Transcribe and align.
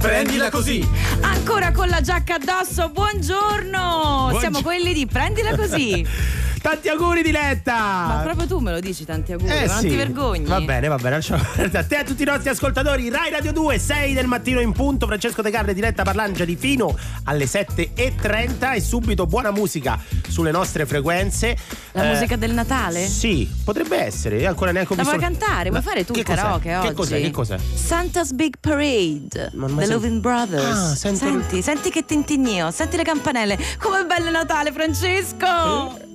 prendila 0.00 0.50
così. 0.50 0.86
Ancora 1.20 1.72
con 1.72 1.88
la 1.88 2.00
giacca 2.00 2.36
addosso, 2.36 2.88
buongiorno! 2.88 4.28
Buongi- 4.30 4.38
Siamo 4.38 4.62
quelli 4.62 4.94
di 4.94 5.06
prendila 5.06 5.54
così. 5.54 6.04
Tanti 6.62 6.88
auguri 6.90 7.22
Diletta! 7.22 7.74
Ma 7.74 8.20
proprio 8.22 8.46
tu 8.46 8.58
me 8.58 8.70
lo 8.70 8.80
dici 8.80 9.06
tanti 9.06 9.32
auguri, 9.32 9.50
Eh 9.50 9.66
non 9.66 9.78
sì. 9.80 9.88
ti 9.88 9.96
vergogni? 9.96 10.44
Va 10.44 10.60
bene, 10.60 10.88
va 10.88 10.96
bene. 10.96 11.16
lasciamo- 11.16 11.42
A 11.56 11.68
te 11.84 11.94
e 11.94 11.98
a 11.98 12.04
tutti 12.04 12.20
i 12.22 12.26
nostri 12.26 12.50
ascoltatori, 12.50 13.08
Rai 13.08 13.30
Radio 13.30 13.50
2, 13.52 13.78
6 13.78 14.12
del 14.12 14.26
mattino 14.26 14.60
in 14.60 14.72
punto. 14.72 15.06
Francesco 15.06 15.40
De 15.40 15.50
Carle, 15.50 15.72
diretta 15.72 16.02
Parlangeli 16.02 16.56
fino 16.56 16.94
alle 17.24 17.46
7.30 17.46 18.74
e 18.74 18.80
subito 18.82 19.24
buona 19.26 19.50
musica 19.50 19.98
sulle 20.28 20.50
nostre 20.50 20.84
frequenze. 20.84 21.56
La 21.92 22.04
Eh, 22.04 22.08
musica 22.12 22.36
del 22.36 22.52
Natale? 22.52 23.06
Sì, 23.06 23.50
potrebbe 23.64 23.96
essere. 23.98 24.36
Io 24.38 24.48
ancora 24.48 24.70
neanche 24.70 24.92
ho 24.92 24.96
La 24.96 25.02
visto. 25.02 25.16
vuoi 25.16 25.28
cantare? 25.30 25.70
Vuoi 25.70 25.82
La- 25.82 25.88
fare 25.90 26.04
tu 26.04 26.12
il 26.14 26.22
karaoke 26.24 26.76
oggi? 26.76 26.88
Che 26.88 26.92
cos'è? 26.94 27.20
Che 27.22 27.30
cos'è? 27.30 27.56
Santa's 27.74 28.32
Big 28.32 28.56
Parade, 28.60 29.28
The 29.30 29.50
sentito. 29.50 29.92
Loving 29.92 30.20
Brothers. 30.20 30.64
Ah, 30.64 30.94
sento- 30.94 31.24
Senti, 31.24 31.62
senti 31.62 31.90
che 31.90 32.04
tintinnio, 32.04 32.70
senti 32.70 32.96
le 32.98 33.02
campanelle. 33.02 33.58
Come 33.78 34.04
bello 34.04 34.30
Natale, 34.30 34.72
Francesco! 34.72 36.08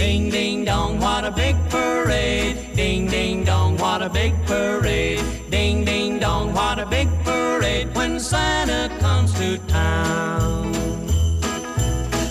Ding 0.00 0.30
ding 0.30 0.64
dong, 0.64 0.98
what 0.98 1.26
a 1.26 1.30
big 1.30 1.56
parade. 1.68 2.56
Ding 2.74 3.06
ding 3.06 3.44
dong, 3.44 3.76
what 3.76 4.00
a 4.00 4.08
big 4.08 4.32
parade. 4.46 5.20
Ding 5.50 5.84
ding 5.84 6.18
dong, 6.18 6.54
what 6.54 6.78
a 6.78 6.86
big 6.86 7.06
parade 7.22 7.94
when 7.94 8.18
Santa 8.18 8.88
comes 8.98 9.34
to 9.34 9.58
town. 9.68 10.72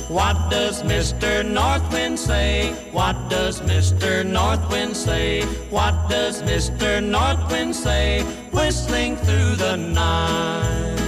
What 0.10 0.50
does 0.50 0.82
Mr. 0.82 1.46
Northwind 1.46 2.18
say? 2.18 2.72
What 2.92 3.30
does 3.30 3.62
Mr. 3.62 4.26
Northwind 4.26 4.96
say? 4.96 5.44
What 5.70 6.10
does 6.10 6.42
Mr. 6.42 7.04
Northwind 7.04 7.76
say? 7.76 8.24
Whistling 8.52 9.16
through 9.16 9.58
the 9.58 9.76
night. 9.76 10.99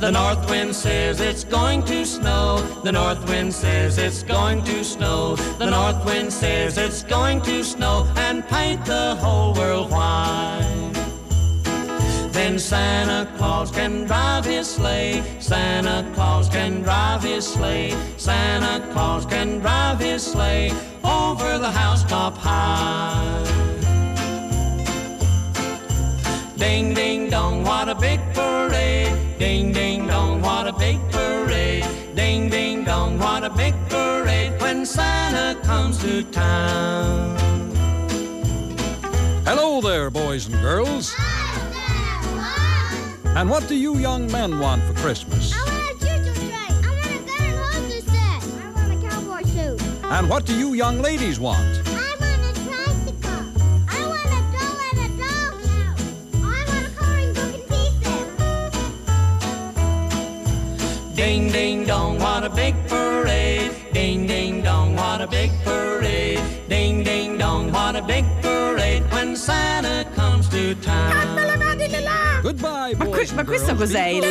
The 0.00 0.10
north 0.10 0.48
wind 0.48 0.74
says 0.74 1.20
it's 1.20 1.44
going 1.44 1.82
to 1.82 2.06
snow. 2.06 2.56
The 2.84 2.90
north 2.90 3.22
wind 3.28 3.52
says 3.52 3.98
it's 3.98 4.22
going 4.22 4.64
to 4.64 4.82
snow. 4.82 5.36
The 5.58 5.68
north 5.68 6.02
wind 6.06 6.32
says 6.32 6.78
it's 6.78 7.02
going 7.02 7.42
to 7.42 7.62
snow 7.62 8.10
and 8.16 8.42
paint 8.48 8.82
the 8.86 9.14
whole 9.16 9.52
world 9.52 9.90
white. 9.90 10.92
Then 12.32 12.58
Santa 12.58 13.30
Claus 13.36 13.70
can 13.70 14.04
drive 14.04 14.46
his 14.46 14.66
sleigh. 14.70 15.22
Santa 15.38 16.10
Claus 16.14 16.48
can 16.48 16.80
drive 16.80 17.22
his 17.22 17.46
sleigh. 17.46 17.94
Santa 18.16 18.80
Claus 18.94 19.26
can 19.26 19.58
drive 19.58 20.00
his 20.00 20.22
sleigh 20.22 20.70
over 21.04 21.58
the 21.58 21.70
housetop 21.70 22.38
high. 22.38 23.44
Ding 26.56 26.94
ding 26.94 27.28
dong, 27.28 27.64
what 27.64 27.90
a 27.90 27.94
big 27.94 28.20
parade. 28.32 28.89
Ding 29.40 29.72
ding 29.72 30.06
dong, 30.06 30.42
what 30.42 30.66
a 30.66 30.72
big 30.74 31.00
parade. 31.10 31.86
Ding 32.14 32.50
ding 32.50 32.84
dong, 32.84 33.18
what 33.18 33.42
a 33.42 33.48
big 33.48 33.72
parade 33.88 34.60
when 34.60 34.84
Santa 34.84 35.58
comes 35.62 35.96
to 36.02 36.22
town. 36.24 37.38
Hello 39.46 39.80
there, 39.80 40.10
boys 40.10 40.46
and 40.46 40.60
girls. 40.60 41.14
And 43.34 43.48
what 43.48 43.66
do 43.66 43.76
you 43.76 43.96
young 43.96 44.30
men 44.30 44.58
want 44.58 44.82
for 44.82 44.92
Christmas? 45.00 45.54
I 45.54 45.64
want 45.64 45.90
a 45.90 46.04
choo-choo 46.04 46.34
train. 46.34 46.52
I 46.52 46.90
want 46.98 47.06
a 47.06 47.20
gun 47.24 47.40
and 47.40 47.56
holster 47.64 48.02
set. 48.12 48.42
I 48.62 48.68
want 48.74 48.92
a 48.92 49.08
cowboy 49.08 49.42
suit. 49.44 49.80
And 50.04 50.28
what 50.28 50.44
do 50.44 50.54
you 50.54 50.74
young 50.74 51.00
ladies 51.00 51.40
want? 51.40 51.64
Want 51.64 51.79
Ding 61.20 61.52
ding 61.52 61.84
dong, 61.84 62.18
what 62.18 62.44
a 62.44 62.48
big 62.48 62.74
parade. 62.88 63.70
Ding 63.92 64.26
ding 64.26 64.62
dong, 64.62 64.96
what 64.96 65.20
a 65.20 65.26
big 65.26 65.50
parade. 65.62 66.40
Ding 66.66 67.04
ding 67.04 67.36
dong, 67.36 67.70
what 67.70 67.94
a 67.94 68.00
big 68.00 68.24
parade 68.40 69.04
when 69.12 69.36
Santa 69.36 70.06
comes 70.16 70.48
to 70.48 70.74
town. 70.76 71.36
Goodbye, 72.40 72.94
Ma, 72.96 73.04
boys 73.04 73.28
que- 73.28 73.36
ma 73.36 73.44
questo 73.44 73.74
cos'è 73.74 74.06
il. 74.06 74.30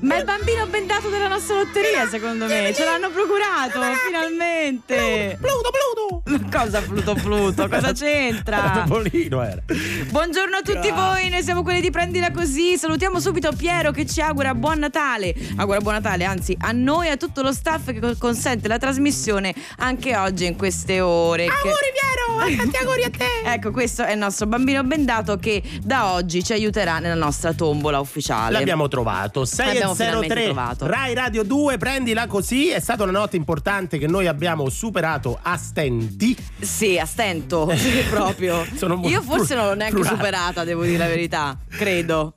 Ma 0.00 0.16
è 0.16 0.18
il 0.18 0.24
bambino 0.24 0.66
bendato 0.66 1.08
della 1.08 1.28
nostra 1.28 1.54
lotteria, 1.54 2.08
secondo 2.08 2.46
me. 2.46 2.72
Ce 2.74 2.84
l'hanno 2.84 3.10
procurato, 3.10 3.80
finalmente. 4.04 5.38
Pluto, 5.40 5.70
Pluto! 5.70 6.21
Cosa 6.50 6.80
Pluto 6.80 7.14
Pluto? 7.14 7.68
Cosa 7.68 7.92
c'entra? 7.94 8.84
Topolino 8.86 9.42
era. 9.42 9.62
Buongiorno 10.10 10.56
a 10.56 10.62
tutti 10.62 10.90
voi, 10.90 11.28
noi 11.28 11.42
siamo 11.42 11.62
quelli 11.62 11.80
di 11.80 11.90
Prendila 11.90 12.30
Così. 12.30 12.76
Salutiamo 12.76 13.20
subito 13.20 13.52
Piero 13.52 13.90
che 13.90 14.06
ci 14.06 14.20
augura 14.20 14.54
buon 14.54 14.78
Natale. 14.78 15.34
Augura 15.56 15.80
buon 15.80 15.94
Natale, 15.94 16.24
anzi, 16.24 16.56
a 16.60 16.72
noi 16.72 17.08
e 17.08 17.10
a 17.10 17.16
tutto 17.16 17.42
lo 17.42 17.52
staff 17.52 17.86
che 17.92 18.00
co- 18.00 18.16
consente 18.18 18.68
la 18.68 18.78
trasmissione 18.78 19.54
anche 19.78 20.16
oggi 20.16 20.46
in 20.46 20.56
queste 20.56 21.00
ore. 21.00 21.46
che- 21.46 21.50
Piero! 21.52 22.56
Tanti 22.56 22.76
auguri 22.76 23.04
a 23.04 23.10
te! 23.10 23.26
Ecco, 23.44 23.70
questo 23.70 24.02
è 24.04 24.12
il 24.12 24.18
nostro 24.18 24.46
bambino 24.46 24.82
bendato 24.84 25.36
che 25.38 25.62
da 25.82 26.12
oggi 26.12 26.42
ci 26.42 26.52
aiuterà 26.52 26.98
nella 26.98 27.14
nostra 27.14 27.52
tombola 27.52 27.98
ufficiale. 28.00 28.52
L'abbiamo 28.52 28.88
trovato. 28.88 29.44
6 29.44 29.66
L'abbiamo 29.66 29.92
e 29.92 29.96
finalmente 29.96 30.34
03 30.34 30.44
trovato. 30.44 30.86
Rai 30.86 31.14
Radio 31.14 31.42
2, 31.42 31.76
prendila 31.76 32.26
così. 32.26 32.68
È 32.70 32.80
stata 32.80 33.02
una 33.02 33.12
notte 33.12 33.36
importante 33.36 33.98
che 33.98 34.06
noi 34.06 34.26
abbiamo 34.26 34.68
superato 34.68 35.38
a 35.40 35.56
stenti. 35.56 36.21
Sì, 36.60 36.98
a 36.98 37.04
stento, 37.06 37.68
proprio. 38.08 38.64
Io 39.08 39.22
forse 39.22 39.54
non 39.54 39.66
l'ho 39.66 39.74
neanche 39.74 39.94
plurale. 39.94 40.16
superata, 40.16 40.64
devo 40.64 40.84
dire 40.84 40.98
la 40.98 41.08
verità. 41.08 41.58
Credo. 41.68 42.32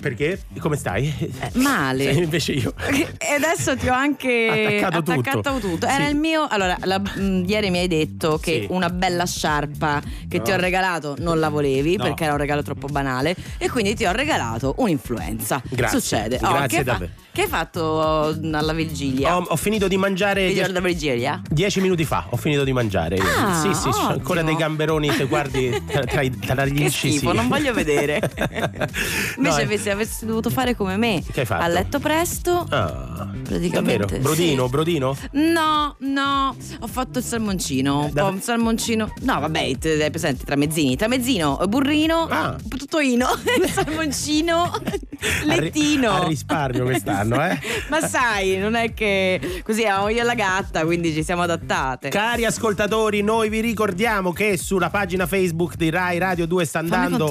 Perché? 0.00 0.40
Come 0.60 0.76
stai? 0.76 1.12
Eh, 1.18 1.50
male. 1.58 2.10
Eh, 2.10 2.14
invece 2.22 2.52
io. 2.52 2.72
E 3.30 3.34
adesso 3.34 3.76
ti 3.76 3.88
ho 3.88 3.92
anche 3.92 4.78
Attaccato 4.80 5.02
tutto. 5.02 5.20
attaccato 5.30 5.58
tutto. 5.58 5.86
Era 5.86 6.04
Sì. 6.04 6.10
il 6.10 6.16
mio. 6.16 6.46
Allora, 6.48 6.76
la- 6.82 6.98
mh, 6.98 7.44
ieri 7.46 7.70
mi 7.70 7.78
hai 7.78 7.88
detto 7.88 8.38
che 8.38 8.62
Sì. 8.62 8.66
una 8.70 8.88
bella 8.88 9.24
sciarpa 9.26 10.00
che 10.28 10.38
No. 10.38 10.42
ti 10.44 10.50
ho 10.52 10.56
regalato 10.56 11.16
non 11.18 11.38
la 11.38 11.48
volevi 11.48 11.96
No. 11.96 12.04
perché 12.04 12.24
era 12.24 12.32
un 12.32 12.38
regalo 12.38 12.62
troppo 12.62 12.86
banale. 12.88 13.34
E 13.58 13.68
quindi 13.68 13.94
ti 13.94 14.04
ho 14.06 14.12
regalato 14.12 14.74
un'influenza. 14.78 15.60
Grazie. 15.68 16.00
Succede. 16.00 16.38
Grazie 16.38 16.78
che, 16.78 16.84
davvero. 16.84 17.10
che 17.32 17.42
hai 17.42 17.48
fatto 17.48 18.34
uh, 18.40 18.50
alla 18.54 18.72
vigilia? 18.72 19.36
Ho, 19.36 19.42
ho 19.48 19.56
finito 19.56 19.86
di 19.88 19.96
mangiare. 19.96 20.40
Il 20.46 20.46
dieci- 20.52 20.60
giorno 20.62 20.80
della 20.80 20.86
vigilia? 20.92 21.42
Dieci 21.48 21.80
minuti 21.80 22.04
fa 22.04 22.26
ho 22.30 22.36
finito 22.36 22.64
di 22.64 22.72
mangiare. 22.72 23.16
Ah, 23.18 23.60
sì, 23.60 23.74
sì, 23.74 23.88
ottimo. 23.88 24.08
ancora 24.08 24.42
dei 24.42 24.56
gamberoni 24.56 25.10
se 25.12 25.24
guardi 25.26 25.70
tra, 25.86 26.04
tra, 26.04 26.22
tra 26.46 26.64
gli 26.66 26.76
Che 26.76 26.82
incisi. 26.84 27.16
schifo, 27.18 27.32
non 27.32 27.48
voglio 27.48 27.72
vedere. 27.72 28.18
No, 29.36 29.48
Invece 29.48 29.62
eh. 29.62 29.66
Avessi, 29.80 29.90
avessi 29.90 30.26
dovuto 30.26 30.50
fare 30.50 30.74
come 30.76 30.96
me. 30.96 31.22
Che 31.30 31.40
hai 31.40 31.46
fatto? 31.46 31.62
A 31.62 31.68
letto 31.68 31.98
presto. 31.98 32.66
Ah, 32.68 33.28
Praticamente, 33.42 33.96
davvero? 34.06 34.18
Brodino, 34.20 34.64
sì. 34.64 34.70
brodino? 34.70 35.16
No, 35.32 35.96
no, 36.00 36.56
ho 36.80 36.86
fatto 36.86 37.18
il 37.18 37.24
salmoncino. 37.24 38.04
Un 38.06 38.10
Dav- 38.12 38.32
un 38.34 38.40
salmoncino. 38.40 39.12
No, 39.22 39.40
vabbè, 39.40 39.58
hai 39.58 40.10
presente 40.10 40.44
tramezzini. 40.44 40.96
Tramezzino, 40.96 41.58
burrino, 41.68 42.26
Ah. 42.30 42.56
tuttoino, 42.68 43.26
salmoncino, 43.72 44.70
lettino. 45.44 46.10
A, 46.10 46.18
ri- 46.18 46.24
a 46.24 46.28
risparmio 46.28 46.84
quest'anno, 46.84 47.44
eh? 47.44 47.58
Ma 47.88 48.00
sai, 48.00 48.58
non 48.58 48.74
è 48.74 48.92
che 48.94 49.62
così 49.64 49.84
amo 49.84 50.08
io 50.08 50.20
e 50.20 50.24
la 50.24 50.34
gatta, 50.34 50.84
quindi 50.84 51.12
ci 51.12 51.22
siamo 51.24 51.42
adattate. 51.42 52.08
Cari 52.08 52.44
ascoltatori, 52.44 53.22
noi 53.22 53.48
vi 53.48 53.60
ricordiamo 53.60 54.32
che 54.32 54.56
sulla 54.56 54.90
pagina 54.90 55.26
Facebook 55.26 55.76
di 55.76 55.90
Rai 55.90 56.18
Radio 56.18 56.46
2 56.46 56.64
sta 56.64 56.78
andando 56.80 57.26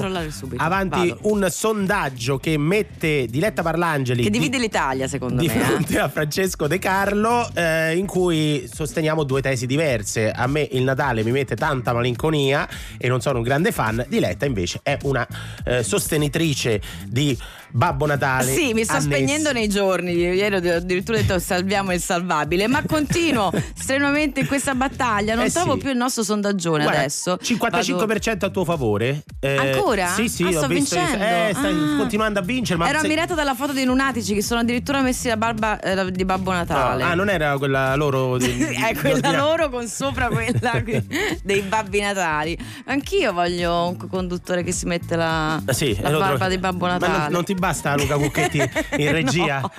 avanti 0.56 1.08
vado. 1.08 1.18
un 1.22 1.46
sondaggio 1.50 2.38
che 2.40 2.56
mette 2.58 3.26
Diletta 3.26 3.62
Parlangeli 3.62 4.22
che 4.22 4.30
di- 4.30 4.38
divide 4.38 4.58
l'Italia, 4.58 5.06
secondo 5.06 5.40
di 5.40 5.46
me. 5.46 5.54
eh. 5.54 5.58
fronte 5.64 5.98
a 5.98 6.08
Francesco 6.08 6.66
De 6.66 6.78
Carlo 6.78 7.48
eh, 7.54 7.96
in 7.96 8.06
cui 8.06 8.68
sosteniamo 8.72 9.22
due 9.24 9.42
tesi 9.42 9.66
diverse. 9.66 10.30
A 10.30 10.46
me 10.46 10.66
il 10.72 10.82
Natale 10.82 11.22
mi 11.22 11.30
mette 11.30 11.54
tanta 11.56 11.92
malinconia 11.92 12.68
e 12.98 13.08
non 13.08 13.20
sono 13.20 13.38
un 13.38 13.44
grande 13.44 13.72
fan. 13.72 14.04
Diletta 14.08 14.46
invece 14.46 14.80
è 14.82 14.96
una 15.02 15.26
eh, 15.64 15.82
sostenitrice 15.82 16.80
di 17.06 17.36
Babbo 17.72 18.06
Natale. 18.06 18.52
Sì, 18.52 18.72
mi 18.72 18.84
sto 18.84 18.94
annesso. 18.94 19.08
spegnendo 19.10 19.52
nei 19.52 19.68
giorni. 19.68 20.12
Ieri 20.12 20.54
ho 20.68 20.76
addirittura 20.76 21.18
detto 21.18 21.38
salviamo 21.38 21.92
il 21.92 22.00
salvabile, 22.00 22.66
ma 22.66 22.82
continuo 22.86 23.50
strenuamente 23.74 24.40
in 24.40 24.46
questa 24.46 24.74
battaglia. 24.74 25.34
Non 25.34 25.44
Eh 25.46 25.50
trovo 25.50 25.72
sì. 25.74 25.78
più 25.78 25.90
il 25.90 25.96
nostro 25.96 26.22
sondaggione 26.22 26.82
Guarda, 26.82 27.00
adesso. 27.00 27.38
55% 27.40 28.44
a 28.44 28.48
tuo 28.50 28.64
favore. 28.64 29.22
Eh, 29.40 29.56
Ancora? 29.56 30.08
Sì, 30.08 30.28
sì, 30.28 30.44
Ah, 30.44 30.52
sto 30.52 30.66
visto. 30.66 30.96
vincendo. 30.96 31.24
Eh, 31.24 31.52
stai 31.54 31.72
Ah. 31.72 31.96
continuando 31.96 32.38
a 32.38 32.42
vincere. 32.42 32.78
Ma 32.78 32.88
Ero 32.88 32.98
se- 33.00 33.04
ammirata 33.06 33.34
dalla 33.34 33.54
foto 33.54 33.72
dei 33.72 33.84
lunatici 33.84 34.34
che 34.34 34.42
sono 34.42 34.60
addirittura 34.60 35.00
messi 35.00 35.28
la 35.28 35.36
barba 35.36 35.78
eh, 35.80 36.10
di 36.10 36.24
Babbo 36.24 36.52
Natale. 36.52 37.02
Ah, 37.02 37.14
non 37.14 37.28
era 37.28 37.56
quella 37.58 37.94
loro. 37.96 38.36
di- 38.38 38.52
di- 38.56 38.64
è 38.64 38.94
quella 38.96 39.32
loro 39.32 39.68
con 39.70 39.86
sopra 39.86 40.28
quella 40.28 40.82
dei 41.42 41.60
babbi 41.62 42.00
natali. 42.00 42.56
Anch'io 42.86 43.32
voglio 43.32 43.88
un 43.88 44.08
conduttore 44.08 44.62
che 44.62 44.72
si 44.72 44.86
mette 44.86 45.16
la, 45.16 45.54
Ah, 45.64 45.72
sì, 45.72 45.96
la 46.00 46.10
barba 46.10 46.26
trovo- 46.36 46.48
di 46.50 46.58
Babbo 46.58 46.86
Ma 46.86 46.92
Natale. 46.92 47.18
non, 47.24 47.32
non 47.32 47.44
ti 47.44 47.54
basta 47.60 47.94
Luca 47.94 48.16
Cucchetti 48.16 48.58
in 48.96 49.12
regia? 49.12 49.60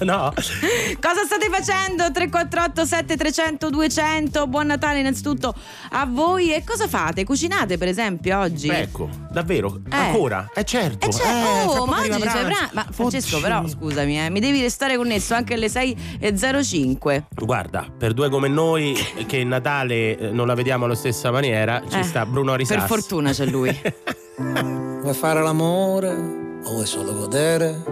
no. 0.00 0.32
Cosa 0.32 1.24
state 1.26 1.48
facendo? 1.50 2.10
348 2.12 2.84
7300 2.86 3.68
200 3.70 4.46
Buon 4.46 4.66
Natale 4.68 5.00
innanzitutto 5.00 5.52
a 5.90 6.06
voi 6.06 6.52
E 6.52 6.62
cosa 6.64 6.86
fate? 6.86 7.24
Cucinate 7.24 7.76
per 7.76 7.88
esempio 7.88 8.38
oggi? 8.38 8.68
Ecco, 8.68 9.08
davvero? 9.30 9.80
Eh. 9.90 9.96
Ancora? 9.96 10.48
Eh 10.54 10.64
certo. 10.64 11.06
Eh, 11.06 11.10
c'è, 11.10 11.22
Eh, 11.24 11.64
oh, 11.66 11.84
ma 11.86 11.98
oggi 12.00 12.10
c'è. 12.20 12.44
Bra- 12.44 12.70
Ma 12.72 12.86
Francesco, 12.90 13.36
Oddio. 13.36 13.48
però, 13.48 13.66
scusami, 13.68 14.24
eh, 14.24 14.30
mi 14.30 14.38
devi 14.40 14.60
restare 14.60 14.96
connesso 14.96 15.34
anche 15.34 15.54
alle 15.54 15.66
6.05. 15.68 17.24
Guarda, 17.34 17.84
per 17.98 18.12
due 18.14 18.28
come 18.30 18.46
noi 18.48 18.96
che 19.26 19.38
il 19.38 19.46
Natale 19.48 20.16
eh, 20.16 20.30
non 20.30 20.46
la 20.46 20.54
vediamo 20.54 20.84
alla 20.84 20.94
stessa 20.94 21.32
maniera, 21.32 21.82
ci 21.90 21.98
Eh, 21.98 22.02
sta 22.04 22.24
Bruno 22.24 22.54
Risas. 22.54 22.76
Per 22.78 22.86
fortuna 22.86 23.32
c'è 23.32 23.46
lui. 23.46 23.76
Vuoi 24.38 25.14
fare 25.14 25.42
l'amore 25.42 26.44
o 26.66 26.72
vuoi 26.72 26.86
solo 26.86 27.14
godere? 27.14 27.82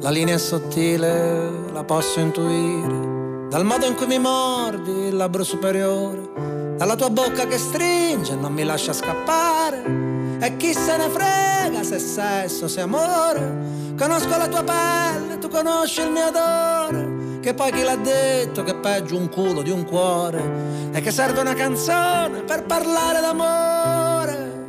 La 0.00 0.10
linea 0.10 0.36
è 0.36 0.38
sottile, 0.38 1.50
la 1.72 1.82
posso 1.84 2.20
intuire. 2.20 3.48
Dal 3.48 3.64
modo 3.64 3.86
in 3.86 3.94
cui 3.94 4.06
mi 4.06 4.18
mordi 4.18 5.06
il 5.06 5.16
labbro 5.16 5.42
superiore, 5.42 6.30
dalla 6.76 6.94
tua 6.94 7.10
bocca 7.10 7.46
che 7.46 7.58
stringe 7.58 8.32
e 8.32 8.36
non 8.36 8.52
mi 8.52 8.64
lascia 8.64 8.92
scappare. 8.92 10.02
E 10.40 10.56
chi 10.56 10.72
se 10.72 10.96
ne 10.96 11.08
frega 11.08 11.82
se 11.82 11.98
sesso, 11.98 12.68
se 12.68 12.80
amore. 12.80 13.92
Conosco 13.96 14.36
la 14.36 14.48
tua 14.48 14.62
pelle, 14.62 15.38
tu 15.38 15.48
conosci 15.48 16.00
il 16.00 16.10
mio 16.10 16.26
odore. 16.26 17.40
Che 17.40 17.54
poi 17.54 17.72
chi 17.72 17.82
l'ha 17.82 17.96
detto 17.96 18.62
che 18.62 18.72
è 18.72 18.76
peggio 18.76 19.16
un 19.16 19.28
culo 19.28 19.62
di 19.62 19.70
un 19.70 19.84
cuore? 19.84 20.90
E 20.92 21.00
che 21.00 21.10
serve 21.10 21.40
una 21.40 21.54
canzone 21.54 22.42
per 22.42 22.64
parlare 22.64 23.20
d'amore. 23.20 24.63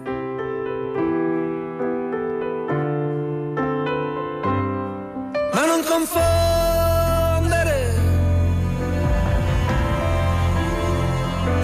Ma 5.55 5.65
non 5.65 5.81
confondere. 5.85 7.73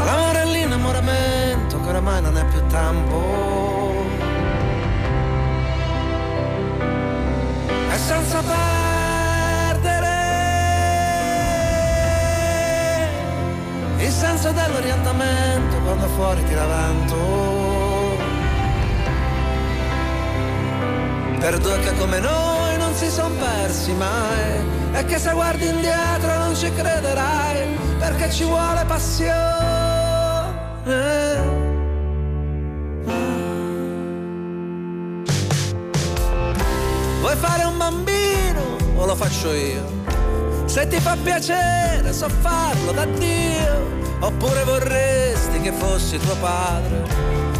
L'amore 0.05 0.41
e 0.41 0.45
l'innamoramento 0.45 1.81
che 1.81 1.89
oramai 1.89 2.21
non 2.21 2.37
è 2.37 2.45
più 2.45 2.65
tempo. 2.67 4.05
E 7.91 7.97
senza 7.97 8.41
perdere 8.41 10.09
il 13.97 14.11
senso 14.11 14.51
dell'orientamento 14.53 15.75
quando 15.79 16.07
fuori 16.07 16.41
tira 16.45 16.65
vento. 16.65 17.59
Per 21.39 21.57
due 21.57 21.79
che 21.79 21.93
come 21.97 22.19
noi 22.19 22.70
non 22.91 22.99
si 22.99 23.09
son 23.09 23.37
persi 23.37 23.93
mai 23.93 24.59
e 24.91 25.05
che 25.05 25.17
se 25.17 25.31
guardi 25.31 25.65
indietro 25.65 26.37
non 26.39 26.53
ci 26.53 26.69
crederai 26.73 27.65
perché 27.97 28.29
ci 28.29 28.43
vuole 28.43 28.83
passione. 28.85 29.39
Vuoi 37.21 37.35
fare 37.35 37.63
un 37.63 37.77
bambino 37.77 38.77
o 38.95 39.05
lo 39.05 39.15
faccio 39.15 39.53
io? 39.53 39.99
Se 40.65 40.87
ti 40.87 40.99
fa 40.99 41.15
piacere 41.15 42.11
so 42.11 42.27
farlo 42.27 42.91
da 42.93 43.05
Dio 43.05 43.99
Oppure 44.19 44.63
vorresti 44.63 45.59
che 45.59 45.71
fossi 45.71 46.17
tuo 46.17 46.35
padre 46.35 47.03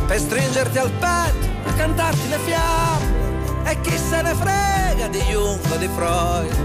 Per 0.08 0.18
stringerti 0.18 0.78
al 0.78 0.92
petto 0.92 1.70
e 1.70 1.76
cantarti 1.76 2.30
le 2.30 2.38
fiamme 2.38 3.21
E 3.64 3.82
chi 3.82 3.98
se 3.98 4.22
ne 4.22 4.34
frega 4.34 5.08
di 5.08 5.22
o 5.36 5.58
di 5.78 5.90
Freud? 5.96 6.56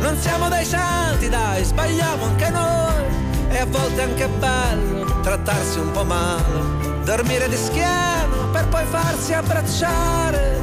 Non 0.00 0.16
siamo 0.16 0.48
dei 0.48 0.64
santi 0.64 1.28
dai, 1.28 1.64
sbagliamo 1.64 2.24
anche 2.24 2.50
noi. 2.50 3.04
E 3.48 3.58
a 3.58 3.66
volte 3.66 4.00
è 4.00 4.04
anche 4.04 4.28
bello 4.28 5.20
trattarsi 5.22 5.78
un 5.78 5.90
po' 5.90 6.04
male. 6.04 7.02
Dormire 7.04 7.48
di 7.48 7.56
schiena 7.56 8.48
per 8.52 8.68
poi 8.68 8.84
farsi 8.86 9.32
abbracciare. 9.32 10.60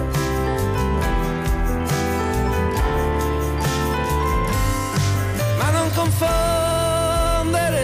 Ma 5.57 5.69
non 5.71 5.91
confondere. 5.93 7.83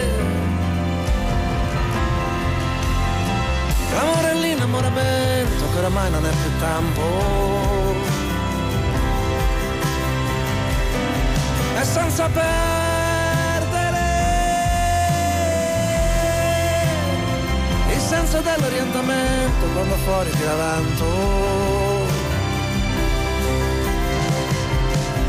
L'amore 3.94 4.30
e 4.30 4.34
l'innamoramento 4.34 5.70
che 5.72 5.78
oramai 5.78 6.10
non 6.10 6.24
è 6.24 6.30
più 6.30 6.58
tempo 6.58 7.91
e 11.82 11.84
senza 11.84 12.28
perdere 12.28 12.50
il 17.92 18.00
senso 18.00 18.40
dell'orientamento 18.40 19.66
quando 19.74 19.96
fuori 19.96 20.30
tira 20.30 20.54
vento. 20.54 21.06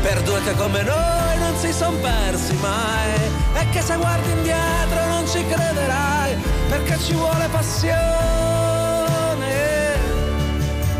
Per 0.02 0.22
due 0.22 0.42
che 0.42 0.54
come 0.54 0.82
noi 0.82 1.38
non 1.38 1.56
si 1.56 1.72
son 1.72 2.00
persi 2.00 2.54
mai 2.60 3.14
e 3.54 3.68
che 3.70 3.80
se 3.80 3.96
guardi 3.96 4.30
indietro 4.30 5.06
non 5.06 5.26
ci 5.26 5.44
crederai 5.44 6.36
perché 6.68 6.98
ci 7.00 7.14
vuole 7.14 7.48
passione. 7.50 8.02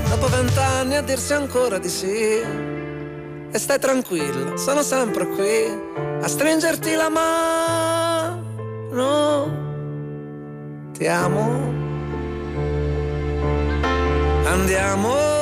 Dopo 0.08 0.28
vent'anni 0.28 0.96
a 0.96 1.02
dirsi 1.02 1.32
ancora 1.32 1.78
di 1.78 1.88
sì 1.88 2.63
e 3.54 3.58
stai 3.58 3.78
tranquilla 3.78 4.56
sono 4.56 4.82
sempre 4.82 5.28
qui 5.28 5.70
a 6.20 6.26
stringerti 6.26 6.94
la 6.96 7.08
mano. 7.08 8.42
Ti 10.90 11.06
amo. 11.06 11.72
Andiamo 14.44 15.33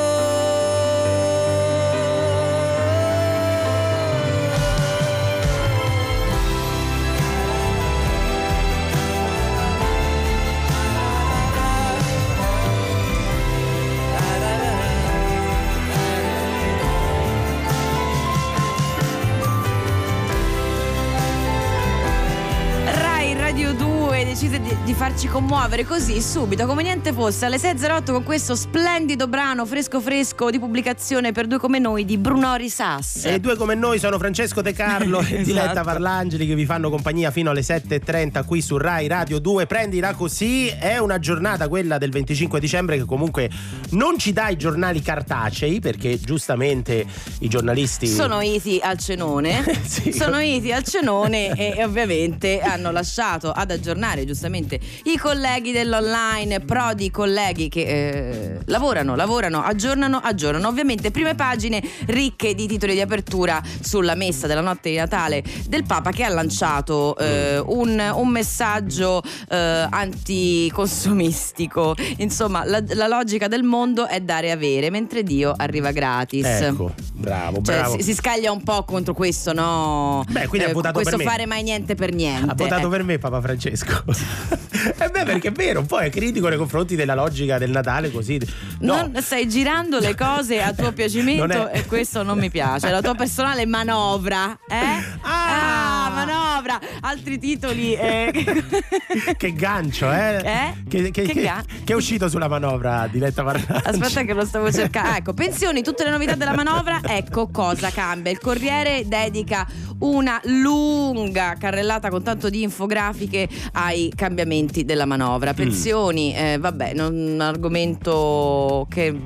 di, 24.85 24.95
farci 24.95 25.27
commuovere 25.29 25.85
così 25.85 26.21
subito 26.21 26.67
come 26.67 26.83
niente 26.83 27.13
fosse 27.13 27.47
alle 27.47 27.57
6.08 27.57 28.13
con 28.13 28.23
questo 28.25 28.55
splendido 28.55 29.27
brano 29.27 29.65
fresco 29.65 30.01
fresco 30.01 30.51
di 30.51 30.59
pubblicazione 30.59 31.33
per 31.33 31.47
due 31.47 31.59
come 31.59 31.79
noi 31.79 32.05
di 32.05 32.19
Bruno 32.19 32.55
Risas. 32.57 33.25
E 33.25 33.41
due 33.41 33.57
come 33.57 33.75
noi 33.75 33.99
sono 33.99 34.19
Francesco 34.19 34.61
De 34.61 34.73
Carlo 34.73 35.21
e 35.27 35.43
Diletta 35.43 35.71
Esatto. 35.73 35.87
Parlangeli 35.87 36.47
che 36.47 36.55
vi 36.55 36.65
fanno 36.65 36.91
compagnia 36.91 37.31
fino 37.31 37.51
alle 37.51 37.61
7.30 37.63 38.45
qui 38.45 38.61
su 38.61 38.77
Rai 38.77 39.07
Radio 39.07 39.39
2. 39.39 39.67
Prendila 39.67 40.15
così, 40.15 40.69
è 40.69 40.99
una 40.99 41.19
giornata 41.19 41.69
quella 41.69 41.99
del 41.99 42.11
25 42.11 42.61
dicembre 42.61 42.97
che 42.99 43.05
comunque 43.05 43.51
non 43.91 44.19
ci 44.19 44.33
dà 44.33 44.49
i 44.49 44.57
giornali 44.57 45.01
cartacei 45.01 45.81
perché 45.81 46.19
giustamente 46.21 47.07
i 47.41 47.49
giornalisti... 47.49 48.07
Sono 48.07 48.41
iti 48.41 48.79
al 48.83 48.99
cenone, 48.99 49.63
Sì. 49.83 50.13
sono 50.13 50.39
iti 50.39 50.73
al 50.73 50.85
cenone 50.85 51.53
e, 51.57 51.75
e 51.79 51.85
ovviamente 51.85 52.61
hanno 52.61 52.91
lasciato 52.91 53.51
ad 53.51 53.71
aggiornare 53.71 54.25
giustamente 54.25 54.72
i 55.05 55.17
colleghi 55.17 55.73
dell'online, 55.73 56.61
prodi 56.61 57.11
colleghi 57.11 57.69
che 57.69 57.81
eh, 57.83 58.59
lavorano, 58.67 59.15
lavorano, 59.17 59.63
aggiornano, 59.63 60.19
aggiornano. 60.19 60.69
Ovviamente 60.69 61.11
prime 61.11 61.35
pagine 61.35 61.83
ricche 62.07 62.55
di 62.55 62.67
titoli 62.67 62.95
di 62.95 63.01
apertura 63.01 63.61
sulla 63.81 64.15
messa 64.15 64.47
della 64.47 64.61
notte 64.61 64.91
di 64.91 64.97
Natale 64.97 65.43
del 65.69 65.85
Papa 65.85 66.11
che 66.11 66.25
ha 66.25 66.29
lanciato 66.29 67.17
eh, 67.19 67.59
un, 67.59 68.13
un 68.15 68.29
messaggio 68.29 69.23
eh, 69.49 69.87
anticonsumistico. 69.91 71.95
Insomma, 72.19 72.65
la, 72.65 72.83
la 72.95 73.07
logica 73.07 73.49
del 73.49 73.63
mondo 73.63 74.07
è 74.07 74.21
dare 74.21 74.49
e 74.49 74.51
avere, 74.51 74.91
mentre 74.91 75.23
Dio 75.23 75.53
arriva 75.57 75.91
gratis. 75.93 76.45
Ecco, 76.45 76.93
bravo, 77.13 77.63
Cioè, 77.63 77.77
bravo. 77.79 77.97
si, 77.97 78.03
si 78.03 78.15
scaglia 78.15 78.51
un 78.53 78.63
po' 78.63 78.85
contro 78.85 79.15
questo, 79.15 79.53
no? 79.53 80.25
Beh, 80.29 80.47
quindi 80.47 80.69
ha 80.69 80.73
votato 80.73 80.95
questo 80.95 81.17
per 81.17 81.25
me. 81.25 81.31
fare 81.31 81.47
mai 81.47 81.63
niente 81.63 81.95
per 81.95 82.13
niente. 82.13 82.51
Ha 82.51 82.55
votato 82.55 82.87
Eh. 82.87 82.91
per 82.91 83.03
me 83.03 83.19
Papa 83.19 83.41
Francesco. 83.41 84.05
e 84.71 85.09
beh, 85.11 85.25
perché 85.25 85.49
è 85.49 85.53
vero, 85.53 85.81
un 85.81 85.87
po' 85.87 85.99
è 85.99 86.11
critico 86.11 86.49
nei 86.49 86.59
confronti 86.59 86.95
della 86.97 87.15
logica 87.15 87.59
del 87.59 87.71
Natale 87.71 88.11
così. 88.11 88.41
No. 88.81 88.97
Non 89.13 89.23
stai 89.23 89.49
girando 89.49 89.99
le 89.99 90.15
cose 90.15 90.61
a 90.63 90.73
tuo 90.73 90.93
piacimento 90.95 91.69
è- 91.69 91.79
e 91.79 91.87
questo 91.87 92.23
non 92.23 92.39
mi 92.39 92.51
piace. 92.51 92.91
La 92.91 93.01
tua 93.01 93.15
personale 93.15 93.67
manovra, 93.67 94.57
eh? 94.69 95.21
Ah! 95.23 96.11
manovra, 96.13 96.33
manovra, 96.33 96.81
altri 97.01 97.39
titoli. 97.39 97.95
eh, 97.95 98.31
Che 99.37 99.53
gancio, 99.53 100.11
eh? 100.13 100.37
Eh? 100.45 100.75
Che, 100.89 101.11
che- 101.11 101.23
Che 101.23 101.33
che- 101.33 101.43
ga- 101.43 101.65
che 101.85 101.93
è 101.93 101.97
uscito 101.97 102.29
sulla 102.29 102.49
manovra, 102.49 103.09
Diletta 103.11 103.43
Varnacci? 103.43 103.89
Aspetta 103.89 104.23
che 104.25 104.33
lo 104.35 104.45
stavo 104.45 104.71
cercando. 104.71 105.11
Ah, 105.11 105.17
ecco, 105.17 105.33
pensioni, 105.33 105.83
tutte 105.83 106.05
le 106.05 106.11
novità 106.11 106.35
della 106.35 106.55
manovra. 106.55 107.01
Ecco 107.05 107.49
cosa 107.49 107.91
cambia. 107.91 108.31
Il 108.31 108.39
Corriere 108.39 109.03
dedica 109.07 109.67
una 110.01 110.41
lunga 110.45 111.55
carrellata 111.59 112.09
con 112.11 112.23
tanto 112.23 112.49
di 112.51 112.63
infografiche 112.63 113.49
ai 113.73 114.13
cambiamenti 114.15 114.51
della 114.85 115.07
manovra. 115.07 115.55
Pensioni, 115.55 116.35
eh, 116.35 116.59
vabbè, 116.59 116.95
non- 116.95 117.15
un 117.15 117.41
argomento 117.41 118.87
che 118.89 119.19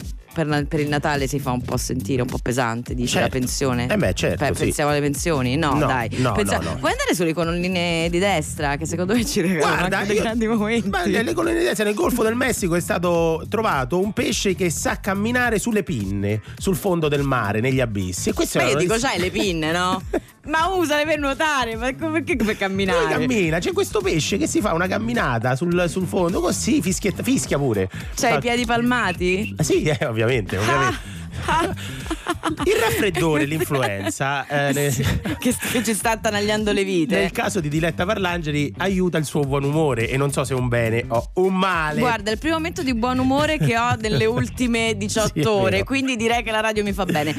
per, 0.44 0.66
per 0.68 0.80
il 0.80 0.88
Natale 0.88 1.26
si 1.26 1.38
fa 1.38 1.52
un 1.52 1.62
po' 1.62 1.76
sentire, 1.78 2.20
un 2.20 2.28
po' 2.28 2.38
pesante, 2.42 2.94
dice 2.94 3.18
Certo. 3.18 3.34
la 3.34 3.40
pensione. 3.40 3.86
Eh 3.88 3.96
beh, 3.96 4.12
certo, 4.12 4.44
Beh, 4.44 4.54
sì. 4.54 4.64
Pensiamo 4.64 4.90
alle 4.90 5.00
pensioni? 5.00 5.56
No, 5.56 5.72
No, 5.74 5.86
dai. 5.86 6.08
no, 6.18 6.32
Pensa- 6.32 6.58
no. 6.58 6.76
Puoi 6.78 6.90
andare 6.92 7.14
sulle 7.14 7.32
colonnine 7.32 8.08
di 8.10 8.18
destra, 8.18 8.76
che 8.76 8.84
secondo 8.86 9.14
me 9.14 9.24
ci 9.24 9.40
regalano 9.40 9.88
Guarda, 9.88 10.12
io- 10.12 10.20
grandi 10.22 10.46
momenti. 10.46 10.88
ma 10.90 11.04
nelle 11.04 11.32
colonie 11.32 11.58
di 11.58 11.64
destra, 11.64 11.84
nel 11.84 11.94
Golfo 11.94 12.22
del 12.22 12.34
Messico 12.34 12.74
è 12.74 12.80
stato 12.80 13.44
trovato 13.48 13.98
un 13.98 14.12
pesce 14.12 14.54
che 14.54 14.68
sa 14.70 15.00
camminare 15.00 15.58
sulle 15.58 15.82
pinne, 15.82 16.42
sul 16.58 16.76
fondo 16.76 17.08
del 17.08 17.22
mare, 17.22 17.60
negli 17.60 17.80
abissi. 17.80 18.28
E 18.28 18.32
questo 18.34 18.58
Ma 18.58 18.64
è 18.64 18.66
io 18.68 18.72
una 18.74 18.82
dico, 18.82 18.94
c'hai 18.98 19.18
le 19.18 19.30
pinne, 19.30 19.72
no? 19.72 20.02
Ma 20.46 20.68
usale 20.68 21.04
per 21.04 21.18
nuotare, 21.18 21.74
ma 21.74 21.92
perché 21.92 22.36
per 22.36 22.56
camminare? 22.56 23.16
Lui 23.16 23.26
cammina, 23.26 23.58
c'è 23.58 23.72
questo 23.72 24.00
pesce 24.00 24.36
che 24.36 24.46
si 24.46 24.60
fa 24.60 24.74
una 24.74 24.86
camminata 24.86 25.56
sul, 25.56 25.86
sul 25.88 26.06
fondo, 26.06 26.40
così 26.40 26.80
fischietta- 26.80 27.24
fischia 27.24 27.58
pure. 27.58 27.88
C'hai 28.14 28.30
Fa- 28.30 28.36
i 28.36 28.40
piedi 28.40 28.64
palmati? 28.64 29.52
Ah, 29.56 29.64
Sì, 29.64 29.82
eh, 29.82 30.06
ovviamente, 30.06 30.25
ovviamente. 30.26 31.14
Il 32.64 32.74
raffreddore, 32.80 33.44
l'influenza, 33.44 34.46
eh, 34.46 34.72
ne- 34.72 34.90
che, 35.38 35.54
che 35.72 35.84
ci 35.84 35.94
sta 35.94 36.12
attanagliando 36.12 36.72
le 36.72 36.84
vite. 36.84 37.18
nel 37.20 37.30
caso 37.30 37.60
di 37.60 37.68
Diletta 37.68 38.04
Parlangeli 38.04 38.72
aiuta 38.78 39.18
il 39.18 39.24
suo 39.24 39.40
buon 39.42 39.64
umore 39.64 40.08
e 40.08 40.16
non 40.16 40.32
so 40.32 40.44
se 40.44 40.54
è 40.54 40.56
un 40.56 40.68
bene 40.68 41.04
o 41.08 41.30
un 41.34 41.54
male. 41.54 42.00
Guarda, 42.00 42.30
è 42.30 42.32
il 42.34 42.38
primo 42.38 42.56
momento 42.56 42.82
di 42.82 42.94
buon 42.94 43.18
umore 43.18 43.58
che 43.58 43.76
ho 43.78 43.94
nelle 43.96 44.24
ultime 44.26 44.96
18 44.96 45.32
Sì, 45.34 45.46
ore, 45.46 45.84
quindi 45.84 46.16
direi 46.16 46.42
che 46.42 46.50
la 46.50 46.60
radio 46.60 46.82
mi 46.82 46.92
fa 46.92 47.04
bene. 47.04 47.34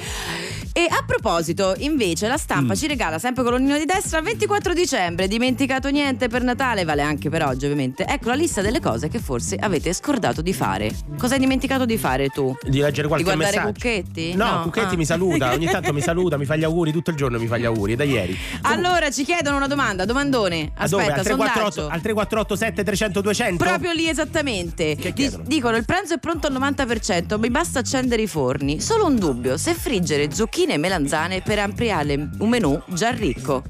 E 0.77 0.86
a 0.88 1.03
proposito, 1.07 1.74
invece, 1.79 2.27
la 2.27 2.38
stampa 2.38 2.74
Mm. 2.74 2.75
ci 2.75 2.86
regala 2.86 3.17
sempre 3.17 3.43
colonnino 3.43 3.79
di 3.79 3.86
destra 3.86 4.22
24 4.22 4.74
dicembre. 4.75 5.27
Dimenticato 5.27 5.89
niente 5.89 6.27
per 6.27 6.43
Natale, 6.43 6.84
vale 6.86 7.01
anche 7.01 7.31
per 7.31 7.43
oggi, 7.43 7.65
ovviamente. 7.65 8.05
Ecco 8.05 8.29
la 8.29 8.36
lista 8.36 8.62
delle 8.62 8.79
cose 8.79 9.07
che 9.07 9.17
forse 9.17 9.55
avete 9.55 9.91
scordato 9.91 10.43
di 10.43 10.53
fare. 10.53 10.91
Cosa 11.17 11.34
hai 11.34 11.39
dimenticato 11.39 11.84
di 11.86 11.98
fare 11.98 12.27
tu? 12.29 12.55
di 12.62 12.77
leggere 12.79 13.07
qualche 13.07 13.27
Di 13.27 13.36
guardare 13.36 13.57
messaggio. 13.57 13.74
Cucchetti? 13.74 14.36
No, 14.36 14.46
No, 14.51 14.62
Cucchetti 14.65 14.93
ah. 14.93 14.98
mi 14.98 15.05
saluta, 15.05 15.50
ogni 15.53 15.65
tanto 15.65 15.93
mi 15.93 16.01
saluta, 16.01 16.38
mi 16.38 16.46
fa 16.46 16.55
gli 16.55 16.63
auguri, 16.63 16.91
tutto 16.91 17.10
il 17.10 17.15
giorno 17.15 17.39
mi 17.39 17.48
fa 17.48 17.57
gli 17.57 17.65
auguri, 17.65 17.96
da 17.96 18.03
ieri. 18.03 18.38
Allora 18.62 19.10
ci 19.10 19.24
chiedono 19.24 19.55
una 19.57 19.67
domanda, 19.67 20.05
domandone. 20.05 20.74
Aspetta, 20.75 21.15
Al 21.15 21.24
348, 21.24 21.72
sondaggio. 21.72 21.81
al 21.91 22.01
348 22.01 22.55
7300 22.55 23.22
200? 23.22 23.63
Proprio 23.63 23.91
lì 23.93 24.07
esattamente. 24.07 24.96
Che 24.96 25.12
Di- 25.12 25.36
dicono 25.43 25.75
il 25.75 25.86
pranzo 25.86 26.13
è 26.13 26.19
pronto 26.19 26.46
al 26.46 26.53
90%, 26.53 27.39
mi 27.39 27.50
basta 27.50 27.79
accendere 27.79 28.22
i 28.22 28.27
forni. 28.27 28.79
Solo 28.79 29.07
un 29.07 29.17
dubbio, 29.17 29.57
se 29.57 29.74
friggere 29.74 30.31
zucchine 30.31 30.65
e 30.74 30.77
melanzane 30.77 31.41
per 31.41 31.59
ampliare 31.59 32.13
un 32.39 32.50
menù 32.50 32.79
già 32.88 33.12
ricco. 33.12 33.63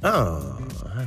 Ah, 0.00 0.56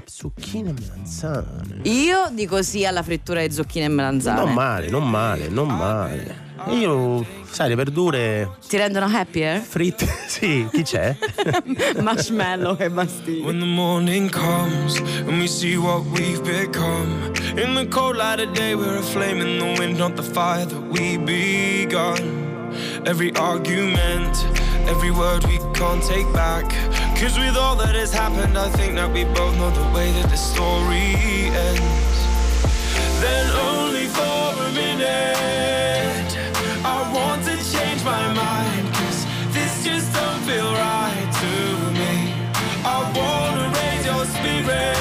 zucchine 0.05 0.69
e 0.69 0.73
melanzane. 0.73 1.79
Io 1.83 2.29
dico 2.31 2.61
sì 2.61 2.85
alla 2.85 3.03
frittura 3.03 3.45
di 3.45 3.51
zucchine 3.53 3.85
e 3.85 3.89
melanzane. 3.89 4.39
Non 4.43 4.53
male, 4.53 4.89
non 4.89 5.09
male, 5.09 5.47
non 5.49 5.67
male. 5.67 6.49
Io, 6.67 7.25
sai, 7.49 7.69
le 7.69 7.75
verdure 7.75 8.57
Ti 8.67 8.77
rendono 8.77 9.07
happier? 9.07 9.59
fritte, 9.59 10.05
sì, 10.27 10.67
chi 10.71 10.83
c'è? 10.83 11.15
Marshmallow 11.99 12.75
e 12.79 12.87
bastini. 12.89 13.41
When 13.41 13.59
the 13.59 13.65
morning 13.65 14.29
comes 14.29 14.97
and 15.25 15.39
we 15.39 15.47
see 15.47 15.75
what 15.75 16.03
we've 16.11 16.41
become. 16.43 17.31
In 17.57 17.73
the 17.73 17.87
cold 17.89 18.15
light 18.15 18.39
of 18.39 18.53
day, 18.53 18.75
we're 18.75 18.97
a 18.99 19.01
flame 19.01 19.41
in 19.41 19.57
the 19.57 19.79
wind, 19.81 19.97
not 19.97 20.15
the 20.15 20.21
fire 20.23 20.65
that 20.65 20.81
we 20.91 21.17
begun. 21.17 22.49
Every 23.05 23.31
argument, 23.35 24.37
every 24.91 25.09
word 25.09 25.41
we 25.45 25.57
can't 25.73 26.03
take 26.03 26.31
back. 26.33 26.65
Cause 27.17 27.37
with 27.39 27.55
all 27.55 27.77
that 27.77 27.95
has 27.95 28.11
happened, 28.13 28.57
I 28.57 28.67
think 28.77 28.95
that 28.95 29.09
we 29.09 29.23
both 29.23 29.55
know 29.55 29.71
the 29.71 29.87
way 29.95 30.11
that 30.11 30.29
the 30.29 30.35
story 30.35 31.15
ends. 31.69 32.17
Then 33.23 33.45
only 33.71 34.07
for 34.17 34.43
a 34.67 34.71
minute, 34.83 36.31
I 36.83 36.97
want 37.15 37.39
to 37.45 37.55
change 37.73 38.03
my 38.03 38.25
mind. 38.43 38.85
Cause 38.99 39.19
this 39.55 39.73
just 39.85 40.11
don't 40.13 40.41
feel 40.49 40.69
right 40.73 41.29
to 41.43 41.53
me. 41.99 42.13
I 42.83 42.97
wanna 43.15 43.65
raise 43.79 44.05
your 44.05 44.25
spirits. 44.25 45.00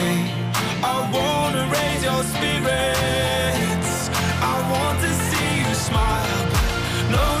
I 0.83 1.09
wanna 1.11 1.67
raise 1.71 2.03
your 2.03 2.23
spirits. 2.23 4.09
I 4.41 4.55
want 4.71 4.99
to 5.01 5.11
see 5.29 5.59
you 5.61 5.73
smile. 5.75 6.45
No, 7.11 7.40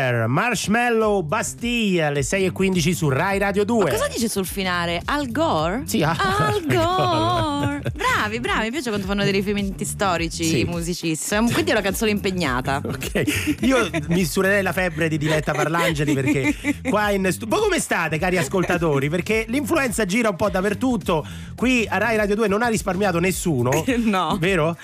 Disappear, 0.00 0.26
Marshmallow 0.28 1.22
Bastille 1.22 2.04
alle 2.04 2.20
6.15 2.20 2.92
su 2.94 3.08
Rai 3.10 3.38
Radio 3.38 3.64
2. 3.64 3.84
Ma 3.84 3.90
cosa 3.90 4.08
dice 4.08 4.28
sul 4.28 4.46
finale? 4.46 5.02
Al 5.04 5.30
Gore? 5.30 5.82
Sì, 5.84 6.02
ah. 6.02 6.16
Al 6.16 6.64
Gore. 6.66 7.82
bravi, 7.92 8.40
bravi, 8.40 8.64
mi 8.64 8.70
piace 8.70 8.88
quando 8.88 9.06
fanno 9.06 9.22
dei 9.22 9.32
riferimenti 9.32 9.84
storici 9.84 10.44
Sì. 10.44 10.60
i 10.60 10.64
musicisti. 10.64 11.36
Quindi 11.36 11.70
è 11.70 11.72
una 11.72 11.82
canzone 11.82 12.10
impegnata. 12.10 12.80
Ok, 13.00 13.56
io 13.60 13.88
misurerei 14.08 14.62
la 14.62 14.72
febbre 14.72 15.08
di 15.08 15.16
Diletta 15.16 15.52
Parlangeli 15.52 16.12
perché 16.12 16.54
qua 16.88 17.10
in 17.10 17.26
studio. 17.30 17.56
Ma 17.56 17.62
come 17.62 17.78
state, 17.80 18.18
cari 18.18 18.36
ascoltatori? 18.36 19.08
Perché 19.08 19.44
l'influenza 19.48 20.04
gira 20.04 20.28
un 20.28 20.36
po' 20.36 20.50
dappertutto. 20.50 21.26
Qui 21.54 21.86
a 21.88 21.96
Rai 21.98 22.16
Radio 22.16 22.34
2 22.36 22.48
non 22.48 22.62
ha 22.62 22.68
risparmiato 22.68 23.18
nessuno. 23.20 23.84
No. 24.10 24.36
Vero? 24.40 24.76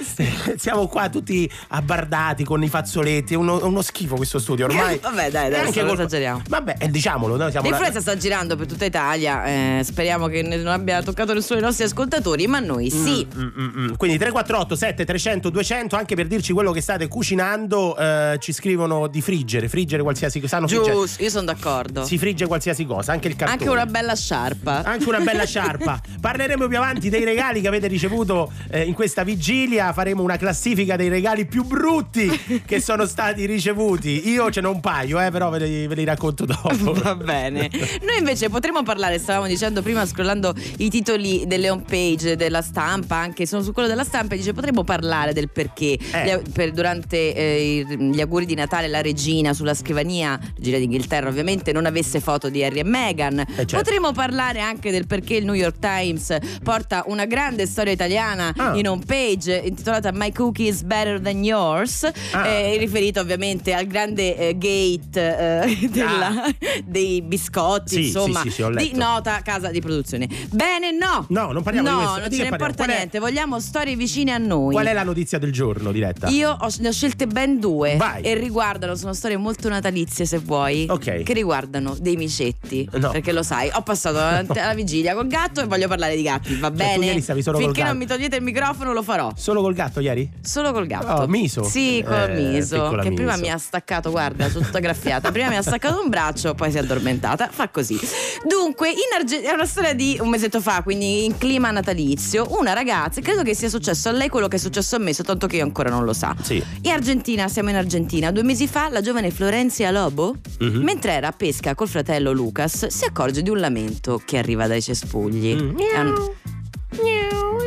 Siamo 0.56 0.86
qua 0.86 1.08
tutti 1.08 1.50
abbardati 1.68 2.44
con 2.44 2.62
i 2.62 2.68
fazzoletti. 2.68 3.34
È 3.34 3.36
uno, 3.36 3.64
uno 3.66 3.82
schifo 3.82 4.14
questo 4.16 4.38
studio 4.38 4.66
ormai. 4.66 5.00
Vabbè, 5.10 5.30
dai, 5.30 5.50
È 5.50 5.58
adesso 5.58 5.80
colpa- 5.80 5.92
esageriamo. 5.94 6.42
Vabbè, 6.48 6.74
eh, 6.78 6.90
diciamolo, 6.90 7.36
noi 7.36 7.50
siamo 7.50 7.68
la- 7.68 7.76
L'influenza 7.76 8.00
sta 8.00 8.16
girando 8.16 8.56
per 8.56 8.66
tutta 8.66 8.84
Italia, 8.84 9.44
eh, 9.44 9.80
speriamo 9.84 10.26
che 10.26 10.42
non 10.42 10.66
abbia 10.66 11.02
toccato 11.02 11.32
nessuno 11.32 11.58
dei 11.58 11.68
nostri 11.68 11.84
ascoltatori, 11.84 12.46
ma 12.46 12.58
noi 12.58 12.90
sì. 12.90 13.26
Mm, 13.36 13.40
mm, 13.42 13.78
mm. 13.78 13.94
Quindi 13.96 14.18
348 14.18 14.74
7 14.76 15.04
300 15.04 15.50
200 15.50 15.96
anche 15.96 16.14
per 16.16 16.26
dirci 16.26 16.52
quello 16.52 16.72
che 16.72 16.80
state 16.80 17.06
cucinando 17.08 17.96
eh, 17.96 18.36
ci 18.40 18.52
scrivono 18.52 19.06
di 19.06 19.20
friggere, 19.20 19.68
friggere 19.68 20.02
qualsiasi 20.02 20.40
cosa. 20.40 20.60
Giusto, 20.64 21.22
io 21.22 21.30
sono 21.30 21.44
d'accordo. 21.44 22.04
Si 22.04 22.18
frigge 22.18 22.46
qualsiasi 22.46 22.84
cosa, 22.84 23.12
anche 23.12 23.28
il 23.28 23.36
cartone. 23.36 23.60
Anche 23.60 23.70
una 23.72 23.86
bella 23.86 24.14
sciarpa. 24.16 24.82
Anche 24.82 25.08
una 25.08 25.20
bella 25.20 25.44
sciarpa. 25.44 26.00
Parleremo 26.20 26.66
più 26.66 26.76
avanti 26.76 27.08
dei 27.10 27.24
regali 27.24 27.60
che 27.60 27.68
avete 27.68 27.86
ricevuto 27.86 28.50
eh, 28.70 28.82
in 28.82 28.94
questa 28.94 29.22
vigilia. 29.22 29.92
Faremo 29.92 30.22
una 30.22 30.36
classifica 30.36 30.96
dei 30.96 31.08
regali 31.08 31.46
più 31.46 31.64
brutti 31.64 32.62
che 32.64 32.80
sono 32.80 33.06
stati 33.06 33.46
ricevuti. 33.46 34.28
Io 34.30 34.50
ce 34.50 34.60
n'ho 34.60 34.70
un 34.70 34.80
paio, 34.80 34.94
eh, 35.04 35.30
però 35.30 35.50
ve 35.50 35.58
li, 35.58 35.86
ve 35.86 35.94
li 35.94 36.04
racconto 36.04 36.44
dopo. 36.46 36.92
Va 36.94 37.14
bene. 37.14 37.70
Noi 38.02 38.18
invece 38.18 38.48
potremmo 38.48 38.82
parlare, 38.82 39.18
stavamo 39.18 39.46
dicendo 39.46 39.82
prima, 39.82 40.04
scrollando 40.06 40.54
i 40.78 40.88
titoli 40.90 41.44
delle 41.46 41.70
home 41.70 41.84
page 41.88 42.36
della 42.36 42.62
stampa, 42.62 43.16
anche 43.16 43.46
sono 43.46 43.62
su 43.62 43.72
quello 43.72 43.88
della 43.88 44.04
stampa, 44.04 44.34
e 44.34 44.38
dice 44.38 44.52
potremmo 44.52 44.84
parlare 44.84 45.32
del 45.32 45.50
perché 45.50 45.98
Eh. 46.12 46.42
Per- 46.52 46.72
durante 46.72 47.34
eh, 47.34 47.84
gli 47.98 48.20
auguri 48.20 48.46
di 48.46 48.54
Natale 48.54 48.88
la 48.88 49.00
regina 49.00 49.52
sulla 49.54 49.74
scrivania, 49.74 50.38
regina 50.56 50.78
d'Inghilterra 50.78 51.28
ovviamente, 51.28 51.72
non 51.72 51.86
avesse 51.86 52.20
foto 52.20 52.48
di 52.48 52.62
Harry 52.64 52.78
e 52.80 52.84
Meghan. 52.84 53.44
certo. 53.56 53.76
Potremmo 53.76 54.12
parlare 54.12 54.60
anche 54.60 54.90
del 54.90 55.06
perché 55.06 55.34
il 55.36 55.44
New 55.44 55.54
York 55.54 55.78
Times 55.78 56.36
porta 56.62 57.04
una 57.06 57.24
grande 57.26 57.66
storia 57.66 57.92
italiana 57.92 58.52
Ah. 58.56 58.76
in 58.76 58.88
home 58.88 59.02
page 59.06 59.62
intitolata 59.64 60.10
My 60.12 60.32
Cookie 60.32 60.68
is 60.68 60.82
Better 60.82 61.20
Than 61.20 61.42
Yours, 61.44 62.08
Ah. 62.32 62.46
eh, 62.46 62.76
riferito 62.78 63.20
ovviamente 63.20 63.72
al 63.72 63.86
grande 63.86 64.36
eh, 64.36 64.56
gate 64.76 65.38
eh, 65.62 65.88
della- 65.90 66.44
dei 66.84 67.22
biscotti, 67.22 67.94
Ah. 67.96 67.98
Sì, 67.98 68.04
insomma, 68.06 68.40
sì, 68.42 68.50
sì, 68.50 68.64
di 68.76 68.92
nota 68.94 69.40
casa 69.42 69.70
di 69.70 69.80
produzione. 69.80 70.28
Bene, 70.50 70.90
no. 70.92 71.26
No, 71.28 71.52
non 71.52 71.62
parliamo 71.62 71.88
no, 71.88 71.94
di 71.96 72.02
questo. 72.02 72.20
non 72.20 72.28
Di 72.28 72.36
ce 72.36 72.42
ne 72.42 72.48
importa 72.48 72.74
Qual 72.84 72.88
è- 72.88 72.96
niente, 72.96 73.18
vogliamo 73.18 73.60
storie 73.60 73.96
vicine 73.96 74.32
a 74.32 74.38
noi. 74.38 74.72
Qual 74.72 74.86
è 74.86 74.92
la 74.92 75.02
notizia 75.02 75.38
del 75.38 75.52
giorno, 75.52 75.92
diretta? 75.92 76.28
Io 76.28 76.50
ho- 76.58 76.68
ne 76.80 76.88
ho 76.88 76.92
scelte 76.92 77.26
ben 77.26 77.58
due 77.60 77.96
Vai. 77.96 78.22
e 78.22 78.34
riguardano, 78.34 78.94
sono 78.96 79.12
storie 79.14 79.36
molto 79.36 79.68
natalizie 79.68 80.24
se 80.26 80.38
vuoi, 80.38 80.86
Ok. 80.88 81.22
che 81.22 81.32
riguardano 81.32 81.96
dei 82.00 82.16
micetti, 82.16 82.88
No. 82.94 83.10
perché 83.10 83.32
lo 83.32 83.42
sai, 83.42 83.70
ho 83.72 83.82
passato 83.82 84.16
davanti 84.18 84.58
alla 84.58 84.74
vigilia 84.74 85.14
col 85.14 85.26
gatto 85.26 85.60
e 85.60 85.66
voglio 85.66 85.88
parlare 85.88 86.16
di 86.16 86.22
gatti, 86.22 86.54
va 86.56 86.68
Cioè, 86.68 86.76
bene? 86.76 87.06
ieri 87.06 87.20
stavi 87.20 87.42
solo 87.42 87.58
Finché 87.58 87.82
non 87.82 87.96
mi 87.96 88.06
togliete 88.06 88.36
il 88.36 88.42
microfono 88.42 88.92
lo 88.92 89.02
farò. 89.02 89.32
Solo 89.36 89.60
col 89.62 89.74
gatto 89.74 90.00
ieri? 90.00 90.28
Solo 90.42 90.72
col 90.72 90.86
gatto. 90.86 91.22
Oh, 91.22 91.26
Miso? 91.26 91.62
Sì, 91.64 92.02
col 92.04 92.30
Eh, 92.30 92.34
Miso. 92.52 92.90
Che 93.00 93.12
prima 93.12 93.32
Miso. 93.32 93.42
mi 93.44 93.50
ha 93.50 93.58
staccato, 93.58 94.10
guarda, 94.10 94.48
sono 94.48 94.65
tutta 94.66 94.78
graffiata. 94.80 95.30
Prima 95.32 95.48
mi 95.48 95.56
ha 95.56 95.62
staccato 95.62 96.00
un 96.02 96.08
braccio, 96.08 96.54
poi 96.54 96.70
si 96.70 96.76
è 96.76 96.80
addormentata. 96.80 97.48
Fa 97.50 97.68
così. 97.68 97.98
Dunque, 98.46 98.90
in 98.90 98.96
Arge- 99.18 99.42
è 99.42 99.52
una 99.52 99.64
storia 99.66 99.94
di 99.94 100.18
un 100.20 100.28
mesetto 100.28 100.60
fa, 100.60 100.82
quindi 100.82 101.24
in 101.24 101.38
clima 101.38 101.70
natalizio. 101.70 102.46
Una 102.58 102.72
ragazza, 102.72 103.20
credo 103.20 103.42
che 103.42 103.54
sia 103.54 103.68
successo 103.68 104.08
a 104.08 104.12
lei 104.12 104.28
quello 104.28 104.48
che 104.48 104.56
è 104.56 104.58
successo 104.58 104.96
a 104.96 104.98
me, 104.98 105.12
soltanto 105.14 105.46
che 105.46 105.56
io 105.56 105.62
ancora 105.64 105.88
non 105.90 106.04
lo 106.04 106.12
sa. 106.12 106.34
Sì. 106.42 106.62
In 106.82 106.90
Argentina, 106.90 107.48
siamo 107.48 107.70
in 107.70 107.76
Argentina. 107.76 108.30
Due 108.30 108.42
mesi 108.42 108.66
fa, 108.66 108.88
la 108.90 109.00
giovane 109.00 109.30
Florenzia 109.30 109.90
Lobo, 109.90 110.36
Mhm. 110.58 110.82
mentre 110.82 111.12
era 111.12 111.28
a 111.28 111.32
pesca 111.32 111.74
col 111.74 111.88
fratello 111.88 112.32
Lucas, 112.32 112.86
si 112.86 113.04
accorge 113.04 113.42
di 113.42 113.50
un 113.50 113.58
lamento 113.58 114.20
che 114.24 114.38
arriva 114.38 114.66
dai 114.66 114.82
cespugli. 114.82 115.54
Mm. 115.54 115.76
È 115.78 115.98
un- 116.00 116.30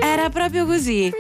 Era 0.02 0.30
proprio 0.30 0.66
così. 0.66 1.12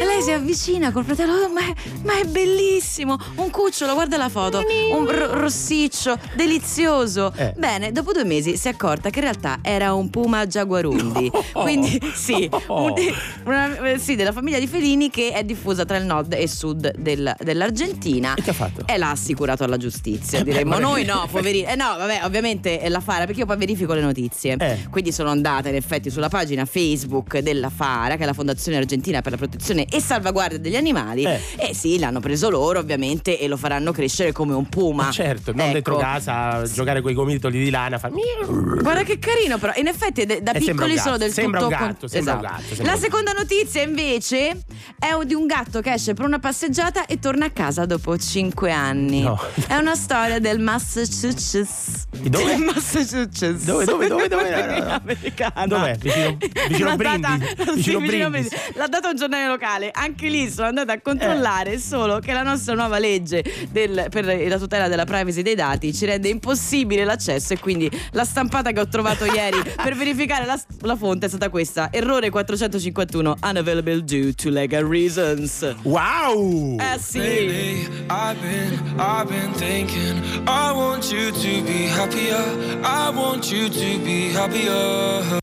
E 0.00 0.04
lei 0.04 0.20
si 0.22 0.32
avvicina 0.32 0.90
col 0.90 1.04
fratello, 1.04 1.32
"Oh, 1.44 1.48
ma, 1.52 1.60
è, 1.60 1.72
ma 2.02 2.18
è 2.18 2.24
bellissimo! 2.24 3.16
Un 3.36 3.50
cucciolo, 3.50 3.94
guarda 3.94 4.16
la 4.16 4.28
foto, 4.28 4.62
un 4.92 5.08
ro- 5.08 5.38
rossiccio, 5.38 6.18
delizioso. 6.34 7.32
Eh. 7.36 7.54
Bene, 7.56 7.92
dopo 7.92 8.12
due 8.12 8.24
mesi 8.24 8.56
si 8.56 8.66
è 8.66 8.72
accorta 8.72 9.10
che 9.10 9.18
in 9.20 9.24
realtà 9.26 9.58
era 9.62 9.94
un 9.94 10.10
puma 10.10 10.46
giaguarundi. 10.46 11.30
Quindi 11.54 12.00
sì, 12.14 12.48
un- 12.68 12.94
una- 13.44 13.78
eh, 13.90 13.98
sì, 13.98 14.16
della 14.16 14.32
famiglia 14.32 14.58
di 14.58 14.66
felini 14.66 15.08
che 15.08 15.30
è 15.30 15.44
diffusa 15.44 15.84
tra 15.84 15.96
il 15.96 16.04
nord 16.04 16.32
e 16.32 16.42
il 16.42 16.48
sud 16.50 16.96
del- 16.96 17.34
dell'Argentina. 17.38 18.34
E 18.34 18.42
che 18.42 18.50
ha 18.50 18.54
fatto? 18.54 18.82
E 18.86 18.98
l'ha 18.98 19.10
assicurato 19.10 19.62
alla 19.62 19.76
giustizia, 19.76 20.40
Eh, 20.40 20.44
diremmo. 20.44 20.78
Noi 20.78 21.04
no, 21.06 21.28
poverino. 21.30 21.68
Eh 21.68 21.76
no, 21.76 21.94
vabbè, 21.96 22.22
ovviamente 22.24 22.80
è 22.80 22.88
la 22.88 23.00
Fara, 23.00 23.24
perché 23.24 23.40
io 23.40 23.46
poi 23.46 23.56
verifico 23.56 23.92
le 23.94 24.00
notizie. 24.02 24.56
Eh. 24.58 24.78
Quindi 24.90 25.12
sono 25.12 25.30
andata 25.30 25.68
in 25.68 25.76
effetti 25.76 26.10
sulla 26.10 26.28
pagina 26.28 26.64
Facebook 26.64 27.21
della 27.42 27.70
Fara, 27.70 28.16
che 28.16 28.22
è 28.22 28.26
la 28.26 28.32
Fondazione 28.32 28.76
Argentina 28.78 29.20
per 29.22 29.32
la 29.32 29.38
protezione 29.38 29.86
e 29.86 30.00
salvaguardia 30.00 30.58
degli 30.58 30.76
animali. 30.76 31.24
Eh. 31.24 31.40
E 31.56 31.74
sì, 31.74 31.98
l'hanno 31.98 32.20
preso 32.20 32.50
loro 32.50 32.78
ovviamente 32.78 33.38
e 33.38 33.46
lo 33.48 33.56
faranno 33.56 33.92
crescere 33.92 34.32
come 34.32 34.54
un 34.54 34.68
puma. 34.68 35.04
Ma 35.04 35.10
certo, 35.10 35.52
non 35.52 35.60
Ecco. 35.66 35.72
dentro 35.72 35.96
casa 35.96 36.62
giocare 36.70 37.00
con 37.00 37.10
i 37.10 37.14
gomitoli 37.14 37.62
di 37.62 37.70
lana. 37.70 37.98
Fa... 37.98 38.08
Guarda 38.10 39.02
che 39.04 39.18
carino, 39.18 39.58
però 39.58 39.72
in 39.76 39.86
effetti 39.86 40.24
da 40.26 40.34
Eh, 40.34 40.40
sembra 40.60 40.60
piccoli 40.60 40.92
un 40.92 40.98
sono 40.98 41.16
del 41.16 41.32
sembra 41.32 41.60
tutto 41.60 41.72
un 41.72 41.78
gatto, 41.78 42.06
sembra 42.08 42.32
un 42.34 42.38
Esatto. 42.40 42.54
gatto, 42.56 42.74
sembra 42.74 42.86
La 42.86 42.94
un 42.94 43.00
seconda 43.04 43.32
notizia 43.32 43.82
invece 43.82 44.62
è 44.98 45.12
un- 45.12 45.26
di 45.26 45.34
un 45.34 45.46
gatto 45.46 45.80
che 45.80 45.92
esce 45.92 46.14
per 46.14 46.24
una 46.24 46.38
passeggiata 46.38 47.06
e 47.06 47.18
torna 47.18 47.46
a 47.46 47.50
casa 47.50 47.84
dopo 47.86 48.16
5 48.16 48.70
anni. 48.72 49.22
No. 49.22 49.38
È 49.66 49.76
una 49.76 49.94
storia 49.94 50.38
del 50.38 50.58
Massachusetts. 50.60 52.06
Dove? 52.10 52.44
Del 52.44 52.58
Massachusetts. 52.58 53.64
Dove, 53.64 53.84
dove, 53.84 54.08
dove, 54.08 54.28
dove? 54.28 54.54
Americana. 54.54 55.66
Dov'è? 55.66 55.96
Vicino- 55.98 56.36
vicino 56.68 56.90
L'ha 57.16 57.36
Brindisi? 57.36 57.54
data- 57.54 57.72
Vicino 57.72 57.98
sì, 58.00 58.06
Brindisi. 58.06 58.56
L'ha 58.74 58.86
dato 58.88 59.08
un 59.08 59.16
giornale 59.16 59.46
locale. 59.48 59.90
Anche 59.92 60.28
lì 60.28 60.50
sono 60.50 60.68
andata 60.68 60.92
a 60.92 61.00
controllare 61.00 61.78
solo 61.78 62.18
che 62.18 62.32
la 62.32 62.42
nostra 62.42 62.74
nuova 62.74 62.98
legge 62.98 63.42
del- 63.70 64.06
per 64.10 64.24
la 64.24 64.58
tutela 64.58 64.88
della 64.88 65.04
privacy 65.04 65.42
dei 65.42 65.54
dati 65.54 65.92
ci 65.94 66.04
rende 66.06 66.28
impossibile 66.28 67.04
l'accesso 67.04 67.52
e 67.52 67.58
quindi 67.58 67.90
la 68.12 68.24
stampata 68.24 68.72
che 68.72 68.80
ho 68.80 68.88
trovato 68.88 69.24
ieri 69.24 69.60
per 69.82 69.94
verificare 69.96 70.44
la, 70.46 70.60
la 70.80 70.96
fonte 70.96 71.26
è 71.26 71.28
stata 71.28 71.48
questa. 71.50 71.88
Errore 71.92 72.30
451 72.30 73.36
unavailable 73.42 74.02
due 74.04 74.32
to 74.34 74.48
legal 74.50 74.84
reasons. 74.86 75.74
Wow! 75.82 76.76
Eh 76.80 76.98
sì. 76.98 77.18
Lately, 77.18 77.86
I've 78.08 78.36
been, 78.40 78.80
I've 78.98 79.26
been 79.28 79.52
thinking. 79.54 80.20
I 80.46 80.72
want 80.72 81.10
you 81.12 81.30
to 81.30 81.62
be 81.64 81.86
happier. 81.88 82.38
I 82.82 83.10
want 83.14 83.50
you 83.50 83.68
to 83.68 83.98
be 84.02 84.32
happier. 84.34 85.40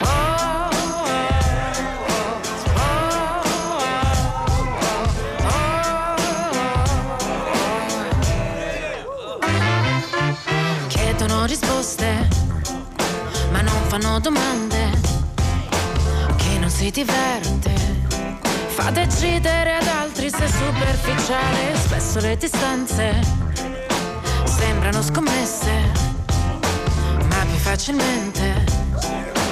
Risposte, 11.46 12.28
ma 13.52 13.62
non 13.62 13.82
fanno 13.88 14.20
domande. 14.20 14.92
Chi 16.36 16.60
non 16.60 16.70
si 16.70 16.92
diverte, 16.92 17.74
fa 18.68 18.92
decidere 18.92 19.78
ad 19.78 19.88
altri 19.88 20.30
se 20.30 20.44
è 20.44 20.48
superficiale. 20.48 21.76
Spesso 21.76 22.20
le 22.20 22.38
distanze 22.38 23.20
sembrano 24.46 25.02
scommesse, 25.02 25.72
ma 27.30 27.46
più 27.46 27.58
facilmente 27.58 28.66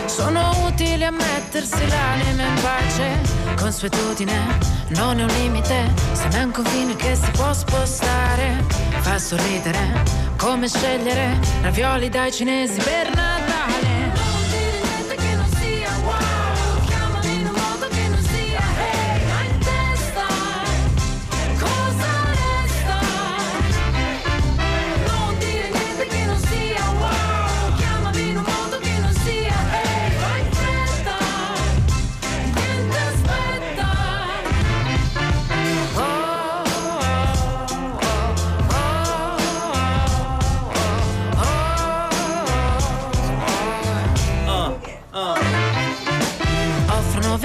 sono 0.05 0.65
utili 0.67 1.03
a 1.03 1.11
mettersi 1.11 1.87
l'anima 1.87 2.43
in 2.43 2.61
pace. 2.61 3.55
Consuetudine 3.55 4.59
non 4.89 5.19
è 5.19 5.23
un 5.23 5.29
limite, 5.29 5.91
se 6.11 6.27
n'è 6.27 6.43
un 6.43 6.51
confine 6.51 6.95
che 6.95 7.15
si 7.15 7.31
può 7.31 7.51
spostare. 7.53 8.86
Fa 9.07 9.17
sorridere, 9.19 10.03
come 10.35 10.67
scegliere 10.67 11.39
ravioli 11.61 12.09
dai 12.09 12.29
cinesi 12.29 12.81
per 12.81 13.07
Natale. 13.15 13.46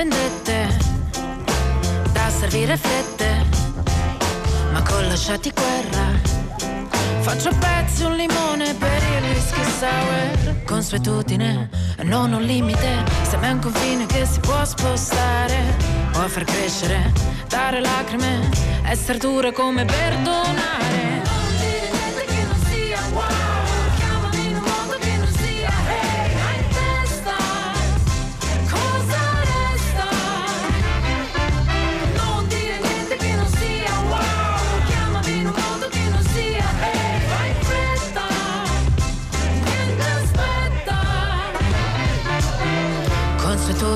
Vendette 0.03 0.67
da 2.13 2.29
servire 2.29 2.77
fette, 2.77 3.45
ma 4.73 4.83
con 4.83 5.07
lasciati 5.07 5.53
guerra. 5.53 6.11
Faccio 7.21 7.51
pezzi 7.57 8.03
un 8.03 8.17
limone 8.17 8.75
per 8.75 9.01
il 9.17 9.31
whisky 9.31 9.63
sour. 9.79 10.65
Consuetudine, 10.65 11.69
non 12.03 12.33
un 12.33 12.43
limite. 12.43 13.05
Se 13.23 13.37
mai 13.37 13.51
è 13.51 13.53
un 13.53 13.61
confine 13.61 14.07
che 14.07 14.27
si 14.27 14.41
può 14.41 14.65
spostare 14.65 15.77
Può 16.11 16.27
far 16.27 16.45
crescere, 16.45 17.13
dare 17.49 17.81
lacrime 17.81 18.51
Essere 18.85 19.19
dure 19.19 19.53
come 19.53 19.85
perdonare 19.85 21.12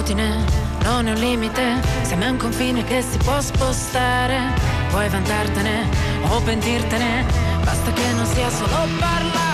Consuetudine 0.06 0.44
non 0.84 1.08
è 1.08 1.10
un 1.10 1.18
limite. 1.18 1.62
A 1.62 2.30
un 2.30 2.36
confine 2.36 2.84
che 2.84 3.02
si 3.02 3.18
può 3.18 3.40
spostare 3.40 4.38
Puoi 4.88 5.08
vantartene 5.08 5.88
o 6.28 6.40
pentirtene. 6.42 7.24
Basta 7.64 7.92
che 7.92 8.12
non 8.12 8.26
sia 8.26 8.48
solo 8.48 8.86
parlare 8.98 9.45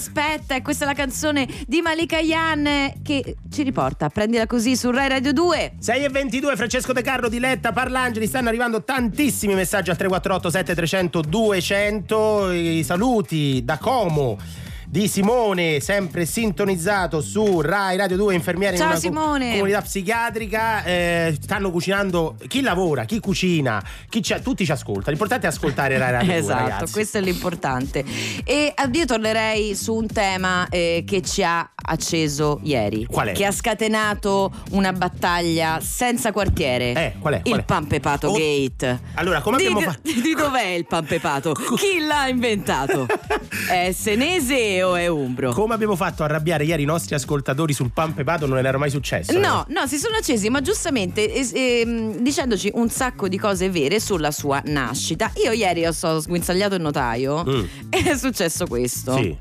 aspetta, 0.00 0.54
e 0.54 0.62
questa 0.62 0.84
è 0.84 0.86
la 0.86 0.94
canzone 0.94 1.46
di 1.66 1.82
Malika 1.82 2.18
Yan 2.18 2.94
che 3.02 3.36
ci 3.50 3.62
riporta, 3.62 4.08
prendila 4.08 4.46
così 4.46 4.74
su 4.74 4.90
Rai 4.90 5.08
Radio 5.10 5.34
2. 5.34 5.74
6 5.78 6.04
e 6.04 6.08
22 6.08 6.56
Francesco 6.56 6.94
De 6.94 7.02
Carlo, 7.02 7.28
Diletta, 7.28 7.72
Parlangeli. 7.72 8.26
Stanno 8.26 8.48
arrivando 8.48 8.82
tantissimi 8.82 9.54
messaggi 9.54 9.90
al 9.90 9.96
348 9.96 10.50
7300 10.50 11.20
200 11.20 12.52
i 12.52 12.82
saluti 12.82 13.62
da 13.62 13.76
Como 13.76 14.38
di 14.90 15.06
Simone, 15.06 15.78
sempre 15.78 16.26
sintonizzato 16.26 17.20
su 17.20 17.60
Rai 17.60 17.96
Radio 17.96 18.16
2, 18.16 18.34
infermiere 18.34 18.74
Ciao, 18.76 18.86
in 18.86 18.90
una 18.90 19.00
Simone. 19.00 19.50
comunità 19.52 19.82
psichiatrica. 19.82 20.82
eh, 20.82 21.38
stanno 21.40 21.70
cucinando 21.70 22.34
chi 22.48 22.60
lavora, 22.60 23.04
chi 23.04 23.20
cucina, 23.20 23.80
chi 24.08 24.20
ci- 24.20 24.34
tutti 24.42 24.64
ci 24.64 24.72
ascolta. 24.72 25.10
L'importante 25.10 25.46
è 25.46 25.50
ascoltare 25.50 25.96
Rai 25.96 26.10
Radio 26.10 26.26
2. 26.32 26.36
Esatto, 26.40 26.58
ragazzi. 26.70 26.92
questo 26.92 27.18
è 27.18 27.20
l'importante. 27.20 28.04
E 28.42 28.74
io 28.92 29.04
tornerei 29.04 29.76
su 29.76 29.94
un 29.94 30.08
tema 30.08 30.66
eh, 30.68 31.04
che 31.06 31.22
ci 31.22 31.44
ha 31.44 31.70
acceso 31.82 32.58
ieri. 32.64 33.04
Qual 33.06 33.28
è? 33.28 33.32
Che 33.32 33.44
ha 33.44 33.52
scatenato 33.52 34.50
una 34.72 34.92
battaglia 34.92 35.78
senza 35.80 36.32
quartiere. 36.32 36.90
Eh, 36.94 37.14
qual 37.20 37.34
è? 37.34 37.40
Qual 37.42 37.54
Il 37.54 37.60
è? 37.60 37.64
Pampepato 37.64 38.28
Oh, 38.30 38.32
Gate. 38.36 39.00
allora, 39.14 39.40
come 39.40 39.56
di, 39.58 39.66
abbiamo 39.66 39.82
fatto? 39.82 40.00
Di 40.02 40.34
dov'è 40.36 40.66
il 40.70 40.86
Pampepato? 40.86 41.52
Chi 41.78 42.04
l'ha 42.04 42.26
inventato? 42.26 43.06
è 43.70 43.92
senese 43.92 44.79
o 44.82 44.94
è 44.96 45.06
umbro? 45.06 45.52
Come 45.52 45.74
abbiamo 45.74 45.96
fatto 45.96 46.22
a 46.22 46.26
arrabbiare 46.26 46.64
ieri 46.64 46.82
i 46.82 46.86
nostri 46.86 47.14
ascoltatori 47.14 47.72
sul 47.72 47.90
Pampepato 47.92 48.46
non 48.46 48.58
era 48.64 48.78
mai 48.78 48.90
successo. 48.90 49.36
No, 49.38 49.64
no, 49.68 49.86
si 49.86 49.98
sono 49.98 50.16
accesi, 50.16 50.48
ma 50.50 50.60
giustamente 50.60 51.32
es- 51.34 51.52
ehm, 51.54 52.18
dicendoci 52.20 52.70
un 52.74 52.88
sacco 52.90 53.28
di 53.28 53.38
cose 53.38 53.70
vere 53.70 54.00
sulla 54.00 54.30
sua 54.30 54.60
nascita. 54.66 55.30
Io 55.44 55.52
ieri 55.52 55.86
ho 55.86 55.92
so- 55.92 56.20
sguinzagliato 56.20 56.74
il 56.74 56.80
notaio 56.82 57.44
Mm. 57.46 57.64
e 57.90 58.02
è 58.10 58.16
successo 58.16 58.66
questo. 58.66 59.14
Sì. 59.14 59.36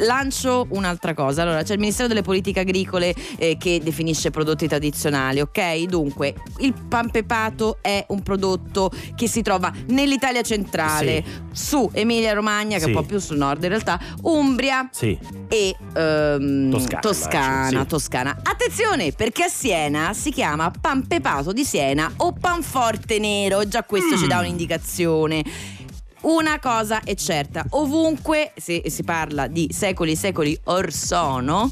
Lancio 0.00 0.66
un'altra 0.70 1.14
cosa. 1.14 1.42
Allora, 1.42 1.62
c'è 1.62 1.74
il 1.74 1.78
Ministero 1.80 2.08
delle 2.08 2.22
Politiche 2.22 2.60
Agricole 2.60 3.14
eh, 3.38 3.56
che 3.58 3.80
definisce 3.82 4.30
prodotti 4.30 4.66
tradizionali, 4.68 5.40
ok? 5.40 5.82
Dunque, 5.84 6.34
il 6.58 6.74
pampepato 6.74 7.78
è 7.80 8.04
un 8.08 8.22
prodotto 8.22 8.90
che 9.14 9.28
si 9.28 9.42
trova 9.42 9.72
nell'Italia 9.88 10.42
centrale, 10.42 11.22
su 11.52 11.90
Emilia 11.92 12.32
Romagna, 12.32 12.76
che 12.78 12.84
è 12.84 12.86
Sì. 12.86 12.90
un 12.90 12.94
po' 12.94 13.02
più 13.02 13.18
sul 13.18 13.36
nord 13.36 13.62
in 13.62 13.68
realtà, 13.68 13.98
Umbria 14.22 14.88
Sì. 14.92 15.18
e 15.48 15.74
ehm, 15.94 16.70
Toscana, 16.70 17.00
Toscana, 17.00 17.80
sì. 17.80 17.86
Toscana. 17.86 18.36
Attenzione, 18.42 19.12
perché 19.12 19.44
a 19.44 19.48
Siena 19.48 20.12
si 20.14 20.30
chiama 20.30 20.70
pampepato 20.80 21.52
di 21.52 21.64
Siena 21.64 22.10
o 22.18 22.32
panforte 22.32 23.18
nero, 23.18 23.66
già 23.68 23.82
questo 23.84 24.16
ci 24.16 24.26
dà 24.26 24.36
Mm. 24.36 24.44
un'indicazione. 24.44 25.44
Una 26.22 26.58
cosa 26.58 27.00
è 27.02 27.14
certa, 27.14 27.64
ovunque 27.70 28.52
si, 28.56 28.82
si 28.86 29.02
parla 29.04 29.46
di 29.46 29.70
secoli 29.72 30.12
e 30.12 30.16
secoli 30.16 30.58
or 30.64 30.92
sono 30.92 31.70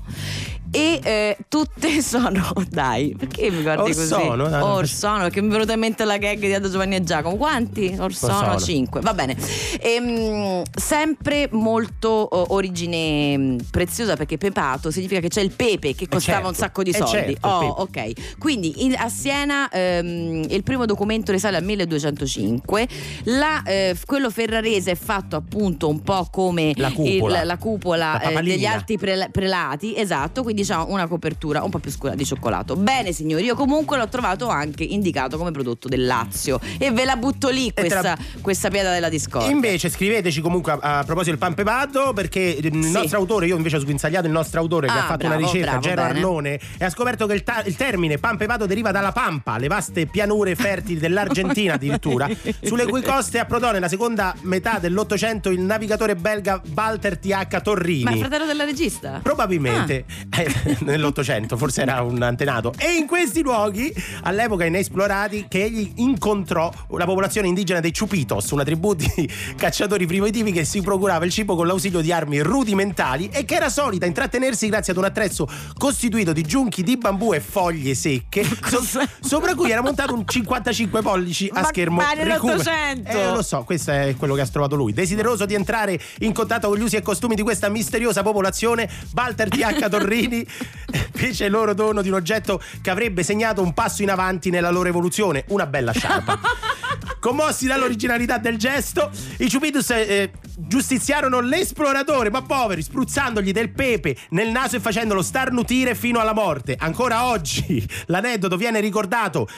e 0.71 1.01
eh, 1.03 1.37
tutte 1.49 2.01
sono 2.03 2.53
dai 2.69 3.15
perché 3.19 3.51
mi 3.51 3.63
guardi 3.63 3.91
Orsono, 3.91 4.37
così? 4.37 4.51
dai, 4.51 4.63
Orsono 4.63 5.19
perché 5.25 5.41
mi 5.41 5.49
è 5.49 5.51
venuta 5.53 5.73
in 5.73 5.79
mente 5.81 6.05
la 6.05 6.19
gag 6.19 6.39
di 6.39 6.53
Aldo 6.53 6.71
Giovanni 6.71 6.97
e 6.97 7.03
Giacomo. 7.05 7.37
Quanti? 7.37 7.97
Orsono 7.99 8.37
Orsono. 8.39 8.59
5 8.61 9.01
va 9.01 9.15
bene. 9.15 9.37
Ehm, 9.81 10.63
sempre 10.75 11.49
molto 11.53 12.09
oh, 12.09 12.47
origine 12.55 13.37
mh, 13.37 13.57
preziosa 13.71 14.17
perché 14.17 14.37
pepato 14.39 14.91
significa 14.91 15.21
che 15.21 15.29
c'è 15.29 15.41
il 15.41 15.51
pepe 15.51 15.95
che 15.95 16.09
costava 16.09 16.37
certo, 16.37 16.49
un 16.49 16.55
sacco 16.55 16.83
di 16.83 16.91
eh 16.91 16.97
soldi. 16.97 17.13
certo, 17.13 17.49
oh 17.49 17.67
ok. 17.83 18.37
Quindi 18.39 18.85
in- 18.85 18.95
a 18.97 19.09
Siena 19.09 19.69
ehm, 19.71 20.45
il 20.49 20.63
primo 20.63 20.85
documento 20.87 21.33
risale 21.33 21.57
al 21.57 21.65
1205 21.65 22.89
La, 23.25 23.63
eh, 23.65 23.97
quello 24.05 24.31
ferrarese 24.31 24.93
è 24.93 24.95
fatto 24.97 25.37
appunto 25.37 25.89
un 25.89 26.03
po' 26.03 26.29
come 26.31 26.73
La 26.77 26.91
cupola. 26.93 27.41
il- 27.41 27.47
la 27.47 27.57
cupola, 27.57 28.21
La 28.23 28.41
eh, 28.41 28.43
degli 28.43 28.65
alti 28.67 28.97
pre- 28.99 29.29
prelati 29.33 29.97
esatto. 29.97 30.43
Quindi 30.43 30.58
c'ha 30.65 30.83
una 30.83 31.07
copertura 31.07 31.63
un 31.63 31.71
po' 31.71 31.79
più 31.79 31.91
scura 31.91 32.15
di 32.15 32.25
cioccolato 32.25 32.77
bene 32.77 33.13
signori 33.13 33.45
io 33.45 33.55
comunque 33.55 33.97
l'ho 33.97 34.09
trovato 34.09 34.49
anche 34.49 34.85
indicato 34.85 35.37
come 35.39 35.51
prodotto 35.51 35.89
del 35.89 36.05
Lazio 36.07 36.61
e 36.79 36.91
ve 36.91 37.05
la 37.05 37.17
butto 37.17 37.49
lì 37.49 37.73
te 37.73 37.83
la- 37.89 37.89
questa, 37.89 38.19
questa 38.41 38.69
pietra 38.71 38.93
della 38.93 39.09
discordia 39.09 39.51
Invece 39.51 39.89
scriveteci 39.91 40.41
comunque 40.41 40.73
a, 40.81 40.99
a 40.99 41.05
proposito 41.05 41.31
del 41.31 41.39
pampepato 41.39 42.13
perché 42.13 42.41
il 42.61 42.83
Sì. 42.85 42.91
nostro 42.93 43.19
autore, 43.19 43.47
io 43.47 43.57
invece 43.57 43.77
ho 43.77 43.81
sguinzagliato 43.81 44.27
il 44.27 44.33
nostro 44.33 44.61
autore 44.61 44.87
che 44.87 44.93
Ah, 44.93 45.03
ha 45.05 45.07
fatto 45.07 45.27
bravo, 45.27 45.37
una 45.37 45.47
ricerca, 45.47 45.71
bravo, 45.79 45.83
Gero 45.87 46.03
bene. 46.03 46.15
Arlone, 46.19 46.61
e 46.79 46.85
ha 46.85 46.91
scoperto 46.91 47.27
che 47.27 47.35
il, 47.35 47.43
ta- 47.43 47.63
il 47.65 47.75
termine 47.77 48.19
pampepato 48.19 48.67
deriva 48.67 48.91
dalla 48.91 49.13
Pampa, 49.13 49.57
le 49.59 49.67
vaste 49.69 50.07
pianure 50.07 50.55
fertili 50.55 50.99
dell'Argentina 50.99 51.75
addirittura, 51.79 52.29
sulle 52.63 52.87
cui 52.87 53.03
coste 53.03 53.39
approdò 53.39 53.73
nella 53.73 53.89
seconda 53.89 54.35
metà 54.43 54.79
dell'Ottocento 54.79 55.51
il 55.51 55.61
navigatore 55.61 56.15
belga 56.17 56.61
Walter 56.75 57.19
T.H. 57.19 57.61
Torrini. 57.63 58.03
ma 58.05 58.11
il 58.13 58.19
fratello 58.19 58.47
della 58.47 58.65
regista? 58.65 59.21
Probabilmente 59.23 60.05
Ah. 60.31 60.41
eh, 60.41 60.48
nell'Ottocento, 60.81 61.57
forse 61.57 61.83
era 61.83 62.03
un 62.03 62.23
antenato. 62.23 62.73
E 62.79 62.93
in 62.93 63.07
questi 63.07 63.43
luoghi, 63.43 63.93
all'epoca 64.23 64.65
inesplorati, 64.65 65.47
che 65.49 65.65
egli 65.65 65.93
incontrò 65.97 66.73
la 66.91 67.05
popolazione 67.05 67.49
indigena 67.49 67.81
dei 67.81 67.93
Chupitos, 67.93 68.51
una 68.51 68.65
tribù 68.65 68.95
di 68.95 69.09
cacciatori 69.57 70.07
primitivi 70.07 70.53
che 70.53 70.65
si 70.65 70.81
procurava 70.81 71.25
il 71.25 71.31
cibo 71.31 71.57
con 71.57 71.67
l'ausilio 71.67 72.01
di 72.01 72.13
armi 72.13 72.41
rudimentali 72.41 73.29
e 73.33 73.45
che 73.45 73.55
era 73.55 73.69
solita 73.69 74.07
intrattenersi 74.07 74.69
grazie 74.69 74.93
ad 74.93 74.99
un 74.99 75.05
attrezzo 75.05 75.49
costituito 75.77 76.33
di 76.33 76.43
giunchi 76.43 76.83
di 76.83 76.97
bambù 76.97 77.33
e 77.33 77.41
foglie 77.41 77.95
secche, 77.95 78.45
so- 78.65 79.03
sopra 79.21 79.55
cui 79.55 79.71
era 79.71 79.83
montato 79.83 80.15
un 80.15 80.27
55 80.27 81.03
pollici 81.03 81.49
a 81.53 81.61
Ma- 81.61 81.67
schermo 81.67 81.97
ma 81.97 82.13
nell'Ottocento! 82.13 83.11
Eh, 83.11 83.31
lo 83.33 83.43
so, 83.43 83.65
questo 83.65 83.91
è 83.91 84.15
quello 84.17 84.35
che 84.35 84.41
ha 84.41 84.47
trovato 84.47 84.77
lui. 84.77 84.93
Desideroso 84.93 85.47
di 85.47 85.55
entrare 85.55 85.99
in 86.21 86.33
contatto 86.33 86.69
con 86.69 86.79
gli 86.79 86.83
usi 86.83 86.97
e 86.97 87.03
costumi 87.03 87.35
di 87.35 87.43
questa 87.43 87.69
misteriosa 87.69 88.23
popolazione, 88.23 88.89
Walter 89.15 89.49
T.H. 89.49 89.89
Torrini 89.89 90.38
fece 91.15 91.49
loro 91.49 91.75
dono 91.75 92.03
di 92.03 92.09
un 92.09 92.15
oggetto 92.15 92.61
che 92.81 92.91
avrebbe 92.91 93.23
segnato 93.23 93.63
un 93.63 93.75
passo 93.75 94.03
in 94.03 94.11
avanti 94.11 94.51
nella 94.51 94.71
loro 94.71 94.89
evoluzione, 94.89 95.45
una 95.49 95.67
bella 95.67 95.93
sciarpa. 95.93 96.41
Commossi 97.21 97.67
dall'originalità 97.67 98.39
del 98.39 98.57
gesto, 98.57 99.11
i 99.39 99.49
Ciupidus 99.49 99.91
eh, 99.91 100.31
giustiziarono 100.57 101.41
l'esploratore, 101.41 102.31
ma 102.31 102.43
poveri, 102.43 102.83
spruzzandogli 102.83 103.53
del 103.53 103.71
pepe 103.71 104.17
nel 104.31 104.51
naso 104.51 104.77
e 104.77 104.81
facendolo 104.81 105.23
starnutire 105.23 105.95
fino 105.95 106.21
alla 106.21 106.33
morte. 106.33 106.77
Ancora 106.79 107.27
oggi 107.27 107.87
l'aneddoto 108.07 108.57
viene 108.57 108.81
ricordato 108.81 109.49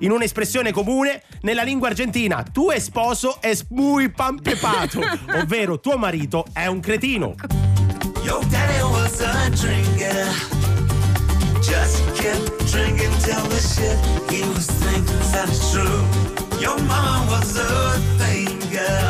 in 0.00 0.10
un'espressione 0.10 0.72
comune 0.72 1.22
nella 1.42 1.62
lingua 1.62 1.88
argentina. 1.88 2.42
Tu 2.42 2.70
sposo 2.78 3.38
es 3.42 3.66
muy 3.70 4.10
pampepato, 4.10 5.00
ovvero 5.34 5.80
tuo 5.80 5.96
marito 5.96 6.46
è 6.52 6.66
un 6.66 6.80
cretino. 6.80 7.34
Your 8.22 8.44
daddy 8.46 8.80
till 13.30 13.46
the 13.48 13.60
shit 13.74 13.98
he 14.32 14.42
was 14.48 14.66
thinking 14.66 15.22
sounded 15.32 15.62
true. 15.70 16.02
Your 16.60 16.78
mama 16.90 17.30
was 17.30 17.56
a 17.56 17.70
thinker. 18.18 19.02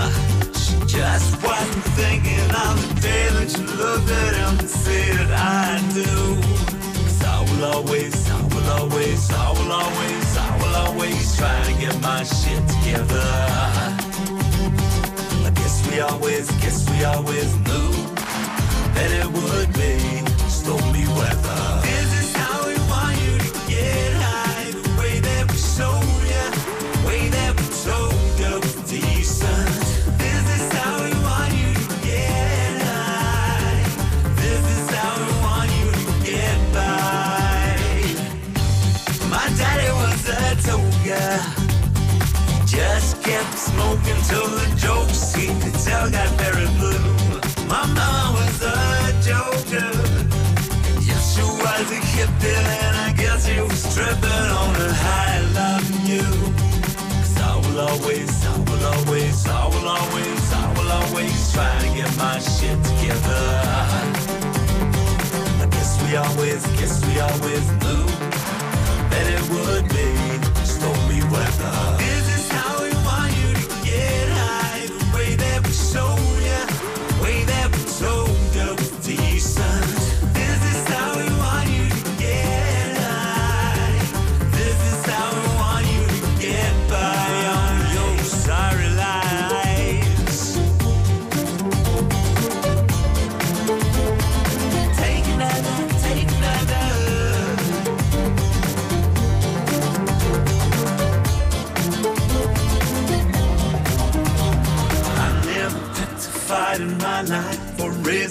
She 0.62 0.74
just 0.98 1.30
wasn't 1.42 1.84
thinking 2.00 2.48
of 2.64 2.74
the 2.82 3.00
day 3.00 3.24
that 3.36 3.48
you 3.56 3.64
looked 3.80 4.10
at 4.24 4.34
him 4.40 4.58
and 4.58 4.68
said, 4.68 5.26
I 5.32 5.80
do. 5.94 6.12
'Cause 7.00 7.20
I 7.34 7.38
will 7.48 7.64
always, 7.74 8.14
I 8.30 8.40
will 8.52 8.68
always, 8.78 9.20
I 9.44 9.46
will 9.56 9.72
always, 9.82 10.28
I 10.46 10.48
will 10.60 10.76
always 10.84 11.36
try 11.38 11.56
to 11.68 11.72
get 11.82 11.96
my 12.08 12.22
shit 12.36 12.62
together. 12.74 13.28
I 15.48 15.50
guess 15.58 15.74
we 15.86 16.00
always, 16.00 16.46
guess 16.62 16.78
we 16.90 17.04
always 17.04 17.50
knew 17.66 17.90
that 18.96 19.10
it 19.20 19.28
would 19.38 19.70
be 19.80 19.92
stormy 20.58 21.06
weather. 21.18 21.89
Jokes 44.76 45.34
he 45.34 45.46
could 45.60 45.74
tell 45.82 46.08
got 46.10 46.28
very 46.38 46.66
blue. 46.78 47.02
Was 48.36 48.62
a 48.62 49.12
joker. 49.28 49.90
Yes, 51.00 51.34
was 51.62 51.90
a 51.90 52.00
and 52.56 52.96
I 52.96 53.12
guess 53.16 53.46
she 53.46 53.60
was 53.60 53.82
tripping 53.94 54.48
on 54.60 54.76
a 54.76 54.92
high 55.04 55.40
loving 55.58 56.06
you. 56.12 56.28
'Cause 57.20 57.36
I 57.50 57.56
will 57.62 57.80
always, 57.88 58.30
I 58.46 58.56
will 58.68 58.84
always, 58.94 59.46
I 59.48 59.66
will 59.72 59.88
always, 59.98 60.42
I 60.62 60.66
will 60.76 60.90
always 60.98 61.52
try 61.52 61.72
to 61.84 61.88
get 61.98 62.10
my 62.16 62.38
shit 62.38 62.78
together. 62.84 63.44
I 65.62 65.66
guess 65.74 65.90
we 66.02 66.16
always, 66.16 66.62
guess 66.78 66.94
we 67.06 67.14
always 67.20 67.66
knew 67.82 68.04
that 69.12 69.26
it 69.36 69.42
would 69.52 69.86
be 69.88 70.08
stormy 70.64 71.22
weather. 71.32 71.99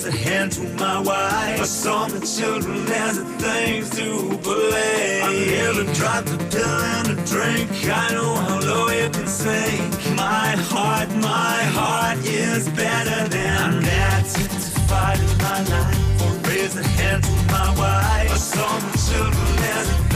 A 0.09 0.11
hand 0.11 0.51
to 0.51 0.63
my 0.83 0.99
wife. 0.99 1.59
I 1.59 1.63
saw 1.63 2.07
my 2.07 2.19
children 2.19 2.77
as 3.05 3.17
the 3.19 3.25
things 3.45 3.89
to 3.91 4.37
believe. 4.39 5.23
I 5.23 5.33
never 5.57 5.83
dropped 5.93 6.29
a 6.29 6.37
pill 6.51 6.79
and 6.95 7.07
a 7.13 7.17
drink. 7.25 7.69
I 7.85 8.13
know 8.13 8.33
how 8.45 8.59
low 8.59 8.87
it 8.87 9.13
can 9.13 9.27
sink. 9.27 9.91
My 10.15 10.49
heart, 10.71 11.09
my 11.15 11.59
heart 11.77 12.17
is 12.25 12.67
better 12.69 13.27
than 13.29 13.83
that. 13.83 14.23
Petrified 14.33 15.19
in 15.19 15.37
my 15.47 15.59
life 15.75 16.21
or 16.23 16.49
raise 16.49 16.75
a 16.75 16.83
hand 16.97 17.23
to 17.23 17.31
my 17.53 17.69
wife. 17.77 18.31
I 18.31 18.39
saw 18.53 18.71
my 18.85 18.95
children 19.07 19.59
as 19.77 20.08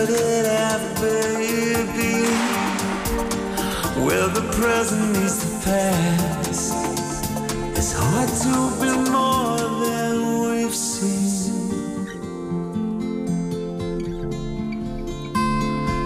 could 0.00 0.14
it 0.16 0.46
ever 0.46 1.36
be? 1.96 2.24
Where 4.00 4.28
the 4.28 4.40
present 4.56 5.12
meets 5.12 5.44
the 5.44 5.50
past. 5.64 6.72
It's 7.76 7.92
hard 7.92 8.30
to 8.44 8.54
be 8.80 9.10
more 9.10 9.58
than 9.84 10.14
we've 10.40 10.74
seen. 10.74 12.06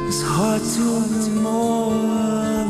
It's 0.09 0.23
hard 0.23 0.63
to 0.77 0.87
be 1.11 1.41
more 1.41 1.95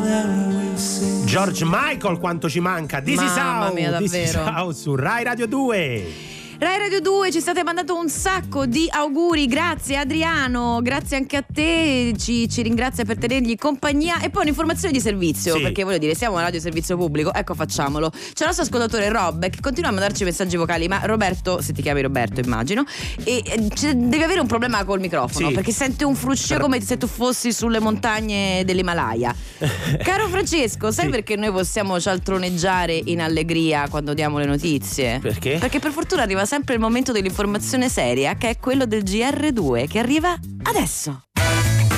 than 0.05 0.29
we've 0.59 0.79
seen. 0.79 1.27
George 1.27 1.65
Michael, 1.65 2.19
quanto 2.19 2.49
ci 2.51 2.61
manca! 2.61 3.01
This 3.01 3.21
is 3.23 3.37
Mamma 3.37 3.67
how, 3.69 3.73
mia, 3.73 3.99
This 3.99 4.13
is 4.13 4.35
davvero. 4.35 4.53
how 4.53 4.73
su 4.73 4.95
Rai 4.95 5.25
Radio 5.25 5.47
2. 5.47 6.34
Rai 6.57 6.79
Radio 6.79 7.01
2 7.01 7.33
ci 7.33 7.41
state 7.41 7.63
mandando 7.65 7.97
un 7.97 8.09
sacco 8.09 8.65
di 8.65 8.87
auguri, 8.89 9.47
grazie 9.47 9.97
Adriano, 9.97 10.79
grazie 10.83 11.17
anche 11.17 11.37
a 11.37 11.43
te, 11.43 12.15
ci, 12.17 12.49
ci 12.49 12.63
ringrazia 12.63 13.05
per 13.05 13.19
tenergli 13.19 13.57
compagnia 13.57 14.21
e 14.21 14.31
poi 14.31 14.43
un'informazione 14.43 14.93
di 14.93 15.01
servizio, 15.01 15.57
Sì. 15.57 15.63
perché 15.63 15.83
voglio 15.85 15.99
dire 15.99 16.15
siamo 16.15 16.35
una 16.37 16.45
radio 16.45 16.61
servizio 16.61 16.97
pubblico, 16.97 17.35
ecco 17.35 17.55
facciamolo. 17.55 18.09
C'è 18.11 18.17
il 18.43 18.47
nostro 18.47 18.63
ascoltatore 18.65 19.09
Rob 19.11 19.49
che 19.51 19.59
continua 19.61 19.91
a 19.91 19.93
mandarci 19.93 20.25
messaggi 20.25 20.57
vocali, 20.57 20.87
ma 20.89 21.01
Roberto, 21.05 21.61
se 21.61 21.73
ti 21.73 21.83
chiami 21.83 22.01
Roberto 22.03 22.41
immagino, 22.41 22.85
e, 23.25 23.43
e 23.45 23.95
devi 23.95 24.23
avere 24.23 24.41
un 24.41 24.47
problema 24.47 24.85
col 24.85 25.01
microfono, 25.01 25.49
Sì. 25.49 25.55
perché 25.55 25.73
sente 25.73 26.05
un 26.05 26.15
fruscio 26.15 26.59
come 26.59 26.81
se 26.81 26.97
tu 26.97 27.09
fossi 27.09 27.53
sulle 27.53 27.81
montagne 27.81 28.63
dell'Himalaya. 28.65 29.35
Caro 30.03 30.29
Francesco, 30.29 30.91
sai 30.93 31.07
Sì. 31.07 31.11
perché 31.11 31.37
noi 31.37 31.51
possiamo 31.51 32.01
cialtroneggiare 32.01 32.99
in 33.07 33.21
allegria 33.21 33.89
quando 33.89 34.15
diamo 34.15 34.39
le 34.39 34.47
notizie? 34.47 35.19
Perché? 35.21 35.59
Perché 35.59 35.79
per 35.81 35.91
fortuna 35.91 36.23
arriva 36.23 36.43
sempre 36.45 36.75
il 36.75 36.81
momento 36.81 37.13
dell'informazione 37.13 37.89
seria, 37.89 38.35
che 38.37 38.51
è 38.51 38.59
quello 38.59 38.87
del 38.87 39.03
GR2, 39.03 39.89
che 39.89 39.99
arriva 39.99 40.39
adesso. 40.65 41.25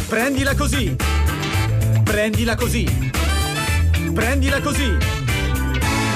Prendila 0.09 0.55
così. 0.55 0.97
Prendila 2.05 2.55
così. 2.55 3.11
Prendila 4.13 4.61
così. 4.61 4.97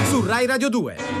Su 0.09 0.23
Rai 0.25 0.45
Radio 0.45 0.69
2. 0.69 1.20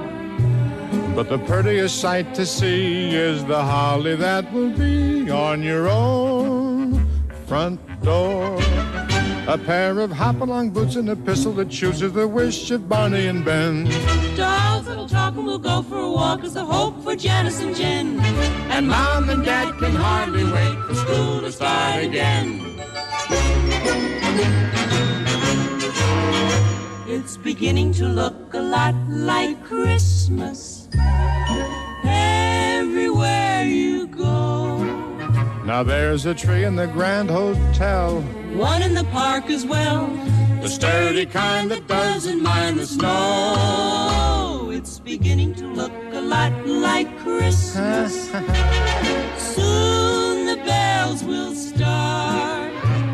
But 1.13 1.29
the 1.29 1.39
prettiest 1.39 1.99
sight 1.99 2.33
to 2.35 2.45
see 2.45 3.13
is 3.13 3.43
the 3.45 3.61
holly 3.61 4.15
that 4.15 4.51
will 4.53 4.71
be 4.71 5.29
on 5.29 5.61
your 5.61 5.89
own 5.89 7.05
front 7.45 7.79
door. 8.01 8.57
A 9.47 9.57
pair 9.57 9.99
of 9.99 10.11
hop-along 10.11 10.69
boots 10.69 10.95
and 10.95 11.09
a 11.09 11.15
pistol 11.15 11.51
that 11.53 11.69
chooses 11.69 12.13
the 12.13 12.27
wish 12.27 12.71
of 12.71 12.87
Barney 12.87 13.27
and 13.27 13.43
Ben. 13.43 13.85
Dolls 14.37 14.85
that'll 14.85 15.09
talk 15.09 15.35
and 15.35 15.45
we'll 15.45 15.59
go 15.59 15.81
for 15.81 15.97
a 15.97 16.09
walk 16.09 16.45
is 16.45 16.53
the 16.53 16.63
hope 16.63 17.03
for 17.03 17.15
Janice 17.15 17.61
and 17.61 17.75
Jen. 17.75 18.19
And 18.71 18.87
mom 18.87 19.29
and 19.29 19.43
dad 19.43 19.77
can 19.79 19.93
hardly 19.93 20.45
wait 20.45 20.77
for 20.87 20.95
school 20.95 21.41
to 21.41 21.51
start 21.51 22.05
again. 22.05 22.61
It's 27.05 27.35
beginning 27.35 27.91
to 27.93 28.07
look 28.07 28.53
a 28.53 28.61
lot 28.61 28.95
like 29.09 29.61
Christmas 29.65 30.80
everywhere 32.03 33.63
you 33.63 34.07
go. 34.07 34.77
Now 35.65 35.83
there's 35.83 36.25
a 36.25 36.33
tree 36.33 36.63
in 36.63 36.75
the 36.75 36.87
Grand 36.87 37.29
Hotel. 37.29 38.21
One 38.53 38.81
in 38.81 38.93
the 38.93 39.05
park 39.05 39.49
as 39.49 39.65
well. 39.65 40.07
The 40.61 40.69
sturdy 40.69 41.25
kind 41.25 41.71
that 41.71 41.87
doesn't 41.87 42.43
mind 42.43 42.77
the 42.79 42.85
snow. 42.85 44.69
It's 44.71 44.99
beginning 44.99 45.55
to 45.55 45.67
look 45.67 45.91
a 46.11 46.21
lot 46.21 46.53
like 46.67 47.07
Christmas. 47.19 48.29
Soon 49.37 50.45
the 50.45 50.61
bells 50.65 51.23
will 51.23 51.55
start. 51.55 52.70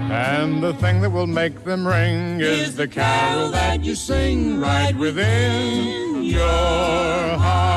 And 0.10 0.64
the 0.64 0.74
thing 0.74 1.02
that 1.02 1.10
will 1.10 1.28
make 1.28 1.64
them 1.64 1.86
ring 1.86 2.40
is 2.40 2.76
the 2.76 2.88
carol 2.88 3.50
that 3.52 3.84
you 3.84 3.94
sing 3.94 4.60
right 4.60 4.96
within 4.96 6.24
your 6.24 7.38
heart. 7.38 7.77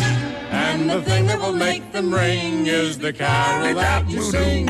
And 0.71 0.89
the 0.89 1.01
thing 1.01 1.27
that 1.27 1.39
will 1.39 1.51
make 1.51 1.91
them 1.91 2.13
ring 2.13 2.65
is 2.65 2.97
the 2.97 3.11
carol 3.11 3.75
that 3.75 4.09
you 4.09 4.21
sing. 4.21 4.67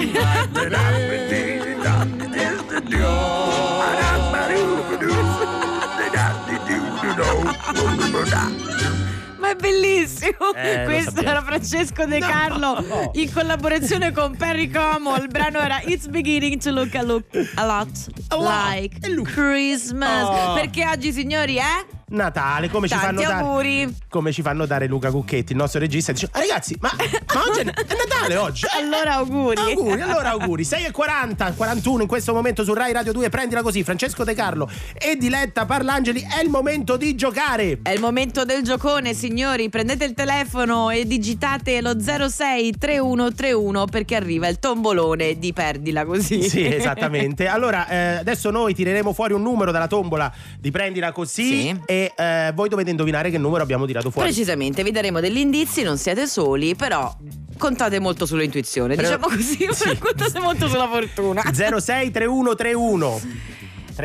Ma 9.38 9.50
è 9.50 9.56
bellissimo! 9.56 10.54
Eh, 10.56 10.84
Questo 10.86 11.22
era 11.22 11.42
Francesco 11.44 12.06
De 12.06 12.20
Carlo 12.20 13.12
in 13.14 13.32
collaborazione 13.32 14.12
con 14.12 14.36
Perry 14.36 14.70
Como. 14.72 15.16
Il 15.18 15.28
brano 15.28 15.60
era 15.60 15.82
It's 15.84 16.08
beginning 16.08 16.60
to 16.62 16.72
look 16.72 16.96
a, 16.96 17.04
look 17.04 17.26
a 17.56 17.66
lot 17.66 17.88
like 18.32 19.00
Christmas. 19.24 20.28
Oh. 20.28 20.54
Perché 20.54 20.88
oggi, 20.88 21.12
signori, 21.12 21.58
è 21.58 21.86
Natale, 22.12 22.70
come 22.70 22.88
ci 22.88 22.96
fanno 22.96 23.22
dare 23.22 23.90
come 24.10 24.32
ci 24.32 24.42
fanno 24.42 24.66
dare 24.66 24.88
Luca 24.88 25.10
Cucchetti, 25.12 25.52
il 25.54 25.58
nostro 25.58 25.80
regista, 25.80 26.12
dice 26.12 26.28
"Ah, 26.32 26.40
ragazzi, 26.40 26.76
ma, 26.80 26.92
ma 27.34 27.42
oggi 27.48 27.60
è, 27.60 27.64
è 27.64 27.96
Natale 27.96 28.36
oggi". 28.36 28.66
eh?" 28.66 28.82
Allora, 28.84 29.14
auguri. 29.16 29.58
Auguri, 29.58 30.02
allora 30.02 30.30
auguri. 30.32 30.64
6 30.64 30.86
e 30.86 30.92
40, 30.92 31.54
41 31.54 32.02
in 32.02 32.08
questo 32.08 32.34
momento 32.34 32.64
su 32.64 32.74
Rai 32.74 32.92
Radio 32.92 33.14
2, 33.14 33.30
prendila 33.30 33.62
così. 33.62 33.84
Francesco 33.84 34.24
De 34.24 34.34
Carlo 34.34 34.70
e 34.94 35.16
Diletta 35.16 35.66
Parlangeli, 35.66 36.22
è 36.22 36.42
il 36.44 36.50
momento 36.50 36.98
di 36.98 37.16
giocare. 37.16 37.80
È 37.82 37.92
il 37.92 38.00
momento 38.02 38.44
del 38.44 38.62
giocone, 38.64 39.14
signori. 39.14 39.70
Prendete 39.70 40.04
il 40.06 40.14
telefono 40.14 40.90
e 40.90 41.06
digitate 41.06 41.82
lo 41.82 41.96
063131 42.00 43.86
perché 43.86 44.16
arriva 44.16 44.48
il 44.48 44.60
tombolone 44.60 45.38
di 45.40 45.54
Perdila 45.54 46.06
così. 46.06 46.48
Sì, 46.50 46.66
esattamente. 46.74 47.48
Allora, 47.48 47.88
eh, 47.88 47.98
adesso 48.18 48.50
noi 48.52 48.74
tireremo 48.74 49.14
fuori 49.14 49.34
un 49.34 49.42
numero 49.42 49.72
dalla 49.72 49.88
tombola 49.88 50.32
di 50.60 50.72
prendila 50.72 51.12
così 51.12 51.62
Sì. 51.70 51.82
e 51.86 52.01
eh, 52.16 52.52
voi 52.56 52.70
dovete 52.70 52.90
indovinare 52.90 53.30
che 53.30 53.38
numero 53.38 53.62
abbiamo 53.64 53.86
tirato 53.86 54.10
fuori. 54.10 54.28
Precisamente, 54.30 54.84
vi 54.84 54.92
daremo 54.92 55.20
degli 55.20 55.38
indizi, 55.38 55.84
non 55.84 55.98
siete 55.98 56.28
soli, 56.28 56.76
però 56.76 57.14
contate 57.58 58.00
molto 58.00 58.26
sull'intuizione, 58.26 58.96
Però- 58.96 59.18
diciamo 59.18 59.28
così, 59.36 59.68
Sì. 59.74 59.98
contate 59.98 60.40
molto 60.40 60.68
sulla 60.68 60.88
fortuna. 60.88 61.42
063131. 61.44 63.22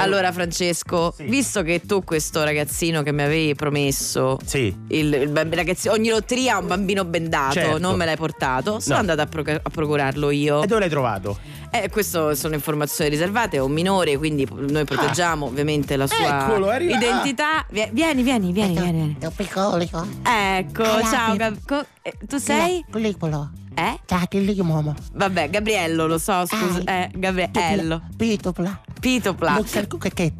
Allora 0.02 0.32
Francesco, 0.32 1.12
Sì. 1.16 1.24
visto 1.24 1.62
che 1.62 1.82
tu 1.86 2.02
questo 2.04 2.42
ragazzino 2.44 3.02
che 3.02 3.12
mi 3.12 3.22
avevi 3.22 3.54
promesso 3.54 4.38
Sì. 4.44 4.74
il, 4.88 5.12
il 5.12 5.48
ragazzi- 5.52 5.88
ogni 5.88 6.08
lotteria 6.08 6.56
ha 6.56 6.58
un 6.58 6.66
bambino 6.66 7.04
bendato, 7.04 7.52
Certo. 7.54 7.78
non 7.78 7.96
me 7.96 8.04
l'hai 8.04 8.16
portato, 8.16 8.80
sono 8.80 8.94
No. 8.94 9.00
andata 9.00 9.22
a, 9.22 9.26
proc- 9.26 9.60
a 9.62 9.70
procurarlo 9.70 10.30
io. 10.30 10.62
E 10.62 10.66
dove 10.66 10.80
l'hai 10.80 10.88
trovato? 10.90 11.38
Eh, 11.70 11.90
questo 11.90 12.34
sono 12.34 12.54
informazioni 12.54 13.10
riservate, 13.10 13.56
è 13.56 13.60
un 13.60 13.72
minore, 13.72 14.16
quindi 14.16 14.46
noi 14.50 14.84
proteggiamo 14.84 15.46
ovviamente 15.46 15.96
la 15.96 16.06
sua 16.06 16.24
Ah. 16.26 16.44
Eccolo, 16.50 16.70
è 16.70 16.82
identità. 16.82 17.66
Vie- 17.70 17.90
Vieni, 17.92 18.22
vieni, 18.22 18.52
vieni, 18.52 18.72
vieni. 18.74 18.92
vieni. 18.92 19.16
È 19.18 19.26
un 19.26 19.34
piccolo. 19.34 19.76
Ecco, 19.76 20.82
Ah, 20.82 21.02
ciao. 21.10 21.36
Gab- 21.36 21.58
co- 21.66 21.84
eh, 22.02 22.14
tu 22.26 22.38
sei? 22.38 22.84
Piccolo. 22.90 23.50
Eh? 23.78 24.00
Ciao, 24.06 24.24
che 24.26 24.38
lì, 24.38 24.54
mamma. 24.62 24.94
Vabbè, 25.12 25.50
Gabriello, 25.50 26.06
lo 26.06 26.16
so, 26.16 26.46
scusa. 26.46 26.80
Eh, 26.84 27.10
Gabriello. 27.14 28.02
Pitopla. 28.16 28.80
Pitopla. 28.98 29.52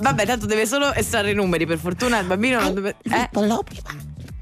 Vabbè, 0.03 0.25
tanto 0.25 0.47
deve 0.47 0.65
solo 0.67 0.91
estrarre 0.95 1.33
i 1.33 1.35
numeri, 1.35 1.67
per 1.67 1.77
fortuna 1.79 2.19
il 2.19 2.27
bambino 2.27 2.61
non 2.61 2.73
deve. 2.73 2.97
Eh? 3.03 3.29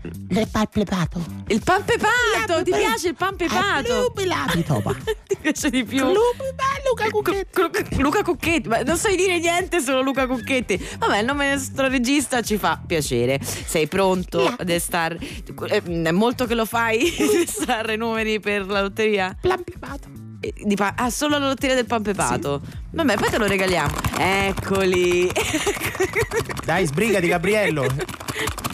Prima. 0.04 0.40
Le 0.40 0.46
palpepato. 0.46 1.24
Il 1.48 1.62
pan 1.64 1.82
pepato! 1.82 2.62
Ti 2.62 2.70
piace 2.70 3.08
il 3.08 3.14
pan 3.14 3.36
pepato? 3.36 4.12
Ti 5.26 5.36
piace 5.40 5.70
di 5.70 5.82
più? 5.82 6.04
Luca 6.04 7.08
Cucchetti. 7.10 7.46
Cu- 7.52 8.00
Luca 8.00 8.22
Cucchetti, 8.22 8.68
ma 8.68 8.82
non 8.82 8.98
sai 8.98 9.16
dire 9.16 9.38
niente, 9.38 9.80
solo 9.80 10.02
Luca 10.02 10.26
Cucchetti. 10.26 10.78
Vabbè, 10.98 11.20
il 11.20 11.24
nome 11.24 11.46
del 11.46 11.54
nostro 11.54 11.88
regista 11.88 12.42
ci 12.42 12.58
fa 12.58 12.78
piacere. 12.86 13.40
Sei 13.42 13.86
pronto 13.86 14.44
ad 14.44 14.68
eh, 14.68 15.82
È 15.82 16.10
molto 16.10 16.44
che 16.44 16.54
lo 16.54 16.66
fai 16.66 17.10
estrarre 17.42 17.96
numeri 17.96 18.40
per 18.40 18.66
la 18.66 18.82
lotteria? 18.82 19.34
Palpepato. 19.40 20.08
Eh, 20.08 20.23
di 20.56 20.74
pa- 20.74 20.94
ah, 20.96 21.10
solo 21.10 21.38
la 21.38 21.46
lotteria 21.46 21.74
del 21.76 21.86
pan 21.86 22.02
pepato. 22.02 22.60
Vabbè, 22.90 23.16
poi 23.16 23.30
te 23.30 23.38
lo 23.38 23.46
regaliamo. 23.46 23.94
Eccoli. 24.18 25.30
Dai, 26.64 26.86
sbrigati, 26.86 27.26
Gabriello. 27.28 27.86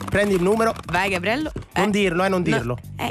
Prendi 0.09 0.35
il 0.35 0.43
numero. 0.43 0.75
Vai, 0.91 1.11
Gabriello. 1.11 1.53
Non 1.75 1.89
Eh. 1.89 1.91
dirlo, 1.91 2.25
eh, 2.25 2.29
non 2.29 2.43
No. 2.43 2.57
dirlo. 2.57 2.79
Eh. 2.97 3.09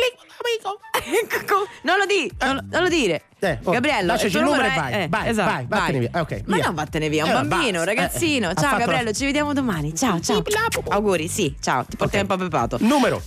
Co- 1.47 1.67
non 1.83 1.97
lo 1.97 2.05
di, 2.05 2.31
non 2.39 2.67
non 2.71 2.83
lo 2.83 2.89
dire. 2.89 3.23
Eh, 3.39 3.59
oh, 3.63 3.71
Gabriello, 3.71 4.07
lasciaci 4.07 4.37
il 4.37 4.43
numero 4.43 4.63
e 4.63 4.71
vai, 4.75 4.93
eh, 4.93 5.07
vai, 5.07 5.29
esatto, 5.29 5.51
vai, 5.51 5.65
vattene 5.67 5.99
via. 5.99 6.09
Ok, 6.13 6.41
Ma 6.45 6.55
via. 6.55 6.65
non 6.65 6.75
vattene 6.75 7.09
via, 7.09 7.23
un 7.23 7.29
Eh, 7.29 7.33
bambino, 7.33 7.71
basta, 7.71 7.85
ragazzino. 7.85 8.49
eh, 8.49 8.53
ciao 8.55 8.63
fatto 8.63 8.77
la- 8.77 8.85
Gabriello, 8.85 9.11
ci 9.13 9.25
vediamo 9.25 9.53
domani. 9.53 9.95
Ciao, 9.95 10.19
ciao. 10.19 10.43
Auguri, 10.89 11.27
sì, 11.27 11.55
ciao, 11.59 11.83
ti 11.85 11.95
portiamo 11.97 12.25
Ok. 12.25 12.31
il 12.31 12.37
papepato. 12.37 12.77
Numero. 12.81 13.21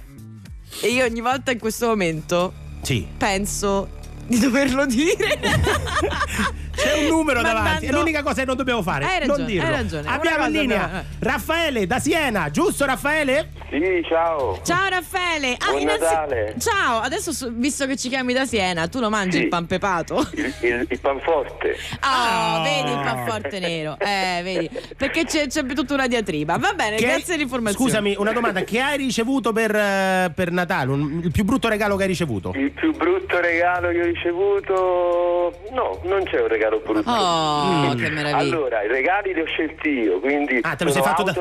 E 0.80 0.88
io 0.88 1.04
ogni 1.04 1.20
volta 1.20 1.50
in 1.50 1.59
questo 1.59 1.86
momento 1.88 2.52
Sì. 2.82 3.07
penso 3.16 3.88
di 4.26 4.38
doverlo 4.38 4.86
dire. 4.86 5.38
C'è 6.74 6.98
un 6.98 7.06
numero 7.08 7.42
Mandando- 7.42 7.62
davanti, 7.62 7.86
è 7.86 7.92
l'unica 7.92 8.22
cosa 8.22 8.40
che 8.40 8.46
non 8.46 8.56
dobbiamo 8.56 8.82
fare. 8.82 9.04
Hai 9.04 9.18
ragione, 9.20 9.36
non 9.38 9.46
dirlo. 9.46 9.66
hai 9.68 9.72
ragione. 9.72 10.08
Abbiamo 10.08 10.46
in 10.46 10.52
linea 10.52 10.80
dobbiamo- 10.82 11.04
Raffaele 11.18 11.86
da 11.86 11.98
Siena, 12.00 12.50
giusto 12.50 12.86
Raffaele? 12.86 13.50
Sì, 13.70 14.02
ciao. 14.08 14.58
Ciao 14.64 14.88
Raffaele. 14.88 15.54
Ah, 15.58 15.66
Buon 15.68 15.80
innanzi- 15.82 16.00
Natale. 16.02 16.54
Ciao, 16.58 17.00
adesso 17.00 17.32
so- 17.32 17.50
visto 17.52 17.86
che 17.86 17.96
ci 17.96 18.08
chiami 18.08 18.32
da 18.32 18.46
Siena, 18.46 18.88
tu 18.88 19.00
lo 19.00 19.10
mangi 19.10 19.36
Sì. 19.36 19.42
il 19.44 19.48
pan 19.48 19.66
pepato? 19.66 20.26
Il, 20.32 20.52
il, 20.62 20.86
il 20.88 20.98
panforte. 20.98 21.76
Ah, 22.00 22.62
vedi 22.64 22.90
il 22.90 23.00
panforte 23.00 23.58
nero. 23.60 23.96
Eh, 24.00 24.40
vedi. 24.42 24.70
Perché 24.96 25.24
c'è, 25.26 25.46
c'è 25.48 25.64
tutta 25.66 25.92
una 25.94 26.06
diatriba. 26.08 26.56
Va 26.56 26.72
bene, 26.72 26.96
Che- 26.96 27.04
grazie 27.04 27.34
dell'informazione. 27.34 27.84
Scusami, 27.90 28.14
una 28.18 28.32
domanda, 28.32 28.62
che 28.64 28.80
hai 28.80 28.96
ricevuto 28.96 29.52
per, 29.52 29.74
eh, 29.76 30.32
per 30.34 30.50
Natale? 30.50 30.90
Un- 30.90 31.20
il 31.22 31.30
più 31.30 31.44
brutto 31.44 31.68
regalo 31.68 31.96
che 31.96 32.02
hai 32.04 32.08
ricevuto? 32.08 32.52
Il 32.56 32.70
più 32.72 32.92
brutto 32.96 33.38
regalo 33.40 33.90
che 33.90 34.00
ho 34.00 34.04
ricevuto... 34.04 34.11
No, 35.72 36.00
non 36.04 36.24
c'è 36.24 36.40
un 36.40 36.48
regalo 36.48 36.80
brutto. 36.84 37.10
Oh, 37.10 37.94
che 37.94 38.10
meraviglia. 38.10 38.36
Allora, 38.56 38.82
i 38.82 38.88
regali 38.88 39.32
li 39.34 39.40
ho 39.40 39.46
scelti 39.46 39.88
io, 39.88 40.20
quindi 40.20 40.60
Ah, 40.62 40.74
te 40.74 40.84
lo 40.84 40.90
sono 40.90 41.04
sei 41.04 41.12
fatto 41.14 41.22
da. 41.24 41.32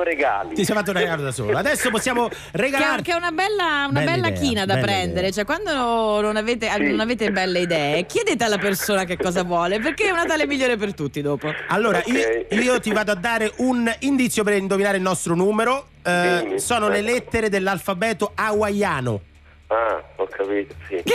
Ti 0.53 0.65
sei 0.65 0.75
fatto 0.75 0.91
un 0.91 0.97
regalo 0.97 1.21
da 1.23 1.31
solo. 1.31 1.57
Adesso 1.57 1.89
possiamo 1.89 2.27
Che, 2.27 2.35
regalarti. 2.53 3.03
che 3.03 3.11
è 3.11 3.15
una 3.15 3.31
bella, 3.31 3.87
una 3.89 3.99
Bella 3.99 4.11
bella 4.11 4.29
china 4.31 4.65
da 4.65 4.73
bella 4.75 4.85
prendere, 4.85 5.27
idea. 5.27 5.31
cioè 5.31 5.45
quando 5.45 6.21
non 6.21 6.35
avete, 6.37 6.69
non 6.77 6.99
avete 6.99 7.31
belle 7.31 7.59
idee, 7.59 8.05
chiedete 8.05 8.43
alla 8.43 8.57
persona 8.57 9.03
che 9.03 9.17
cosa 9.17 9.43
vuole, 9.43 9.79
perché 9.79 10.05
è 10.07 10.11
un 10.11 10.17
Natale 10.17 10.45
migliore 10.45 10.77
per 10.77 10.93
tutti 10.93 11.21
dopo. 11.21 11.51
Allora, 11.69 12.01
io, 12.05 12.45
io 12.49 12.79
ti 12.79 12.91
vado 12.91 13.11
a 13.11 13.15
dare 13.15 13.51
un 13.57 13.91
indizio 13.99 14.43
per 14.43 14.53
indovinare 14.53 14.97
il 14.97 15.03
nostro 15.03 15.35
numero. 15.35 15.87
Eh, 16.03 16.55
sono 16.57 16.87
le 16.89 17.01
lettere 17.01 17.49
dell'alfabeto 17.49 18.31
hawaiano. 18.35 19.21
Ah, 19.73 20.03
ho 20.17 20.27
capito, 20.27 20.75
sì. 20.89 21.01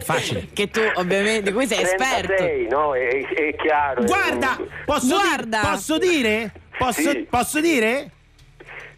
Facile. 0.00 0.48
Che 0.54 0.70
tu 0.70 0.80
ovviamente 0.94 1.42
di 1.42 1.52
cui 1.52 1.66
sei 1.66 1.82
esperto. 1.82 2.34
36, 2.36 2.68
no? 2.68 2.94
È, 2.94 3.06
è 3.06 3.54
chiaro. 3.56 4.00
è 4.00 4.04
Guarda, 4.06 4.54
comunque. 4.54 4.76
posso, 4.86 5.06
di- 5.06 5.12
Guarda. 5.12 5.60
posso 5.60 5.98
dire? 5.98 6.52
Posso, 6.78 7.10
Sì. 7.10 7.26
posso 7.28 7.60
dire? 7.60 8.10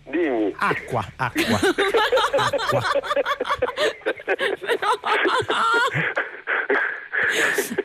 Dimmi. 0.05 0.55
Acqua, 0.59 1.05
acqua. 1.17 1.59
acqua. 2.37 2.81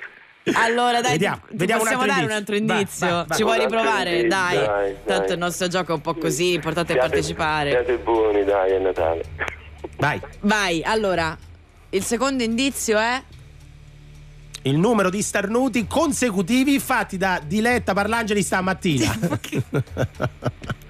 Allora 0.54 1.02
dai, 1.02 1.12
Vediamo, 1.14 1.40
ti, 1.48 1.56
vediamo 1.56 1.82
un 1.82 1.88
possiamo 1.88 2.04
altro 2.04 2.16
dare 2.22 2.26
un 2.32 2.38
altro 2.38 2.56
indizio. 2.56 2.78
Indizio. 2.78 3.08
vai, 3.08 3.26
vai. 3.28 3.38
Ci 3.38 3.44
vuoi 3.44 3.58
Un 3.58 3.64
riprovare? 3.64 4.10
indizio, 4.12 4.30
Dai. 4.30 4.58
dai, 4.66 4.96
Tanto 5.06 5.22
dai. 5.24 5.32
il 5.32 5.38
nostro 5.40 5.68
gioco 5.68 5.92
è 5.92 5.96
un 5.96 6.02
po' 6.02 6.14
così, 6.16 6.52
l'importante 6.52 6.94
è 6.94 6.96
Siate- 6.96 7.10
partecipare. 7.10 7.70
Siate 7.72 7.98
buoni, 7.98 8.44
dai, 8.44 8.72
è 8.72 8.80
Natale. 8.80 9.24
Vai. 9.98 10.22
Vai, 10.42 10.84
allora, 10.84 11.36
il 11.90 12.04
secondo 12.04 12.44
indizio 12.44 12.98
è 12.98 13.22
Il 14.64 14.78
numero 14.78 15.10
di 15.10 15.22
starnuti 15.22 15.86
consecutivi 15.88 16.80
fatti 16.80 17.18
da 17.18 17.40
Diletta 17.44 17.94
Parlangeli 17.94 18.42
stamattina. 18.44 19.14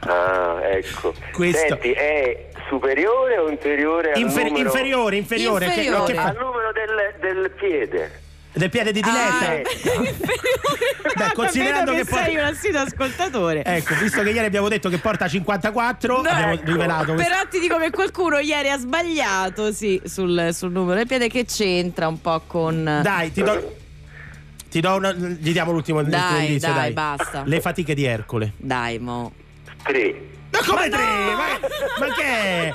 Ah, 0.08 0.60
ecco. 0.62 1.16
Questo- 1.34 1.68
Senti, 1.68 1.92
è 1.92 2.50
superiore 2.70 3.40
o 3.40 3.50
inferiore 3.50 4.12
al 4.12 4.20
Infer- 4.22 4.50
numero... 4.52 4.66
inferiore, 4.70 5.16
inferiore. 5.18 5.66
che- 5.66 5.72
Inferiore. 5.82 6.14
che 6.14 6.20
al 6.20 6.36
fa- 6.36 6.40
numero 6.40 6.72
del, 6.72 7.16
del 7.20 7.52
piede? 7.52 8.22
Del 8.56 8.70
piede 8.70 8.92
di 8.92 9.02
Diletta. 9.02 9.52
Ah, 9.52 9.62
Beh, 11.28 11.34
considerando 11.34 11.92
vedo 11.92 12.04
che, 12.04 12.10
che, 12.10 12.16
sei 12.16 12.34
poi- 12.34 12.36
un 12.42 12.46
assiduo 12.46 12.80
ascoltatore. 12.82 13.64
Ecco, 13.64 13.96
visto 13.96 14.22
che 14.22 14.30
ieri 14.32 14.46
abbiamo 14.46 14.68
detto 14.68 14.90
che 14.90 14.98
porta 14.98 15.28
54, 15.28 16.22
No, 16.22 16.30
abbiamo 16.30 16.54
ecco. 16.54 16.66
rivelato 16.66 17.14
questo. 17.14 17.32
Però 17.32 17.48
ti 17.50 17.60
dico 17.60 17.78
che 17.78 17.92
qualcuno 17.92 18.40
ieri 18.40 18.70
ha 18.70 18.78
sbagliato, 18.78 19.72
sì, 19.72 20.02
sul, 20.06 20.50
sul 20.54 20.72
numero 20.72 20.96
del 20.98 21.08
piede 21.08 21.30
che 21.30 21.46
c'entra 21.46 22.08
un 22.08 22.20
po' 22.20 22.42
con... 22.48 23.00
Dai, 23.02 23.32
ti 23.32 23.42
do. 23.44 23.76
Ti 24.70 24.82
do 24.82 24.96
una, 24.96 25.14
gli 25.14 25.54
diamo 25.54 25.72
l'ultimo 25.72 26.02
l'ultimo 26.02 26.22
Dai, 26.22 26.48
indizio, 26.48 26.68
dai, 26.74 26.78
dai. 26.82 26.94
basta. 26.94 27.44
Le 27.46 27.62
fatiche 27.62 27.94
di 27.96 28.04
Ercole. 28.04 28.52
Dai, 28.58 29.00
mo. 29.00 29.32
Tre. 29.84 30.34
Ma 30.52 30.60
come 30.66 30.90
tre? 30.90 31.04
Ma, 31.04 31.60
ma 32.00 32.14
che 32.14 32.24
è? 32.24 32.74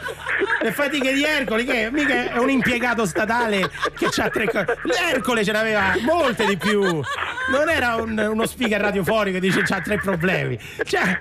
Le 0.63 0.73
fatiche 0.73 1.13
di 1.15 1.23
Ercole, 1.25 1.65
che 1.65 1.87
è? 1.87 1.91
Mica 1.91 2.33
è 2.33 2.39
un 2.39 2.51
impiegato 2.51 3.07
statale 3.07 3.71
che 3.97 4.07
ha 4.21 4.29
tre 4.29 4.47
cose. 4.47 4.77
L'Ercole 4.83 5.43
ce 5.45 5.53
n'aveva 5.53 5.95
molte 6.03 6.45
di 6.45 6.57
più. 6.59 6.83
Non 6.83 7.69
era 7.69 7.97
un- 7.97 8.19
uno 8.19 8.47
speaker 8.47 8.81
radiofonico 8.81 9.39
che 9.39 9.41
dice 9.41 9.63
c'ha 9.63 9.81
tre 9.81 9.97
problemi. 9.99 10.59
Cioè, 10.85 11.19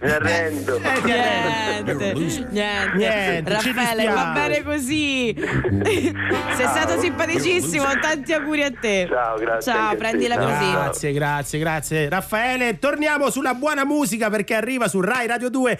Mi 0.00 0.10
arrendo. 0.10 0.76
eh. 0.76 1.00
Niente, 1.04 2.12
niente. 2.14 2.90
Niente, 2.94 3.58
ci 3.60 3.72
Raffaele, 3.72 4.06
va 4.08 4.24
bene 4.34 4.62
così. 4.62 5.34
Sei 5.36 6.66
stato 6.66 6.98
simpaticissimo, 6.98 7.84
tanti 8.00 8.32
auguri 8.32 8.62
a 8.64 8.70
te. 8.72 9.06
Ciao, 9.08 9.36
grazie 9.38 9.72
Ciao, 9.72 9.90
te, 9.90 9.96
prendila 9.96 10.34
ciao. 10.36 10.46
così. 10.58 10.70
Grazie, 10.72 11.12
grazie, 11.12 11.58
grazie. 11.58 12.08
Raffaele, 12.08 12.78
torniamo 12.78 13.30
sulla 13.30 13.54
buona 13.54 13.84
musica 13.84 14.30
perché 14.30 14.54
arriva 14.54 14.88
su 14.88 15.00
Rai 15.00 15.26
Radio 15.26 15.50
2 15.50 15.78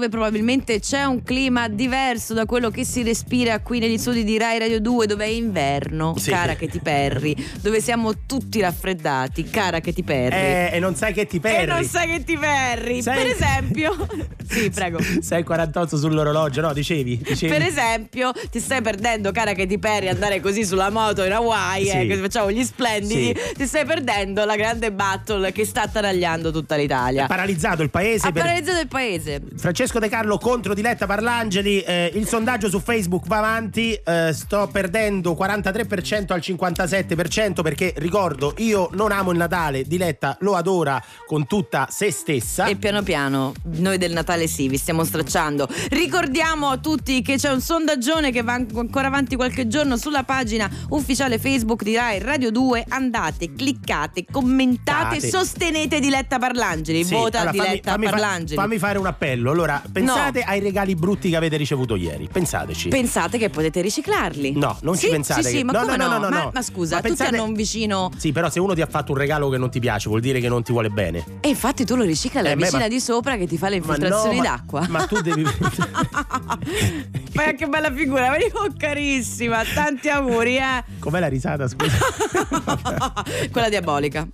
dove 0.00 0.08
probabilmente 0.08 0.80
c'è 0.80 1.04
un 1.04 1.22
clima 1.22 1.68
diverso 1.68 2.32
da 2.32 2.46
quello 2.46 2.70
che 2.70 2.86
si 2.86 3.02
respira 3.02 3.60
qui 3.60 3.80
negli 3.80 3.98
studi 3.98 4.24
di 4.24 4.38
Rai 4.38 4.58
Radio 4.58 4.80
2, 4.80 5.06
dove 5.06 5.24
è 5.26 5.28
inverno, 5.28 6.14
Sì. 6.16 6.30
cara 6.30 6.56
Katy 6.56 6.80
Perry, 6.80 7.36
dove 7.60 7.82
siamo 7.82 8.12
tutti 8.24 8.60
raffreddati, 8.62 9.44
cara 9.50 9.80
Katy 9.80 10.02
Perry. 10.02 10.34
Eh, 10.36 10.70
e 10.72 10.78
non 10.78 10.94
sai 10.96 11.12
che 11.12 11.26
ti 11.26 11.36
E 11.36 11.40
perdi. 11.40 11.66
non 11.70 11.84
sai 11.84 12.08
che 12.08 12.24
ti 12.24 12.38
perri. 12.38 13.02
Sai- 13.02 13.18
Per 13.18 13.26
esempio, 13.26 14.06
sì, 14.48 14.70
prego. 14.70 14.98
6,48 15.00 15.96
sull'orologio, 15.96 16.62
no? 16.62 16.72
Dicevi? 16.72 17.18
dicevi. 17.22 17.52
Per 17.52 17.62
esempio, 17.62 18.32
ti 18.50 18.58
stai 18.58 18.80
perdendo, 18.80 19.32
cara 19.32 19.52
Katy 19.52 19.78
Perry, 19.78 20.08
andare 20.08 20.40
così 20.40 20.64
sulla 20.64 20.88
moto 20.88 21.24
in 21.24 21.32
Hawaii, 21.32 21.84
Sì. 21.84 21.90
eh, 22.00 22.06
che 22.06 22.16
facciamo 22.16 22.50
gli 22.50 22.64
splendidi. 22.64 23.34
Sì. 23.36 23.54
Ti 23.54 23.66
stai 23.66 23.84
perdendo 23.84 24.46
la 24.46 24.56
grande 24.56 24.90
battle 24.92 25.52
che 25.52 25.66
sta 25.66 25.82
attanagliando 25.82 26.50
tutta 26.50 26.76
l'Italia. 26.76 27.26
Paralizzato 27.26 27.82
il 27.82 27.90
paese 27.90 28.28
Ha 28.28 28.32
per 28.32 28.42
paralizzato 28.44 28.80
il 28.80 28.88
paese. 28.88 29.42
Francesco 29.58 29.88
De 29.98 30.08
Carlo 30.08 30.38
contro 30.38 30.72
Diletta 30.74 31.06
Parlangeli. 31.06 31.80
eh, 31.80 32.10
il 32.14 32.26
sondaggio 32.26 32.68
su 32.68 32.80
Facebook 32.80 33.26
va 33.26 33.38
avanti. 33.38 33.92
eh, 34.04 34.32
sto 34.32 34.68
perdendo 34.72 35.34
43% 35.34 36.32
al 36.32 36.40
57% 36.40 37.62
perché 37.62 37.92
ricordo, 37.96 38.54
io 38.58 38.88
non 38.92 39.12
amo 39.12 39.30
il 39.32 39.36
Natale. 39.38 39.84
Diletta 39.84 40.36
lo 40.40 40.54
adora 40.54 41.02
con 41.26 41.46
tutta 41.46 41.88
se 41.90 42.10
stessa. 42.12 42.66
E 42.66 42.76
piano 42.76 43.02
piano, 43.02 43.52
noi 43.76 43.98
del 43.98 44.12
Natale 44.12 44.46
sì, 44.46 44.68
vi 44.68 44.76
stiamo 44.76 45.04
stracciando. 45.04 45.68
Ricordiamo 45.90 46.68
a 46.68 46.76
tutti 46.78 47.20
che 47.22 47.36
c'è 47.36 47.50
un 47.50 47.60
sondaggione 47.60 48.30
che 48.32 48.42
va 48.42 48.54
an- 48.54 48.66
ancora 48.76 49.08
avanti 49.08 49.36
qualche 49.36 49.66
giorno 49.68 49.96
sulla 49.96 50.22
pagina 50.22 50.68
ufficiale 50.90 51.38
Facebook 51.38 51.82
di 51.82 51.94
Rai 51.96 52.18
Radio 52.20 52.50
2. 52.50 52.84
Andate, 52.88 53.52
cliccate, 53.54 54.24
commentate, 54.30 55.18
Cliccate. 55.18 55.28
sostenete 55.28 56.00
Diletta 56.00 56.38
Parlangeli. 56.38 57.04
Sì, 57.04 57.14
Vota 57.14 57.40
allora, 57.40 57.52
fammi- 57.56 57.68
Diletta 57.68 57.90
fammi, 57.92 58.04
fa- 58.04 58.10
Parlangeli. 58.10 58.54
fammi 58.60 58.78
fare 58.78 58.98
un 58.98 59.06
appello. 59.06 59.50
Allora, 59.50 59.79
pensate 59.92 60.42
ai 60.42 60.60
regali 60.60 60.94
brutti 60.94 61.30
che 61.30 61.36
avete 61.36 61.56
ricevuto 61.56 61.96
ieri. 61.96 62.28
Pensateci. 62.30 62.88
Pensate 62.88 63.38
che 63.38 63.50
potete 63.50 63.80
riciclarli? 63.80 64.52
No, 64.56 64.76
non 64.82 64.94
ci 64.96 65.06
Sì, 65.06 65.10
pensate 65.10 65.42
Sì, 65.42 65.50
che- 65.52 65.56
sì, 65.58 65.64
ma 65.64 65.72
no, 65.72 65.84
no, 65.84 65.96
no? 65.96 66.06
no, 66.06 66.12
no, 66.18 66.28
ma, 66.28 66.42
no. 66.44 66.50
ma 66.52 66.62
scusa, 66.62 66.96
Ma 66.96 67.00
tutti 67.02 67.14
pensate- 67.14 67.36
hanno 67.36 67.44
un 67.46 67.54
vicino. 67.54 68.10
Sì, 68.16 68.32
però 68.32 68.50
se 68.50 68.60
uno 68.60 68.74
ti 68.74 68.80
ha 68.80 68.86
fatto 68.86 69.12
un 69.12 69.18
regalo 69.18 69.48
che 69.48 69.58
non 69.58 69.70
ti 69.70 69.80
piace, 69.80 70.08
vuol 70.08 70.20
dire 70.20 70.40
che 70.40 70.48
non 70.48 70.62
ti 70.62 70.72
vuole 70.72 70.88
bene. 70.90 71.24
E 71.40 71.48
infatti 71.48 71.84
tu 71.84 71.94
lo 71.96 72.04
ricicli 72.04 72.38
alla 72.38 72.50
Eh, 72.50 72.56
vicina 72.56 72.78
ma- 72.80 72.88
di 72.88 73.00
sopra 73.00 73.36
che 73.36 73.46
ti 73.46 73.56
fa 73.58 73.68
le 73.68 73.80
Ma 73.80 73.86
no, 73.86 73.92
infiltrazioni 73.94 74.36
ma- 74.38 74.42
d'acqua. 74.42 74.86
Ma 74.88 75.06
tu 75.06 75.20
devi. 75.20 75.44
Fai 77.32 77.48
anche 77.48 77.66
bella 77.66 77.92
figura, 77.92 78.30
vedi 78.30 78.50
oh, 78.52 78.72
carissima, 78.76 79.62
tanti 79.74 80.08
auguri, 80.08 80.56
eh. 80.56 80.82
Com'è 80.98 81.20
la 81.20 81.28
risata? 81.28 81.68
Scusa. 81.68 81.96
Quella 83.50 83.68
diabolica. 83.68 84.26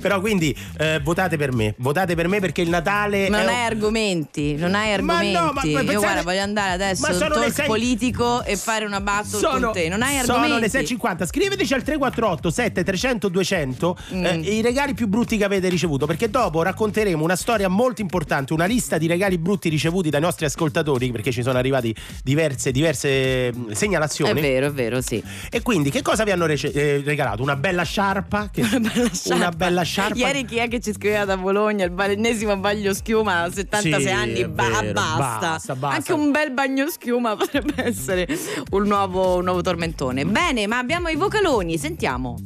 Però 0.00 0.20
quindi 0.20 0.54
eh, 0.78 1.00
votate 1.02 1.36
per 1.36 1.52
me, 1.52 1.74
votate 1.78 2.14
per 2.14 2.28
me 2.28 2.40
perché 2.40 2.62
il 2.62 2.68
Natale. 2.68 3.28
Ma 3.30 3.38
non 3.38 3.48
hai 3.48 3.54
un- 3.60 3.66
argomenti, 3.66 4.54
non 4.56 4.74
hai 4.74 4.81
Ma 4.88 4.92
argomenti. 4.94 5.32
no, 5.32 5.40
ma- 5.44 5.52
ma 5.52 5.62
Io 5.64 5.76
pensate- 5.78 5.96
guarda, 5.96 6.22
voglio 6.22 6.40
andare 6.42 6.72
adesso 6.72 7.06
Ma 7.06 7.12
sono 7.12 7.34
talk 7.34 7.52
sei- 7.52 7.66
politico 7.66 8.42
e 8.44 8.56
fare 8.56 8.84
una 8.84 9.00
battle 9.00 9.38
Sono, 9.38 9.60
con 9.66 9.72
te. 9.72 9.88
Non 9.88 10.02
hai 10.02 10.18
sono 10.24 10.38
argomenti. 10.38 10.60
le 10.60 10.68
6.50. 10.68 11.26
Scriveteci 11.26 11.74
al 11.74 11.82
348 11.82 12.50
7300 12.50 13.28
200 13.28 13.96
Mm. 14.14 14.24
eh, 14.24 14.34
i 14.38 14.60
regali 14.62 14.94
più 14.94 15.06
brutti 15.08 15.36
che 15.36 15.44
avete 15.44 15.68
ricevuto. 15.68 16.06
Perché 16.06 16.30
dopo 16.30 16.62
racconteremo 16.62 17.22
una 17.22 17.36
storia 17.36 17.68
molto 17.68 18.00
importante, 18.00 18.52
una 18.52 18.64
lista 18.66 18.98
di 18.98 19.06
regali 19.06 19.38
brutti 19.38 19.68
ricevuti 19.68 20.10
dai 20.10 20.20
nostri 20.20 20.44
ascoltatori. 20.46 21.10
Perché 21.12 21.30
ci 21.32 21.42
sono 21.42 21.58
arrivati 21.58 21.94
diverse, 22.22 22.70
diverse 22.72 23.48
È 23.48 23.52
segnalazioni. 23.72 24.40
vero, 24.40 24.66
è 24.66 24.70
vero, 24.72 25.00
sì. 25.00 25.22
E 25.50 25.62
quindi 25.62 25.90
che 25.90 26.02
cosa 26.02 26.24
vi 26.24 26.30
hanno 26.30 26.46
rece- 26.46 26.72
eh, 26.72 27.02
regalato? 27.04 27.42
Una 27.42 27.56
bella 27.56 27.82
sciarpa? 27.82 28.48
Che- 28.52 28.62
Una 29.32 29.50
bella 29.50 29.82
sciarpa. 29.82 30.14
Ieri 30.16 30.44
chi 30.44 30.56
è 30.56 30.68
che 30.68 30.80
ci 30.80 30.92
scriveva 30.92 31.24
da 31.24 31.36
Bologna? 31.36 31.84
Il 31.84 31.92
l'ennesimo 31.94 32.56
bagno 32.56 32.92
schiuma 32.92 33.42
a 33.42 33.50
76 33.52 34.02
Sì, 34.02 34.08
anni, 34.10 34.40
è 34.40 34.48
ba- 34.48 34.64
vero, 34.64 34.71
basta. 34.92 35.16
basta, 35.16 35.76
basta. 35.76 35.96
Anche 35.96 36.12
un 36.12 36.30
bel 36.30 36.52
bagno 36.52 36.88
schiuma 36.88 37.34
potrebbe 37.36 37.84
essere 37.84 38.26
un 38.70 38.86
nuovo, 38.86 39.36
un 39.36 39.44
nuovo 39.44 39.60
tormentone. 39.60 40.24
Bene, 40.24 40.66
ma 40.66 40.78
abbiamo 40.78 41.08
i 41.08 41.16
vocaloni, 41.16 41.78
sentiamo. 41.78 42.36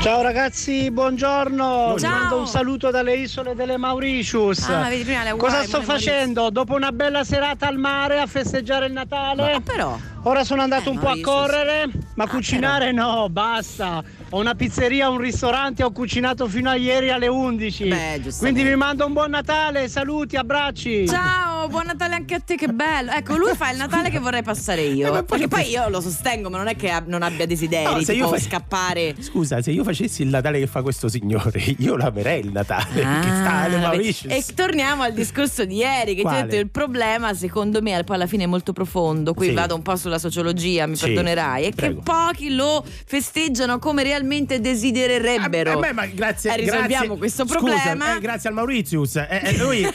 Ciao 0.00 0.22
ragazzi, 0.22 0.90
buongiorno. 0.90 1.92
Vi 1.94 2.00
Ciao. 2.00 2.10
mando 2.18 2.38
un 2.38 2.46
saluto 2.46 2.90
dalle 2.90 3.14
isole 3.16 3.54
delle 3.54 3.76
Mauritius. 3.76 4.68
Ah, 4.68 4.88
vedi 4.88 5.12
Cosa 5.36 5.62
sto 5.62 5.82
facendo? 5.82 6.48
Dopo 6.50 6.74
una 6.74 6.90
bella 6.90 7.22
serata 7.22 7.66
al 7.66 7.76
mare 7.76 8.18
a 8.18 8.26
festeggiare 8.26 8.86
il 8.86 8.92
Natale? 8.92 9.52
Ma 9.52 9.60
però. 9.60 9.98
Ora 10.24 10.44
sono 10.44 10.60
andato 10.60 10.90
Eh, 10.90 10.92
un 10.92 10.98
po' 10.98 11.08
a 11.08 11.18
correre, 11.22 11.88
ma 12.14 12.24
Ah, 12.24 12.28
cucinare 12.28 12.92
no, 12.92 13.28
basta. 13.30 14.02
Ho 14.32 14.38
una 14.38 14.54
pizzeria, 14.54 15.08
un 15.08 15.16
ristorante, 15.18 15.82
ho 15.82 15.90
cucinato 15.92 16.46
fino 16.46 16.68
a 16.68 16.74
ieri 16.76 17.10
alle 17.10 17.26
11. 17.26 17.88
Beh. 17.88 18.20
Quindi 18.38 18.62
vi 18.62 18.74
mando 18.74 19.06
un 19.06 19.14
buon 19.14 19.30
Natale, 19.30 19.88
saluti, 19.88 20.36
abbracci. 20.36 21.08
Ciao, 21.08 21.68
buon 21.68 21.86
Natale 21.86 22.16
anche 22.16 22.34
a 22.34 22.40
te, 22.40 22.54
che 22.56 22.68
bello. 22.68 23.12
Ecco, 23.12 23.36
lui 23.38 23.54
fa 23.54 23.70
il 23.70 23.78
Natale 23.78 24.10
che 24.10 24.18
vorrei 24.18 24.42
passare 24.42 24.82
io. 24.92 25.06
Eh, 25.08 25.10
ma 25.10 25.22
poi 25.22 25.38
Perché 25.38 25.48
poi 25.48 25.70
io 25.70 25.88
lo 25.88 26.02
sostengo, 26.02 26.50
ma 26.50 26.58
non 26.58 26.66
è 26.68 26.76
che 26.76 26.92
non 27.06 27.22
abbia 27.22 27.46
desideri, 27.46 27.84
No, 27.84 28.00
se 28.02 28.12
tipo 28.12 28.26
io 28.26 28.28
fa- 28.28 28.38
scappare. 28.38 29.14
Scusa, 29.20 29.59
se 29.62 29.70
io 29.70 29.84
facessi 29.84 30.22
il 30.22 30.28
Natale 30.28 30.58
che 30.58 30.66
fa 30.66 30.82
questo 30.82 31.08
signore, 31.08 31.60
io 31.78 31.96
l'amerei 31.96 32.40
il 32.40 32.50
Natale. 32.52 33.38
Ah, 33.50 33.94
e 33.94 34.44
torniamo 34.54 35.02
al 35.02 35.12
discorso 35.12 35.64
di 35.64 35.76
ieri 35.76 36.14
che 36.14 36.22
ti 36.22 36.26
ho 36.26 36.30
detto 36.42 36.56
il 36.56 36.70
problema 36.70 37.34
secondo 37.34 37.80
me 37.82 38.02
poi 38.04 38.16
alla 38.16 38.26
fine 38.26 38.44
è 38.44 38.46
molto 38.46 38.72
profondo 38.72 39.34
qui 39.34 39.48
Sì. 39.48 39.52
vado 39.52 39.74
un 39.74 39.82
po' 39.82 39.96
sulla 39.96 40.18
sociologia 40.18 40.86
mi 40.86 40.96
Sì, 40.96 41.06
perdonerai 41.06 41.64
è 41.64 41.72
prego. 41.72 41.96
che 41.96 42.02
pochi 42.04 42.54
lo 42.54 42.84
festeggiano 43.06 43.78
come 43.78 44.02
realmente 44.02 44.60
desidererebbero 44.60 45.72
Eh, 45.72 45.76
beh, 45.76 45.92
ma 45.92 46.06
grazie, 46.06 46.52
Eh, 46.52 46.56
risolviamo 46.56 46.86
grazie- 46.88 47.16
questo 47.18 47.46
scusa, 47.46 47.58
problema 47.58 48.16
eh, 48.16 48.20
grazie 48.20 48.48
al 48.48 48.54
Mauritius. 48.54 49.16
Eh, 49.16 49.40
eh, 49.44 49.56
lui, 49.56 49.82
eh, 49.84 49.90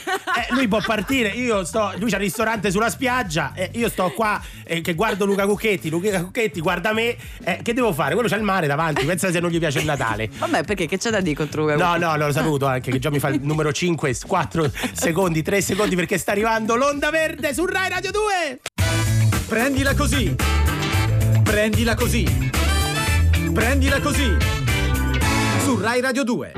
lui 0.50 0.68
può 0.68 0.80
partire. 0.84 1.28
Io 1.30 1.64
sto. 1.64 1.92
Lui 1.98 2.10
c'ha 2.10 2.16
il 2.16 2.22
ristorante 2.22 2.70
sulla 2.70 2.90
spiaggia. 2.90 3.52
Io 3.72 3.88
sto 3.88 4.10
qua 4.10 4.40
eh, 4.64 4.80
che 4.80 4.94
guardo 4.94 5.24
Luca 5.24 5.46
Cucchetti. 5.46 5.88
Luca 5.90 6.22
Cucchetti 6.22 6.60
guarda 6.60 6.92
me. 6.92 7.16
eh, 7.44 7.60
che 7.62 7.72
devo 7.74 7.92
fare? 7.92 8.14
Quello 8.14 8.28
c'ha 8.28 8.36
il 8.36 8.42
mare 8.42 8.66
davanti. 8.66 9.04
Pensa 9.04 9.30
se 9.30 9.40
non 9.40 9.50
gli 9.50 9.55
piace 9.58 9.78
il 9.80 9.84
Natale. 9.84 10.28
vabbè 10.38 10.64
perché 10.64 10.86
che 10.86 10.98
c'è 10.98 11.10
da 11.10 11.20
dire 11.20 11.34
contro 11.36 11.62
Luca 11.62 11.76
No, 11.76 11.96
no, 11.96 12.16
lo 12.16 12.32
saluto 12.32 12.66
anche 12.66 12.90
che 12.90 12.98
già 12.98 13.10
mi 13.10 13.18
fa 13.18 13.28
il 13.28 13.40
numero 13.42 13.72
5, 13.72 14.16
4 14.26 14.70
secondi, 14.92 15.42
3 15.42 15.60
secondi 15.60 15.94
perché 15.96 16.18
sta 16.18 16.32
arrivando 16.32 16.74
l'onda 16.76 17.10
verde 17.10 17.52
su 17.54 17.64
Rai 17.64 17.88
Radio 17.88 18.10
2. 18.10 18.60
Prendila 19.46 19.94
così. 19.94 20.34
Prendila 21.42 21.94
così. 21.94 22.50
Prendila 23.52 24.00
così. 24.00 24.36
Su 25.62 25.78
Rai 25.78 26.00
Radio 26.00 26.24
2. 26.24 26.52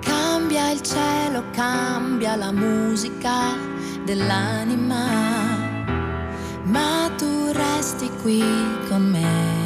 Cambia 0.00 0.70
il 0.70 0.80
cielo, 0.82 1.44
cambia 1.52 2.36
la 2.36 2.52
musica 2.52 3.56
dell'anima, 4.04 5.49
ma 6.70 7.10
tu 7.16 7.50
resti 7.52 8.10
qui 8.22 8.42
con 8.88 9.02
me. 9.10 9.58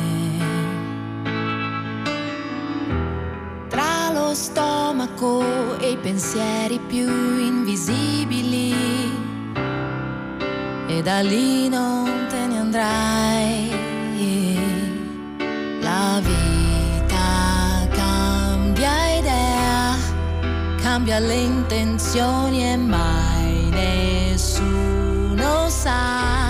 Tra 3.69 4.11
lo 4.13 4.35
stomaco 4.35 5.79
e 5.79 5.91
i 5.91 5.97
pensieri 5.97 6.79
più 6.79 7.09
invisibili, 7.39 8.75
e 10.87 11.03
da 11.03 11.21
lì 11.21 11.69
non 11.69 12.27
te 12.29 12.47
ne 12.47 12.59
andrai. 12.59 13.73
La 15.81 16.21
vita 16.23 17.87
cambia 17.91 19.19
idea, 19.19 19.97
cambia 20.81 21.19
le 21.19 21.35
intenzioni 21.35 22.73
e 22.73 22.77
mai 22.77 23.69
nessuno 23.71 25.69
sa 25.69 26.44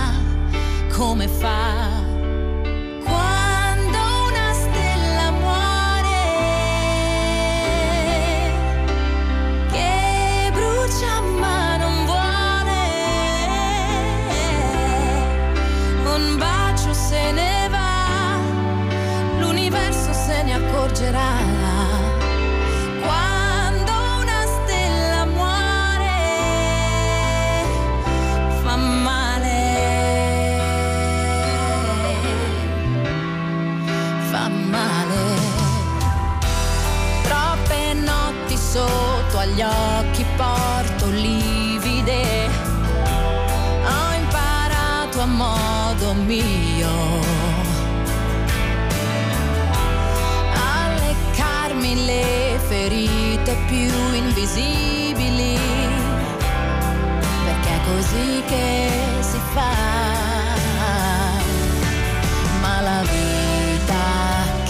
come 0.94 1.26
fa. 1.26 1.93
Rende 53.54 53.56
più 53.66 54.14
invisibili, 54.14 55.58
perché 57.44 57.68
è 57.68 57.80
così 57.86 58.42
che 58.46 58.90
si 59.20 59.38
fa. 59.52 59.72
Ma 62.60 62.80
la 62.80 63.02
vita 63.02 64.04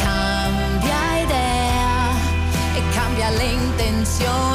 cambia 0.03 1.18
idea 1.22 2.12
e 2.74 2.82
cambia 2.95 3.30
le 3.30 3.45
intenzioni 3.45 4.54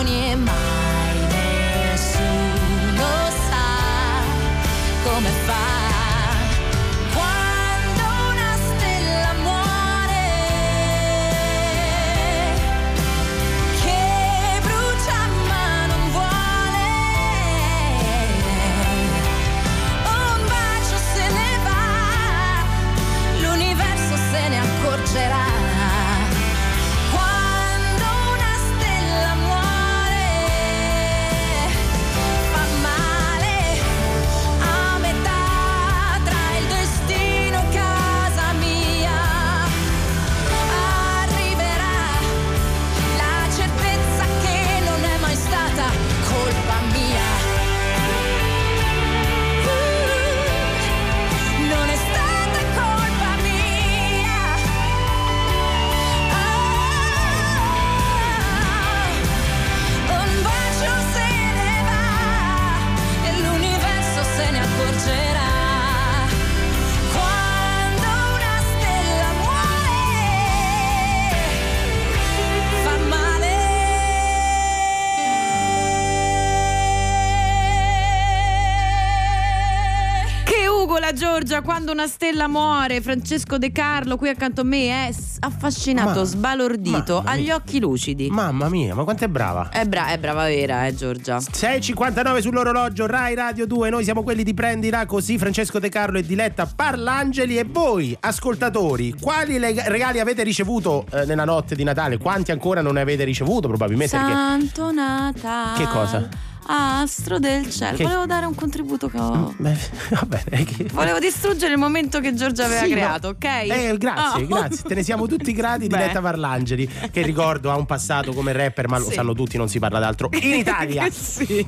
quando 81.70 81.92
una 81.92 82.08
stella 82.08 82.48
muore, 82.48 83.00
Francesco 83.00 83.60
De 83.60 83.72
Carlo 83.72 84.18
qui 84.18 84.28
accanto 84.28 84.62
a 84.62 84.64
me 84.64 84.88
è 84.88 85.14
affascinato, 85.42 86.22
Ma- 86.22 86.26
sbalordito, 86.26 87.24
gli 87.38 87.52
occhi 87.52 87.80
lucidi. 87.80 88.28
Mamma 88.28 88.70
mia, 88.70 88.96
ma 88.96 89.04
quanto 89.04 89.26
è 89.26 89.28
brava. 89.28 89.70
È, 89.70 89.86
bra- 89.86 90.08
è 90.08 90.18
brava 90.18 90.46
vera, 90.46 90.88
eh 90.88 90.96
Giorgia. 90.96 91.38
6.59 91.38 92.40
sull'orologio, 92.40 93.06
Rai 93.06 93.36
Radio 93.36 93.68
2, 93.68 93.92
noi 93.92 94.04
siamo 94.04 94.24
quelli 94.24 94.42
di 94.42 94.56
Prendila 94.56 95.06
così, 95.06 95.38
Francesco 95.38 95.78
De 95.78 95.90
Carlo 95.90 96.18
e 96.18 96.24
Diletta 96.24 96.66
Parlangeli 96.76 97.60
e 97.60 97.66
voi, 97.66 98.18
ascoltatori, 98.20 99.14
quali 99.22 99.60
leg- 99.60 99.90
regali 99.90 100.20
avete 100.20 100.42
ricevuto 100.42 101.06
eh, 101.12 101.26
nella 101.26 101.46
notte 101.46 101.76
di 101.76 101.84
Natale? 101.84 102.18
Quanti 102.18 102.50
ancora 102.50 102.82
non 102.82 102.96
ne 102.96 103.02
avete 103.02 103.24
ricevuto 103.26 103.68
probabilmente? 103.68 104.18
Perché... 104.18 104.34
Santo 104.34 104.92
Natale. 104.92 105.78
Che 105.78 105.86
cosa? 105.86 106.49
Astro 106.72 107.40
del 107.40 107.68
cielo. 107.72 107.98
Che- 107.98 108.04
Volevo 108.04 108.26
dare 108.28 108.46
un 108.46 108.54
contributo 108.54 109.08
che 109.10 109.18
ho. 109.20 109.54
Beh, 109.58 109.76
va 110.12 110.28
bene. 110.28 110.64
che- 110.66 110.86
Volevo 110.92 111.18
distruggere 111.18 111.74
il 111.74 111.80
momento 111.80 112.20
che 112.20 112.36
Giorgia 112.36 112.66
aveva 112.66 112.84
Sì, 112.84 112.90
no. 112.90 112.96
creato, 112.96 113.28
ok? 113.30 113.44
Eh, 113.44 113.96
grazie, 113.98 114.44
Oh. 114.44 114.48
grazie. 114.48 114.84
Te 114.88 114.94
ne 114.94 115.02
siamo 115.04 115.26
tutti 115.26 115.52
grati 115.54 115.80
di 115.84 115.88
Beh. 115.88 115.98
Diletta 115.98 116.22
Parlangeli, 116.22 116.88
che 117.12 117.22
ricordo 117.24 117.72
ha 117.72 117.76
un 117.76 117.88
passato 117.88 118.34
come 118.34 118.52
rapper, 118.52 118.88
ma 118.88 119.00
lo 119.00 119.06
Sì. 119.08 119.14
sanno 119.14 119.34
tutti, 119.34 119.58
non 119.58 119.68
si 119.68 119.80
parla 119.80 119.98
d'altro. 120.00 120.30
In 120.34 120.54
Italia. 120.60 121.10
sì. 121.10 121.66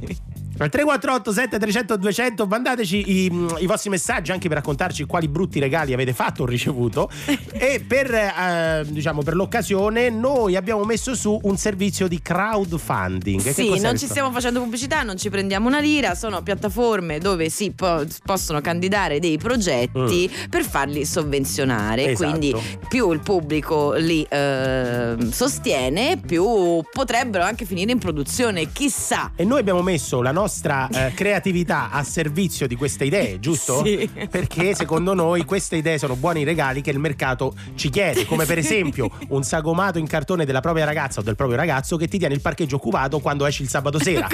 Al 0.61 0.69
348 0.69 1.31
7300 1.33 1.97
200 1.97 2.45
mandateci 2.45 3.03
i, 3.23 3.31
i 3.61 3.65
vostri 3.65 3.89
messaggi 3.89 4.31
anche 4.31 4.47
per 4.47 4.57
raccontarci 4.57 5.05
quali 5.05 5.27
brutti 5.27 5.59
regali 5.59 5.91
avete 5.91 6.13
fatto 6.13 6.43
o 6.43 6.45
ricevuto 6.45 7.09
e 7.51 7.83
per, 7.85 8.13
eh, 8.13 8.83
diciamo, 8.87 9.23
per 9.23 9.33
l'occasione 9.33 10.09
noi 10.11 10.55
abbiamo 10.55 10.83
messo 10.83 11.15
su 11.15 11.39
un 11.41 11.57
servizio 11.57 12.07
di 12.07 12.21
crowdfunding 12.21 13.39
Sì, 13.41 13.69
non 13.69 13.79
questo? 13.79 13.97
ci 13.97 14.05
stiamo 14.05 14.29
facendo 14.31 14.61
pubblicità, 14.61 15.01
non 15.01 15.17
ci 15.17 15.31
prendiamo 15.31 15.67
una 15.67 15.79
lira, 15.79 16.13
sono 16.13 16.43
piattaforme 16.43 17.17
dove 17.17 17.49
si 17.49 17.71
po- 17.71 18.05
possono 18.23 18.61
candidare 18.61 19.17
dei 19.19 19.39
progetti 19.39 20.29
per 20.47 20.63
farli 20.63 21.05
sovvenzionare, 21.05 22.05
Mm. 22.05 22.09
Esatto. 22.11 22.29
quindi 22.37 22.55
più 22.87 23.11
il 23.11 23.19
pubblico 23.21 23.93
li 23.93 24.23
eh, 24.29 25.15
sostiene, 25.31 26.19
più 26.23 26.83
potrebbero 26.91 27.43
anche 27.43 27.65
finire 27.65 27.91
in 27.91 27.97
produzione, 27.97 28.71
chissà. 28.71 29.31
E 29.35 29.43
noi 29.43 29.59
abbiamo 29.59 29.81
messo 29.81 30.21
la 30.21 30.31
nostra 30.31 30.49
eh, 30.91 31.13
creatività 31.13 31.89
a 31.91 32.03
servizio 32.03 32.67
di 32.67 32.75
queste 32.75 33.05
idee, 33.05 33.39
giusto? 33.41 33.83
Sì. 33.83 34.09
Perché 34.29 34.75
secondo 34.75 35.13
noi 35.13 35.45
queste 35.45 35.77
idee 35.77 35.97
sono 35.97 36.15
buoni 36.15 36.43
regali 36.43 36.81
che 36.81 36.91
il 36.91 36.99
mercato 36.99 37.53
ci 37.75 37.89
chiede, 37.89 38.25
come 38.25 38.45
per 38.45 38.57
esempio 38.57 39.09
un 39.29 39.43
sagomato 39.43 39.97
in 39.97 40.07
cartone 40.07 40.45
della 40.45 40.59
propria 40.59 40.85
ragazza 40.85 41.19
o 41.19 41.23
del 41.23 41.35
proprio 41.35 41.57
ragazzo 41.57 41.97
che 41.97 42.07
ti 42.07 42.17
tiene 42.17 42.33
il 42.33 42.41
parcheggio 42.41 42.75
occupato 42.77 43.19
quando 43.19 43.45
esci 43.45 43.61
il 43.63 43.69
sabato 43.69 43.99
sera. 44.03 44.27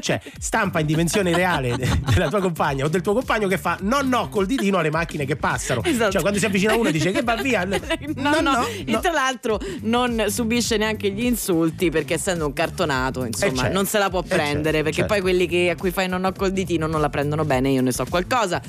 cioè, 0.00 0.20
stampa 0.38 0.80
in 0.80 0.86
dimensione 0.86 1.34
reale 1.34 1.76
de- 1.76 2.00
della 2.12 2.28
tua 2.28 2.40
compagna 2.40 2.84
o 2.84 2.88
del 2.88 3.00
tuo 3.02 3.12
compagno 3.14 3.48
che 3.48 3.58
fa 3.58 3.78
no 3.82 4.00
no 4.02 4.28
col 4.28 4.46
ditino 4.46 4.78
alle 4.78 4.90
macchine 4.90 5.24
che 5.24 5.36
passano. 5.36 5.82
Esatto. 5.82 6.12
Cioè, 6.12 6.20
quando 6.20 6.38
si 6.38 6.46
avvicina 6.46 6.74
uno 6.74 6.90
dice 6.90 7.10
che 7.10 7.22
va 7.22 7.36
via. 7.36 7.64
No, 8.16 8.40
no, 8.40 8.66
e 8.66 8.98
tra 9.00 9.12
l'altro 9.12 9.58
non 9.82 10.26
subisce 10.28 10.76
neanche 10.76 11.10
gli 11.10 11.24
insulti 11.24 11.90
perché 11.90 12.14
essendo 12.14 12.46
un 12.46 12.52
cartonato, 12.52 13.24
insomma, 13.24 13.62
certo, 13.62 13.72
non 13.72 13.86
se 13.86 13.98
la 13.98 14.10
può 14.10 14.20
eh 14.20 14.28
prendere 14.28 14.62
certo, 14.62 14.82
perché 14.82 14.92
certo. 14.92 15.12
poi 15.12 15.20
quelli 15.20 15.46
che, 15.46 15.55
a 15.70 15.76
cui 15.76 15.90
fai 15.90 16.08
non 16.08 16.24
ho 16.24 16.32
col 16.32 16.52
ditino 16.52 16.86
non 16.86 17.00
la 17.00 17.08
prendono 17.08 17.44
bene, 17.44 17.70
io 17.70 17.82
ne 17.82 17.92
so 17.92 18.04
qualcosa. 18.08 18.62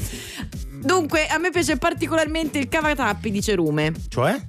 Dunque, 0.81 1.27
a 1.27 1.37
me 1.37 1.49
piace 1.51 1.77
particolarmente 1.77 2.57
il 2.59 2.67
cavatappi 2.69 3.31
di 3.31 3.41
cerume. 3.41 3.93
Cioè? 4.07 4.39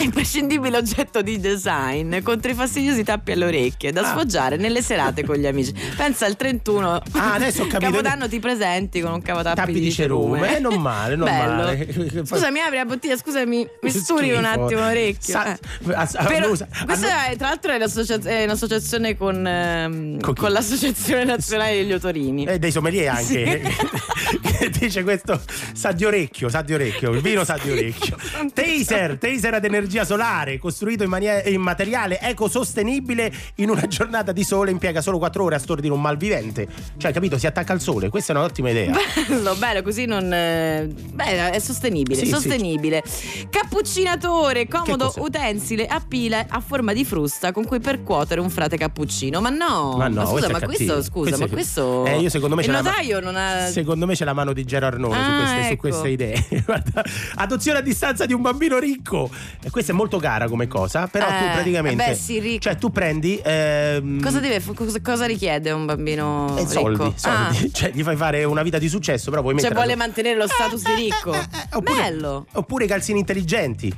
Imprescindibile 0.00 0.76
oggetto 0.76 1.22
di 1.22 1.38
design 1.38 2.20
contro 2.22 2.50
i 2.50 2.54
fastidiosi 2.54 3.04
tappi 3.04 3.32
alle 3.32 3.44
orecchie 3.46 3.92
da 3.92 4.00
Ah. 4.00 4.04
sfoggiare 4.10 4.56
nelle 4.56 4.82
serate 4.82 5.24
con 5.24 5.36
gli 5.36 5.46
amici. 5.46 5.72
Pensa 5.96 6.26
al 6.26 6.36
31 6.36 7.00
Ah, 7.12 7.34
adesso 7.34 7.62
ho 7.62 7.66
capito. 7.66 7.90
Capodanno 7.92 8.28
ti 8.28 8.40
presenti 8.40 9.00
con 9.00 9.12
un 9.12 9.22
cavatappi 9.22 9.56
Tappi 9.56 9.72
di, 9.72 9.80
di 9.80 9.92
cerume. 9.92 10.56
Eh, 10.56 10.60
non 10.60 10.80
male, 10.80 11.14
non 11.16 11.26
Bello. 11.26 11.52
male. 11.62 12.24
Scusami, 12.26 12.58
apri 12.60 12.76
la 12.76 12.84
bottiglia, 12.86 13.16
scusami, 13.16 13.68
mi 13.82 13.90
sturi 13.90 14.32
un 14.32 14.44
attimo 14.44 14.80
l'orecchio. 14.80 15.32
Sa- 15.32 15.52
eh. 15.54 15.58
a- 15.94 16.08
a- 16.12 16.24
Però- 16.24 16.48
usa- 16.50 16.66
questa 16.84 17.26
è, 17.26 17.36
tra 17.36 17.48
l'altro 17.48 17.72
è, 17.72 17.78
è 17.78 18.44
un'associazione 18.44 19.16
con, 19.16 19.46
ehm, 19.46 20.20
Con 20.20 20.34
con 20.34 20.50
l'Associazione 20.50 21.24
Nazionale 21.24 21.76
degli 21.76 21.92
Otorini. 21.92 22.44
E 22.46 22.58
dei 22.58 22.72
sommelier 22.72 23.08
anche. 23.14 23.62
Sì. 23.62 24.38
che 24.58 24.70
dice 24.70 25.02
questo 25.04 25.40
sa 25.78 25.92
di 25.92 26.04
orecchio, 26.04 26.48
sa 26.48 26.62
di 26.62 26.74
orecchio, 26.74 27.12
il 27.12 27.20
vino 27.20 27.44
sa 27.44 27.56
di 27.62 27.70
orecchio. 27.70 28.16
Taser, 28.52 29.16
taser 29.16 29.54
ad 29.54 29.64
energia 29.64 30.04
solare, 30.04 30.58
costruito 30.58 31.04
in, 31.04 31.08
mania- 31.08 31.44
in 31.44 31.60
materiale 31.60 32.18
ecosostenibile, 32.20 33.32
in 33.56 33.70
una 33.70 33.86
giornata 33.86 34.32
di 34.32 34.42
sole 34.42 34.72
impiega 34.72 35.00
solo 35.00 35.18
4 35.18 35.44
ore 35.44 35.54
a 35.54 35.58
stordire 35.60 35.92
un 35.92 36.00
malvivente. 36.00 36.66
Cioè, 36.96 37.12
capito, 37.12 37.38
si 37.38 37.46
attacca 37.46 37.72
al 37.72 37.80
sole, 37.80 38.08
questa 38.08 38.32
è 38.32 38.36
un'ottima 38.36 38.70
idea. 38.70 38.92
Bello, 39.28 39.54
bello, 39.54 39.82
così 39.82 40.04
non. 40.06 40.32
eh, 40.32 40.88
Beh, 41.12 41.50
è 41.52 41.58
sostenibile. 41.60 42.18
Sì, 42.18 42.24
sì. 42.24 42.32
sostenibile. 42.32 43.02
Cappuccinatore, 43.48 44.66
comodo 44.66 45.12
utensile 45.18 45.86
a 45.86 46.00
pila 46.06 46.46
a 46.48 46.60
forma 46.60 46.92
di 46.92 47.04
frusta 47.04 47.52
con 47.52 47.64
cui 47.64 47.78
percuotere 47.80 48.40
un 48.40 48.50
frate 48.50 48.76
cappuccino. 48.76 49.40
Ma 49.40 49.50
no, 49.50 49.94
Ma 49.96 50.08
no, 50.08 50.26
scusa, 50.26 50.30
questo 50.30 50.48
è 50.48 50.52
ma 50.52 50.60
questo, 50.60 51.02
scusa, 51.02 51.28
Questo 51.36 51.44
ma 51.44 51.48
questo. 51.52 52.06
Eh, 52.06 52.18
io 52.20 52.28
secondo 52.30 52.54
me 52.56 52.62
Il 52.62 52.66
c'è 52.68 52.72
la 52.74 52.82
ma- 52.82 52.88
notaio 52.90 53.20
non 53.20 53.36
ha. 53.36 53.66
Secondo 53.66 54.06
me 54.06 54.14
c'è 54.14 54.24
la 54.24 54.32
mano 54.32 54.52
di 54.52 54.64
Gero 54.64 54.86
Arnone 54.86 55.14
su, 55.14 55.20
Ah, 55.20 55.67
queste, 55.76 55.98
su 56.02 56.14
ecco. 56.14 56.34
queste 56.34 56.46
idee. 56.48 56.62
Guarda, 56.64 57.04
adozione 57.36 57.78
a 57.78 57.82
distanza 57.82 58.26
di 58.26 58.32
un 58.32 58.42
bambino 58.42 58.78
ricco. 58.78 59.30
E 59.62 59.70
questa 59.70 59.92
è 59.92 59.94
molto 59.94 60.18
cara 60.18 60.48
come 60.48 60.66
cosa, 60.68 61.06
però 61.06 61.26
tu 61.26 61.32
Eh, 61.44 61.50
praticamente. 61.52 62.04
beh, 62.08 62.14
sì, 62.14 62.38
ricco. 62.38 62.60
Cioè, 62.62 62.76
tu 62.76 62.90
prendi. 62.90 63.40
ehm, 63.42 64.20
Cosa, 64.22 64.40
deve, 64.40 64.62
cosa, 65.02 65.26
richiede 65.26 65.70
un 65.70 65.86
bambino 65.86 66.56
eh, 66.58 66.66
soldi, 66.66 67.04
ricco? 67.04 67.12
soldi. 67.16 67.56
Ah, 67.66 67.68
Cioè, 67.72 67.90
gli 67.92 68.02
fai 68.02 68.16
fare 68.16 68.44
una 68.44 68.62
vita 68.62 68.78
di 68.78 68.88
successo, 68.88 69.30
però 69.30 69.42
puoi 69.42 69.54
cioè 69.54 69.62
mettere. 69.68 69.80
vuole 69.84 69.96
mantenere 69.96 70.36
lo 70.36 70.46
status 70.46 70.82
di 70.82 70.94
ricco. 71.02 71.30
oppure, 71.72 72.00
Bello. 72.02 72.46
Oppure 72.52 72.86
calzini 72.86 73.18
intelligenti. 73.18 73.92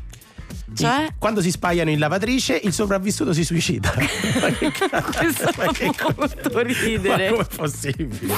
Cioè? 0.80 1.08
Quando 1.18 1.40
si 1.40 1.50
spaiano 1.50 1.90
in 1.90 1.98
lavatrice, 1.98 2.60
il 2.62 2.72
sopravvissuto 2.72 3.32
si 3.32 3.44
suicida. 3.44 3.92
Questo 5.16 5.52
fa 5.52 5.70
molto 6.16 6.60
ridere. 6.60 7.30
Ma 7.30 7.36
com'è 7.36 7.46
possibile? 7.56 8.34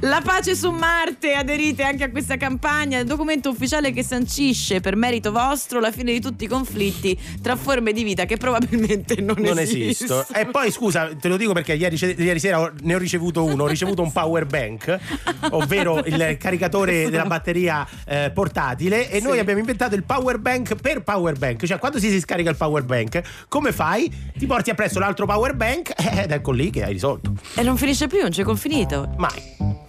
La 0.00 0.20
pace 0.22 0.54
su 0.54 0.70
Marte, 0.70 1.34
aderite 1.34 1.82
anche 1.82 2.04
a 2.04 2.10
questa 2.10 2.36
campagna, 2.36 2.98
il 2.98 3.06
documento 3.06 3.50
ufficiale 3.50 3.92
che 3.92 4.02
sancisce 4.02 4.80
per 4.80 4.96
merito 4.96 5.32
vostro 5.32 5.80
la 5.80 5.90
fine 5.90 6.12
di 6.12 6.20
tutti 6.20 6.44
i 6.44 6.48
conflitti 6.48 7.18
tra 7.42 7.56
forme 7.56 7.92
di 7.92 8.02
vita 8.02 8.24
che 8.24 8.36
probabilmente 8.36 9.20
non, 9.20 9.36
Non 9.38 9.58
esistono. 9.58 10.20
esisto. 10.20 10.34
E 10.34 10.46
poi 10.46 10.70
scusa, 10.70 11.10
te 11.14 11.28
lo 11.28 11.36
dico 11.36 11.52
perché 11.52 11.74
ieri, 11.74 11.98
ieri 12.18 12.38
sera 12.38 12.72
ne 12.82 12.94
ho 12.94 12.98
ricevuto 12.98 13.44
uno, 13.44 13.64
ho 13.64 13.66
ricevuto 13.66 14.02
un 14.02 14.12
power 14.12 14.46
bank, 14.46 14.98
ovvero 15.50 16.04
il 16.04 16.36
caricatore 16.38 17.10
della 17.10 17.24
batteria 17.24 17.86
eh, 18.04 18.30
portatile 18.32 19.10
e 19.10 19.20
noi 19.20 19.38
abbiamo 19.38 19.60
inventato 19.60 19.94
il 19.94 20.04
power 20.04 20.38
bank 20.38 20.74
per 20.76 21.02
power 21.02 21.36
bank, 21.38 21.64
cioè 21.64 21.78
quando 21.84 22.00
si, 22.00 22.08
si 22.08 22.18
scarica 22.18 22.48
il 22.48 22.56
power 22.56 22.82
bank, 22.82 23.20
come 23.46 23.70
fai? 23.70 24.10
Ti 24.38 24.46
porti 24.46 24.70
appresso 24.70 24.98
l'altro 24.98 25.26
power 25.26 25.54
bank 25.54 25.92
ed 26.16 26.30
ecco 26.30 26.50
lì 26.50 26.70
che 26.70 26.82
hai 26.82 26.94
risolto. 26.94 27.34
E 27.54 27.62
non 27.62 27.76
finisce 27.76 28.06
più, 28.06 28.22
non 28.22 28.30
c'è 28.30 28.42
confinito. 28.42 29.12
Mai. 29.18 29.83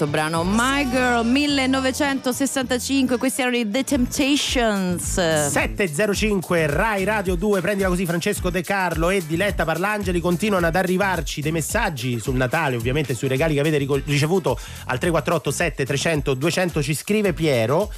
Questo 0.00 0.06
brano 0.06 0.44
My 0.44 0.88
Girl 0.88 1.26
1965 1.26 3.18
questi 3.18 3.42
erano 3.42 3.56
i 3.56 3.68
The 3.68 3.84
Temptations 3.84 5.48
705 5.48 6.66
Rai 6.66 7.04
Radio 7.04 7.34
2, 7.34 7.60
prendila 7.60 7.88
così 7.88 8.06
Francesco 8.06 8.48
De 8.48 8.62
Carlo 8.62 9.10
e 9.10 9.22
Diletta 9.26 9.64
Parlangeli 9.64 10.20
continuano 10.20 10.66
ad 10.66 10.76
arrivarci 10.76 11.42
dei 11.42 11.52
messaggi 11.52 12.18
sul 12.18 12.36
Natale, 12.36 12.76
ovviamente 12.76 13.14
sui 13.14 13.28
regali 13.28 13.54
che 13.54 13.60
avete 13.60 13.76
ricevuto 14.06 14.58
al 14.86 14.98
348 14.98 15.50
7300 15.50 16.34
200 16.34 16.82
ci 16.82 16.94
scrive 16.94 17.32
Piero. 17.34 17.92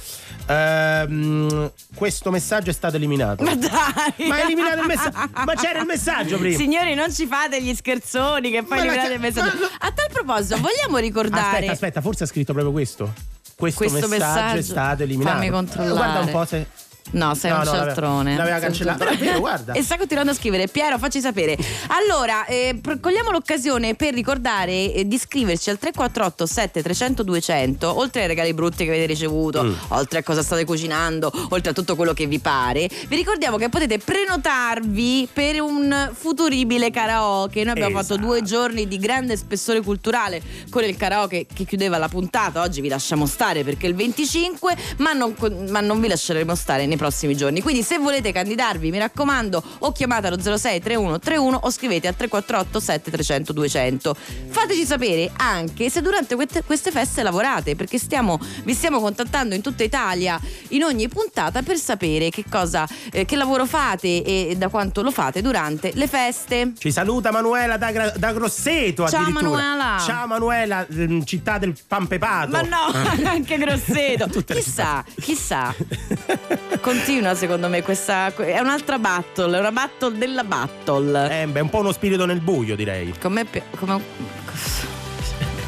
Ehm, 0.47 1.71
questo 1.95 2.31
messaggio 2.31 2.69
è 2.69 2.73
stato 2.73 2.97
eliminato. 2.97 3.43
Ma 3.43 3.55
dai 3.55 4.27
Ma 4.27 4.37
è 4.39 4.43
eliminato 4.43 4.81
il 4.81 4.87
messaggio. 4.87 5.29
Ma 5.45 5.53
c'era 5.55 5.79
il 5.79 5.85
messaggio 5.85 6.37
prima. 6.37 6.57
Signori 6.57 6.95
non 6.95 7.13
ci 7.13 7.25
fate 7.27 7.61
gli 7.61 7.73
scherzoni 7.73 8.51
che 8.51 8.63
poi 8.63 8.79
Ma- 8.79 8.83
ma 8.83 8.91
eliminate 8.91 9.13
il 9.13 9.19
messaggio 9.19 9.69
A 9.79 9.91
tal 9.91 10.09
proposito 10.11 10.57
vogliamo 10.57 10.97
ricordare 10.97 11.51
Aspetta, 11.53 11.71
aspetta, 11.71 11.92
forse 12.01 12.23
ha 12.23 12.27
scritto 12.27 12.53
proprio 12.53 12.71
questo. 12.73 13.13
Questo, 13.55 13.85
Questo 13.85 14.07
messaggio, 14.07 14.39
è 14.39 14.55
messaggio. 14.55 14.61
stato 14.63 15.03
eliminato. 15.03 15.37
Fammi 15.37 15.49
controllare. 15.49 15.93
Guarda 15.93 16.19
un 16.19 16.31
po' 16.31 16.45
se. 16.45 16.67
No, 17.11 17.35
sei 17.35 17.51
No, 17.51 17.57
un 17.57 17.63
no, 17.63 17.71
l'aveva- 17.71 17.85
cialtrone. 17.85 18.35
l'aveva 18.37 18.59
cancellato. 18.59 18.97
cialtrone. 19.03 19.17
Però 19.17 19.29
è 19.29 19.31
vero, 19.33 19.39
guarda. 19.39 19.73
E 19.77 19.83
sta 19.83 19.97
continuando 19.97 20.31
a 20.31 20.35
scrivere. 20.35 20.67
Piero, 20.67 20.97
facci 20.97 21.19
sapere. 21.19 21.57
Allora, 21.87 22.45
eh, 22.45 22.79
cogliamo 22.99 23.29
l'occasione 23.31 23.93
per 23.95 24.13
ricordare 24.13 24.93
eh, 24.93 25.07
di 25.07 25.17
scriverci 25.17 25.69
al 25.69 25.77
348 25.77 26.45
7300 26.45 27.23
200, 27.23 27.97
oltre 27.99 28.21
ai 28.21 28.27
regali 28.27 28.53
brutti 28.53 28.83
che 28.83 28.89
avete 28.89 29.05
ricevuto, 29.05 29.63
Mm. 29.63 29.73
oltre 29.89 30.19
a 30.19 30.23
cosa 30.23 30.41
state 30.41 30.65
cucinando, 30.65 31.31
oltre 31.49 31.71
a 31.71 31.73
tutto 31.73 31.95
quello 31.95 32.13
che 32.13 32.25
vi 32.25 32.39
pare. 32.39 32.89
Vi 33.07 33.15
ricordiamo 33.15 33.57
che 33.57 33.69
potete 33.69 33.97
prenotarvi 33.99 35.27
per 35.31 35.61
un 35.61 36.11
futuribile 36.13 36.89
karaoke. 36.91 37.63
Noi 37.63 37.71
abbiamo 37.73 37.97
fatto 38.01 38.17
due 38.17 38.41
giorni 38.41 38.87
di 38.87 38.97
grande 38.97 39.37
spessore 39.37 39.81
culturale 39.81 40.41
con 40.69 40.83
il 40.83 40.95
karaoke 40.97 41.45
che 41.53 41.65
chiudeva 41.65 41.97
la 41.97 42.07
puntata. 42.07 42.61
Oggi 42.61 42.81
vi 42.81 42.87
lasciamo 42.89 43.25
stare 43.25 43.63
perché 43.63 43.85
è 43.85 43.89
il 43.89 43.95
25, 43.95 44.75
ma 44.97 45.13
non, 45.13 45.35
ma 45.69 45.79
non 45.81 45.99
vi 45.99 46.07
lasceremo 46.07 46.55
stare 46.55 46.85
nei 46.93 46.97
prossimi 46.97 47.35
giorni. 47.35 47.61
Quindi 47.61 47.83
se 47.83 47.97
volete 47.97 48.31
candidarvi, 48.31 48.89
mi 48.91 48.99
raccomando, 48.99 49.61
o 49.79 49.91
chiamate 49.91 50.27
allo 50.27 50.39
06 50.39 50.79
31 50.79 51.19
31 51.19 51.59
o 51.63 51.71
scrivete 51.71 52.07
al 52.07 52.15
348 52.15 52.79
7300 52.79 53.53
200. 53.53 54.15
Fateci 54.49 54.85
sapere 54.85 55.31
anche 55.37 55.89
se 55.89 56.01
durante 56.01 56.35
queste- 56.35 56.91
feste 56.91 57.23
lavorate, 57.23 57.75
perché 57.75 57.97
stiamo, 57.97 58.39
vi 58.63 58.73
stiamo 58.73 58.99
contattando 58.99 59.55
in 59.55 59.61
tutta 59.61 59.83
Italia 59.83 60.39
in 60.69 60.83
ogni 60.83 61.07
puntata 61.07 61.61
per 61.63 61.77
sapere 61.77 62.29
che 62.29 62.43
cosa, 62.49 62.87
eh, 63.11 63.25
che 63.25 63.35
lavoro 63.35 63.65
fate 63.65 64.23
e 64.23 64.55
da 64.57 64.67
quanto 64.69 65.01
lo 65.01 65.11
fate 65.11 65.41
durante 65.41 65.91
le 65.95 66.07
feste. 66.07 66.73
Ci 66.77 66.91
saluta 66.91 67.31
Manuela 67.31 67.77
da, 67.77 67.91
Gra- 67.91 68.13
da 68.15 68.31
Grosseto 68.33 69.07
Ciao. 69.07 69.29
Manuela. 69.31 69.97
Ciao 70.05 70.27
Manuela, 70.27 70.85
ehm, 70.87 71.23
città 71.25 71.57
del 71.57 71.73
pan 71.87 72.05
pepato. 72.07 72.51
Ma 72.51 72.61
no, 72.61 72.91
anche 73.27 73.57
Grosseto. 73.57 74.27
Chissà, 74.53 75.03
chissà. 75.19 75.73
continua 76.83 77.33
secondo 77.33 77.69
me 77.69 77.81
questa. 77.81 78.33
È 78.35 78.59
un'altra 78.59 78.99
battle, 78.99 79.55
è 79.55 79.59
una 79.59 79.71
battle 79.71 80.17
della 80.17 80.43
battle. 80.43 81.41
Eh, 81.41 81.47
beh, 81.47 81.61
un 81.61 81.69
po' 81.69 81.79
uno 81.79 81.93
spirito 81.93 82.25
nel 82.25 82.41
buio, 82.41 82.75
direi. 82.75 83.13
Come, 83.19 83.45
come 83.79 84.01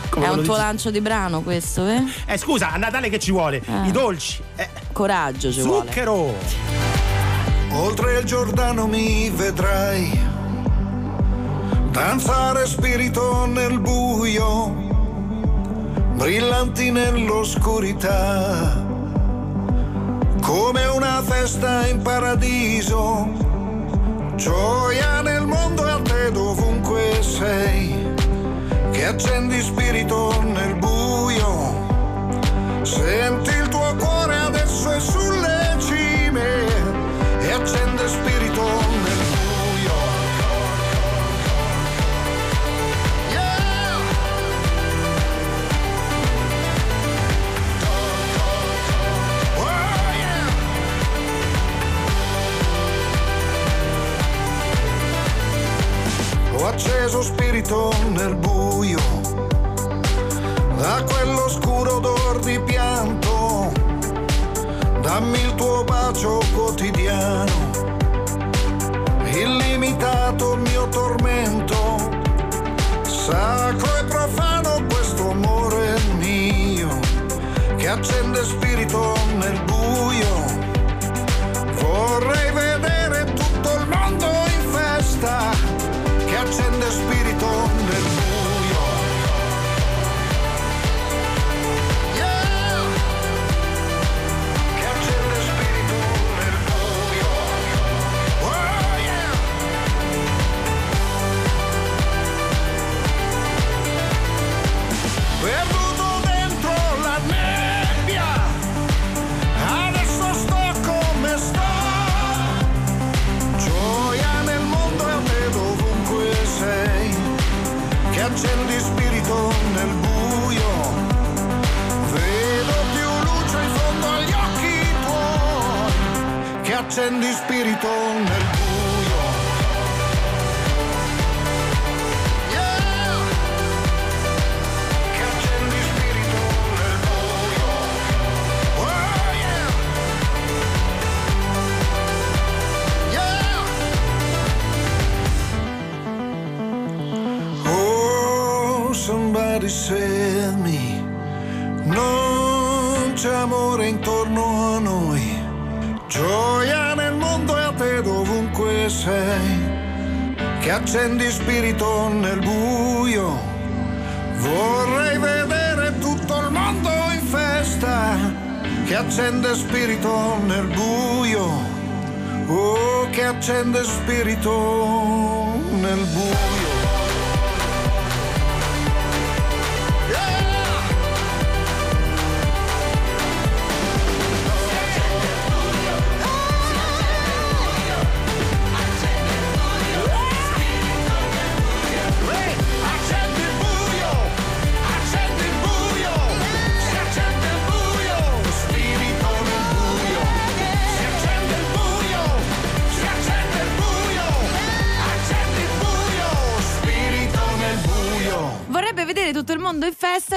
Come 0.10 0.26
è 0.26 0.30
un 0.30 0.44
tuo 0.44 0.54
dici? 0.54 0.66
lancio 0.66 0.92
di 0.92 1.02
brano 1.02 1.42
questo, 1.42 1.88
eh? 1.88 2.04
Eh, 2.26 2.38
scusa, 2.38 2.72
a 2.72 2.78
Natale 2.78 3.10
che 3.10 3.18
ci 3.20 3.32
vuole? 3.32 3.62
Eh. 3.66 3.88
I 3.88 3.92
dolci. 3.92 4.42
Eh, 4.56 4.70
Coraggio 4.92 5.52
ci 5.52 5.62
vuole. 5.62 5.86
zucchero. 5.88 6.34
Oltre 7.72 8.20
il 8.20 8.26
Giordano 8.26 8.88
mi 8.88 9.30
vedrai 9.30 10.18
danzare 11.92 12.66
spirito 12.66 13.46
nel 13.46 13.80
buio, 13.80 14.74
brillanti 16.14 16.92
nell'oscurità, 16.92 18.86
come 20.42 20.86
una 20.86 21.22
festa 21.24 21.88
in 21.88 22.02
paradiso, 22.02 23.28
gioia 24.36 25.22
nel 25.22 25.46
mondo 25.46 25.86
e 25.86 25.92
a 25.92 26.02
te 26.02 26.32
dovunque 26.32 27.20
sei, 27.22 28.14
che 28.92 29.06
accendi 29.06 29.62
spirito 29.62 30.42
nel 30.44 30.76
buio, 30.76 31.74
senti 32.84 33.52
il 33.52 33.68
tuo 33.70 33.96
cuore 33.98 34.36
adesso 34.38 34.92
è 34.92 35.00
sulle 35.00 35.76
cime 35.80 36.66
e 37.40 37.52
accende 37.52 38.08
spirito 38.08 38.95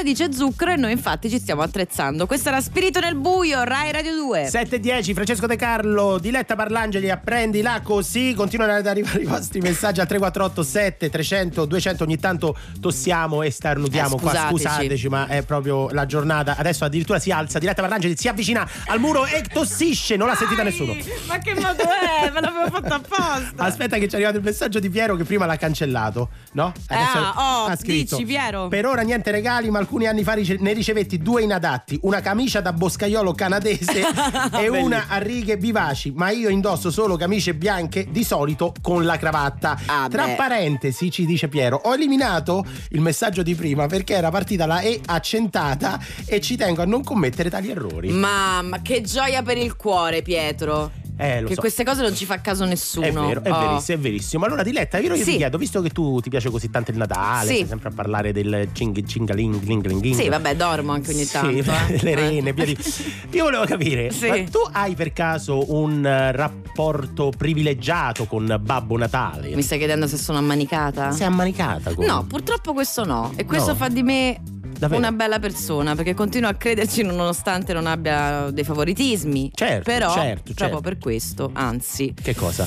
dice 0.08 0.32
Zucchero, 0.32 0.72
e 0.72 0.76
noi 0.76 0.92
infatti 0.92 1.28
ci 1.28 1.38
stiamo 1.38 1.60
attrezzando. 1.62 2.26
Questo 2.26 2.48
era 2.48 2.60
Spirito 2.62 2.98
nel 3.00 3.14
buio, 3.14 3.62
Rai 3.64 3.92
Radio 3.92 4.14
2. 4.16 4.48
7.10 4.48 5.12
Francesco 5.12 5.46
De 5.46 5.56
Carlo, 5.56 6.18
Diletta 6.18 6.54
Parlangeli, 6.56 7.10
apprendila 7.10 7.80
così. 7.82 8.32
Continuano 8.34 8.72
ad 8.72 8.86
arrivare 8.86 9.20
i 9.20 9.24
vostri 9.26 9.60
messaggi 9.60 10.00
al 10.00 10.06
3487 10.06 11.10
300 11.10 11.64
200. 11.66 12.04
Ogni 12.04 12.18
tanto 12.18 12.56
tossiamo 12.80 13.42
e 13.42 13.50
starnutiamo 13.50 14.16
Eh, 14.16 14.20
qua. 14.20 14.46
scusateci. 14.48 15.08
Ma 15.08 15.26
è 15.26 15.42
proprio 15.42 15.90
la 15.90 16.06
giornata. 16.06 16.56
Adesso 16.56 16.84
addirittura 16.86 17.18
si 17.18 17.30
alza. 17.30 17.58
Diletta 17.58 17.82
Parlangeli 17.82 18.16
si 18.16 18.28
avvicina 18.28 18.66
al 18.86 19.00
muro 19.00 19.26
e 19.26 19.42
tossisce. 19.52 20.16
Non 20.16 20.26
l'ha 20.28 20.36
sentita 20.36 20.62
nessuno. 20.62 20.96
Ma 21.26 21.38
che 21.38 21.54
modo 21.54 21.82
è? 21.82 22.30
Me 22.30 22.40
l'avevo 22.40 22.70
fatto 22.70 22.94
apposta. 22.94 23.52
Aspetta, 23.64 23.98
che 23.98 24.06
ci 24.08 24.12
è 24.14 24.16
arrivato 24.16 24.38
il 24.38 24.42
messaggio 24.44 24.78
di 24.78 24.88
Piero 24.88 25.16
che 25.16 25.24
prima 25.24 25.44
l'ha 25.44 25.56
cancellato, 25.56 26.28
no? 26.52 26.72
Ah, 26.88 27.34
oh, 27.36 27.64
ha 27.66 27.76
scritto. 27.76 28.16
dici, 28.16 28.26
Piero? 28.26 28.68
Per 28.68 28.86
ora 28.86 29.02
niente 29.02 29.30
regali, 29.30 29.68
ma 29.70 29.78
alcuni 29.78 29.97
anni 30.06 30.22
fa 30.22 30.34
ne 30.34 30.72
ricevetti 30.72 31.18
due 31.18 31.42
inadatti: 31.42 31.98
una 32.02 32.20
camicia 32.20 32.60
da 32.60 32.72
boscaiolo 32.72 33.32
canadese 33.32 34.02
e 34.58 34.68
una 34.68 35.06
a 35.08 35.18
righe 35.18 35.56
vivaci. 35.56 36.12
Ma 36.14 36.30
io 36.30 36.48
indosso 36.48 36.90
solo 36.90 37.16
camicie 37.16 37.54
bianche, 37.54 38.06
di 38.10 38.24
solito 38.24 38.74
con 38.80 39.04
la 39.04 39.16
cravatta. 39.16 39.78
Tra 40.08 40.26
beh. 40.26 40.34
parentesi, 40.34 41.10
ci 41.10 41.26
dice 41.26 41.48
Piero, 41.48 41.80
ho 41.84 41.94
eliminato 41.94 42.64
il 42.90 43.00
messaggio 43.00 43.42
di 43.42 43.54
prima 43.54 43.86
perché 43.86 44.14
era 44.14 44.30
partita 44.30 44.66
la 44.66 44.80
E 44.80 45.00
accentata 45.04 45.98
e 46.26 46.40
ci 46.40 46.56
tengo 46.56 46.82
a 46.82 46.86
non 46.86 47.02
commettere 47.02 47.50
tali 47.50 47.70
errori. 47.70 48.10
Mamma, 48.10 48.80
che 48.82 49.02
gioia 49.02 49.42
per 49.42 49.58
il 49.58 49.76
cuore, 49.76 50.22
Pietro. 50.22 51.06
Eh, 51.20 51.42
che 51.46 51.54
so. 51.54 51.60
queste 51.60 51.82
cose 51.84 52.02
non 52.02 52.14
ci 52.14 52.24
fa 52.24 52.40
caso 52.40 52.64
nessuno. 52.64 53.04
È 53.06 53.12
vero, 53.12 53.42
è 53.42 53.50
Oh. 53.50 53.58
verissimo, 53.68 53.98
è 53.98 54.00
verissimo. 54.00 54.44
Allora, 54.44 54.62
Diletta, 54.62 54.98
io 54.98 55.16
Sì. 55.16 55.24
ti 55.24 55.36
chiedo, 55.38 55.58
visto 55.58 55.82
che 55.82 55.90
tu 55.90 56.20
ti 56.20 56.30
piace 56.30 56.48
così 56.48 56.70
tanto 56.70 56.92
il 56.92 56.96
Natale, 56.96 57.48
Sì. 57.48 57.56
sei 57.56 57.66
sempre 57.66 57.88
a 57.88 57.92
parlare 57.92 58.32
del 58.32 58.68
cing 58.72 59.04
cingaling 59.04 59.60
ling 59.64 59.84
ling 59.84 60.02
ling. 60.02 60.14
Sì, 60.14 60.28
vabbè, 60.28 60.54
dormo 60.54 60.92
anche 60.92 61.10
ogni 61.10 61.24
Sì, 61.24 61.32
tanto. 61.32 61.50
eh. 61.92 61.98
le 62.02 62.14
rene, 62.14 62.52
via 62.52 62.64
di. 62.64 62.76
Io 63.32 63.44
volevo 63.44 63.64
capire, 63.64 64.10
Sì. 64.12 64.28
ma 64.28 64.36
tu 64.44 64.58
hai 64.72 64.94
per 64.94 65.12
caso 65.12 65.72
un 65.74 66.06
eh, 66.06 66.30
rapporto 66.32 67.32
privilegiato 67.36 68.26
con 68.26 68.58
Babbo 68.62 68.96
Natale? 68.96 69.54
Mi 69.56 69.62
stai 69.62 69.78
chiedendo 69.78 70.06
se 70.06 70.16
sono 70.16 70.38
ammanicata? 70.38 71.10
Sei 71.10 71.26
ammanicata 71.26 71.94
con 71.94 72.04
No, 72.04 72.24
purtroppo 72.24 72.72
questo 72.72 73.04
no. 73.04 73.32
E 73.36 73.44
questo 73.44 73.70
No. 73.70 73.76
fa 73.76 73.88
di 73.88 74.02
me 74.02 74.40
davvero. 74.78 74.98
una 75.00 75.12
bella 75.12 75.38
persona 75.38 75.94
perché 75.94 76.14
continua 76.14 76.50
a 76.50 76.54
crederci 76.54 77.02
nonostante 77.02 77.72
non 77.72 77.86
abbia 77.86 78.50
dei 78.50 78.64
favoritismi. 78.64 79.50
Certo, 79.54 79.82
Però, 79.84 80.12
certo, 80.12 80.42
proprio 80.54 80.54
certo. 80.66 80.80
per 80.80 80.98
questo, 80.98 81.50
anzi, 81.52 82.14
Che 82.20 82.34
cosa? 82.34 82.66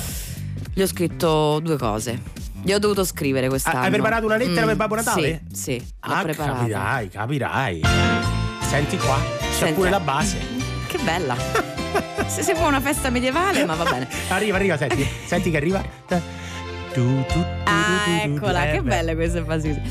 gli 0.74 0.82
ho 0.82 0.88
scritto 0.88 1.60
due 1.60 1.78
cose. 1.78 2.40
Gli 2.64 2.72
ho 2.74 2.78
dovuto 2.80 3.04
scrivere 3.04 3.48
quest'anno. 3.50 3.80
Ah, 3.80 3.84
hai 3.84 3.90
preparato 3.90 4.26
una 4.26 4.38
lettera 4.38 4.68
per 4.68 4.76
Babbo 4.76 4.96
Natale? 4.96 5.42
Sì, 5.52 5.56
sì, 5.62 5.78
l'ho 5.78 6.14
Ah, 6.14 6.22
preparata. 6.22 6.58
capirai, 6.60 7.10
capirai. 7.10 7.82
Senti 8.70 8.98
qua, 8.98 9.18
c'è 9.40 9.52
Senti. 9.58 9.74
pure 9.74 9.90
la 9.90 10.00
base. 10.00 10.38
Che 10.88 10.98
bella. 11.00 11.36
Se 12.28 12.44
sembra 12.44 12.68
una 12.68 12.80
festa 12.80 13.10
medievale, 13.10 13.66
ma 13.66 13.74
va 13.74 13.84
bene. 13.84 14.08
Arriva, 14.30 14.56
arriva, 14.58 14.78
senti, 14.78 15.06
senti 15.26 15.50
che 15.50 15.58
arriva. 15.58 15.84
Ah, 17.66 18.22
eccola, 18.24 18.66
che 18.68 18.82
belle 18.82 19.16
queste 19.16 19.44
frasi. 19.44 19.82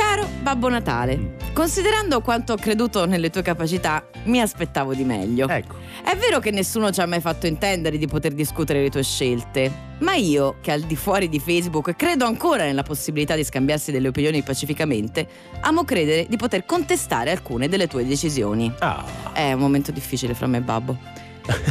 Caro 0.00 0.26
Babbo 0.40 0.70
Natale, 0.70 1.36
considerando 1.52 2.22
quanto 2.22 2.54
ho 2.54 2.56
creduto 2.56 3.04
nelle 3.04 3.28
tue 3.28 3.42
capacità, 3.42 4.02
mi 4.24 4.40
aspettavo 4.40 4.94
di 4.94 5.04
meglio. 5.04 5.46
Ecco. 5.46 5.76
È 6.02 6.16
vero 6.16 6.40
che 6.40 6.50
nessuno 6.50 6.90
ci 6.90 7.02
ha 7.02 7.06
mai 7.06 7.20
fatto 7.20 7.46
intendere 7.46 7.98
di 7.98 8.06
poter 8.06 8.32
discutere 8.32 8.80
le 8.80 8.88
tue 8.88 9.02
scelte, 9.02 9.70
ma 9.98 10.14
io, 10.14 10.56
che 10.62 10.72
al 10.72 10.80
di 10.80 10.96
fuori 10.96 11.28
di 11.28 11.38
Facebook 11.38 11.94
credo 11.96 12.24
ancora 12.24 12.64
nella 12.64 12.82
possibilità 12.82 13.34
di 13.34 13.44
scambiarsi 13.44 13.92
delle 13.92 14.08
opinioni 14.08 14.42
pacificamente, 14.42 15.28
amo 15.60 15.84
credere 15.84 16.24
di 16.30 16.36
poter 16.38 16.64
contestare 16.64 17.30
alcune 17.30 17.68
delle 17.68 17.86
tue 17.86 18.06
decisioni. 18.06 18.72
Ah. 18.78 19.04
È 19.34 19.52
un 19.52 19.60
momento 19.60 19.92
difficile 19.92 20.32
fra 20.32 20.46
me 20.46 20.56
e 20.56 20.62
Babbo. 20.62 20.96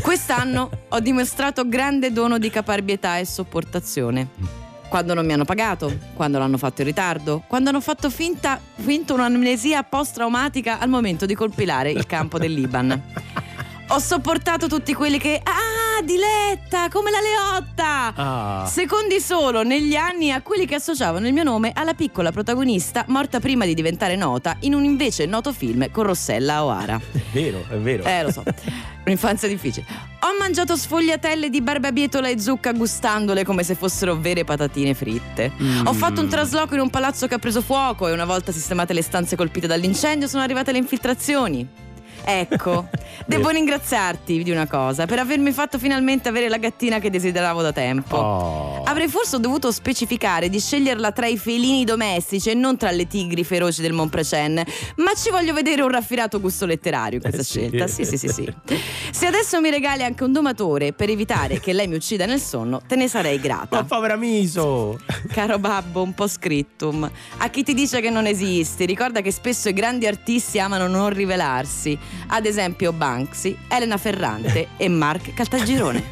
Quest'anno 0.04 0.70
ho 0.88 1.00
dimostrato 1.00 1.68
grande 1.68 2.12
dono 2.12 2.38
di 2.38 2.52
caparbietà 2.52 3.18
e 3.18 3.26
sopportazione. 3.26 4.69
Quando 4.90 5.14
non 5.14 5.26
mi 5.26 5.34
hanno 5.34 5.46
pagato, 5.46 5.96
quando 6.16 6.40
l'hanno 6.40 6.58
fatto 6.58 6.82
in 6.82 6.88
ritardo, 6.88 7.44
quando 7.46 7.70
hanno 7.70 7.80
fatto 7.80 8.10
finta, 8.10 8.60
finto 8.76 9.14
un'amnesia 9.14 9.84
post-traumatica 9.84 10.80
al 10.80 10.90
momento 10.90 11.28
di 11.28 11.36
compilare 11.36 11.92
il 11.92 12.08
campo 12.08 12.40
dell'Iban. 12.40 13.02
Ho 13.92 13.98
sopportato 13.98 14.68
tutti 14.68 14.94
quelli 14.94 15.18
che. 15.18 15.42
Ah, 15.44 16.04
Diletta, 16.04 16.90
come 16.90 17.10
la 17.10 17.18
Leotta! 17.20 18.14
Ah. 18.16 18.66
Secondi 18.68 19.20
solo 19.20 19.64
negli 19.64 19.96
anni 19.96 20.32
a 20.32 20.44
quelli 20.44 20.68
che 20.68 20.76
associavano 20.76 21.26
il 21.26 21.34
mio 21.34 21.42
nome 21.42 21.72
alla 21.74 21.96
piccola 21.96 22.32
protagonista 22.32 23.04
morta 23.08 23.40
prima 23.40 23.66
di 23.66 23.74
diventare 23.74 24.16
nota 24.16 24.58
in 24.60 24.76
un 24.76 24.84
invece 24.84 25.26
noto 25.26 25.52
film 25.52 25.90
con 25.90 26.04
Rossella 26.04 26.64
O'Hara. 26.64 27.02
È 27.12 27.20
vero, 27.32 27.66
è 27.68 27.78
vero. 27.78 28.04
Eh, 28.04 28.22
lo 28.22 28.32
so. 28.32 28.44
Un'infanzia 29.06 29.48
difficile. 29.48 29.88
Ho 30.20 30.38
mangiato 30.38 30.76
sfogliatelle 30.78 31.50
di 31.50 31.60
barbabietola 31.60 32.28
e 32.30 32.40
zucca 32.40 32.72
gustandole 32.74 33.44
come 33.44 33.64
se 33.64 33.74
fossero 33.74 34.16
vere 34.16 34.44
patatine 34.44 34.94
fritte. 34.94 35.52
Mm. 35.60 35.88
Ho 35.88 35.94
fatto 35.94 36.22
un 36.22 36.30
trasloco 36.30 36.76
in 36.76 36.82
un 36.82 36.92
palazzo 36.92 37.26
che 37.26 37.34
ha 37.34 37.40
preso 37.40 37.62
fuoco 37.62 38.08
e 38.08 38.12
una 38.12 38.26
volta 38.26 38.52
sistemate 38.52 38.94
le 38.94 39.02
stanze 39.02 39.36
colpite 39.36 39.66
dall'incendio 39.66 40.28
sono 40.28 40.44
arrivate 40.44 40.72
le 40.72 40.78
infiltrazioni. 40.78 41.88
Ecco, 42.30 42.88
devo 43.26 43.50
ringraziarti 43.50 44.44
di 44.44 44.52
una 44.52 44.68
cosa, 44.68 45.06
per 45.08 45.18
avermi 45.18 45.52
fatto 45.52 45.80
finalmente 45.80 46.30
avere 46.30 46.48
la 46.48 46.58
gattina 46.58 47.00
che 47.00 47.10
desideravo 47.10 47.62
da 47.62 47.72
tempo. 47.72 48.18
Oh. 48.18 48.84
Avrei 48.84 49.08
forse 49.08 49.40
dovuto 49.40 49.72
specificare 49.72 50.48
di 50.50 50.60
sceglierla 50.60 51.12
tra 51.12 51.26
i 51.26 51.38
felini 51.38 51.84
domestici 51.86 52.52
e 52.52 52.54
non 52.54 52.78
tra 52.78 52.92
le 52.92 53.08
tigri 53.08 53.44
feroci 53.44 53.82
del 53.82 53.94
Montprecen, 53.94 54.64
ma 54.98 55.14
ci 55.16 55.32
voglio 55.32 55.54
vedere 55.54 55.82
un 55.82 55.90
raffinato 55.90 56.40
gusto 56.40 56.66
letterario 56.66 57.16
in 57.16 57.22
questa 57.22 57.42
Eh 57.42 57.44
sì. 57.44 57.60
scelta. 57.60 57.88
Sì, 57.88 58.06
sì, 58.06 58.18
sì, 58.18 58.28
sì. 58.28 58.54
Se 59.12 59.26
adesso 59.26 59.60
mi 59.60 59.72
regali 59.72 60.04
anche 60.04 60.24
un 60.24 60.32
domatore 60.32 60.94
per 60.94 61.10
evitare 61.10 61.60
che 61.60 61.74
lei 61.74 61.88
mi 61.88 61.96
uccida 61.96 62.26
nel 62.26 62.40
sonno, 62.40 62.82
te 62.88 62.96
ne 62.96 63.08
sarei 63.08 63.40
grata. 63.40 63.78
Ma 63.78 63.84
povera 63.84 64.16
Miso. 64.16 65.00
Caro 65.34 65.58
babbo, 65.58 66.04
un 66.04 66.14
po' 66.14 66.28
scrittum. 66.28 67.10
A 67.38 67.50
chi 67.50 67.64
ti 67.64 67.74
dice 67.74 68.02
che 68.02 68.10
non 68.12 68.28
esisti, 68.28 68.86
ricorda 68.86 69.22
che 69.22 69.32
spesso 69.32 69.70
i 69.70 69.74
grandi 69.74 70.06
artisti 70.06 70.60
amano 70.60 70.88
non 70.88 71.10
rivelarsi. 71.10 71.98
Ad 72.28 72.46
esempio 72.46 72.92
Banksy, 72.92 73.58
Elena 73.68 73.98
Ferrante 73.98 74.70
e 74.78 74.88
Mark 74.90 75.34
Caltagirone. 75.34 76.04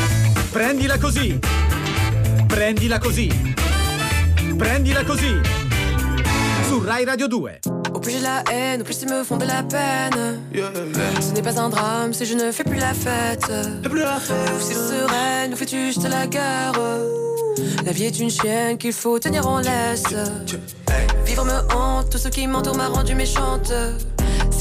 Prendila 0.50 0.98
così. 0.98 1.38
Prendila 2.46 2.98
così. 2.98 3.54
Prendila 4.56 5.04
così. 5.04 5.40
Su 6.66 6.82
Rai 6.84 7.04
Radio 7.04 7.26
2. 7.28 7.60
Au 7.92 7.98
plus 7.98 8.12
j'ai 8.12 8.20
la 8.20 8.42
haine, 8.50 8.80
au 8.80 8.84
plus 8.84 9.02
ils 9.02 9.08
me 9.08 9.24
font 9.24 9.36
de 9.36 9.44
la 9.44 9.62
peine. 9.62 10.40
Ce 11.20 11.32
n'est 11.32 11.42
pas 11.42 11.60
un 11.60 11.68
drame 11.68 12.12
si 12.12 12.24
je 12.24 12.34
ne 12.34 12.50
fais 12.52 12.64
plus 12.64 12.78
la 12.78 12.94
fête. 12.94 13.50
Ou 13.84 14.60
si 14.60 14.74
sereine, 14.74 15.50
nous 15.50 15.56
fais-tu 15.56 15.86
juste 15.86 16.08
la 16.08 16.26
guerre. 16.26 16.72
La 17.84 17.92
vie 17.92 18.04
est 18.04 18.18
une 18.18 18.30
chienne 18.30 18.78
qu'il 18.78 18.92
faut 18.92 19.18
tenir 19.18 19.46
en 19.46 19.58
laisse. 19.58 20.04
Vivre 21.26 21.44
me 21.44 21.74
hante, 21.74 22.10
tout 22.10 22.18
ce 22.18 22.28
qui 22.28 22.46
m'entoure 22.46 22.76
m'a 22.76 22.88
rendu 22.88 23.14
méchante. 23.14 23.72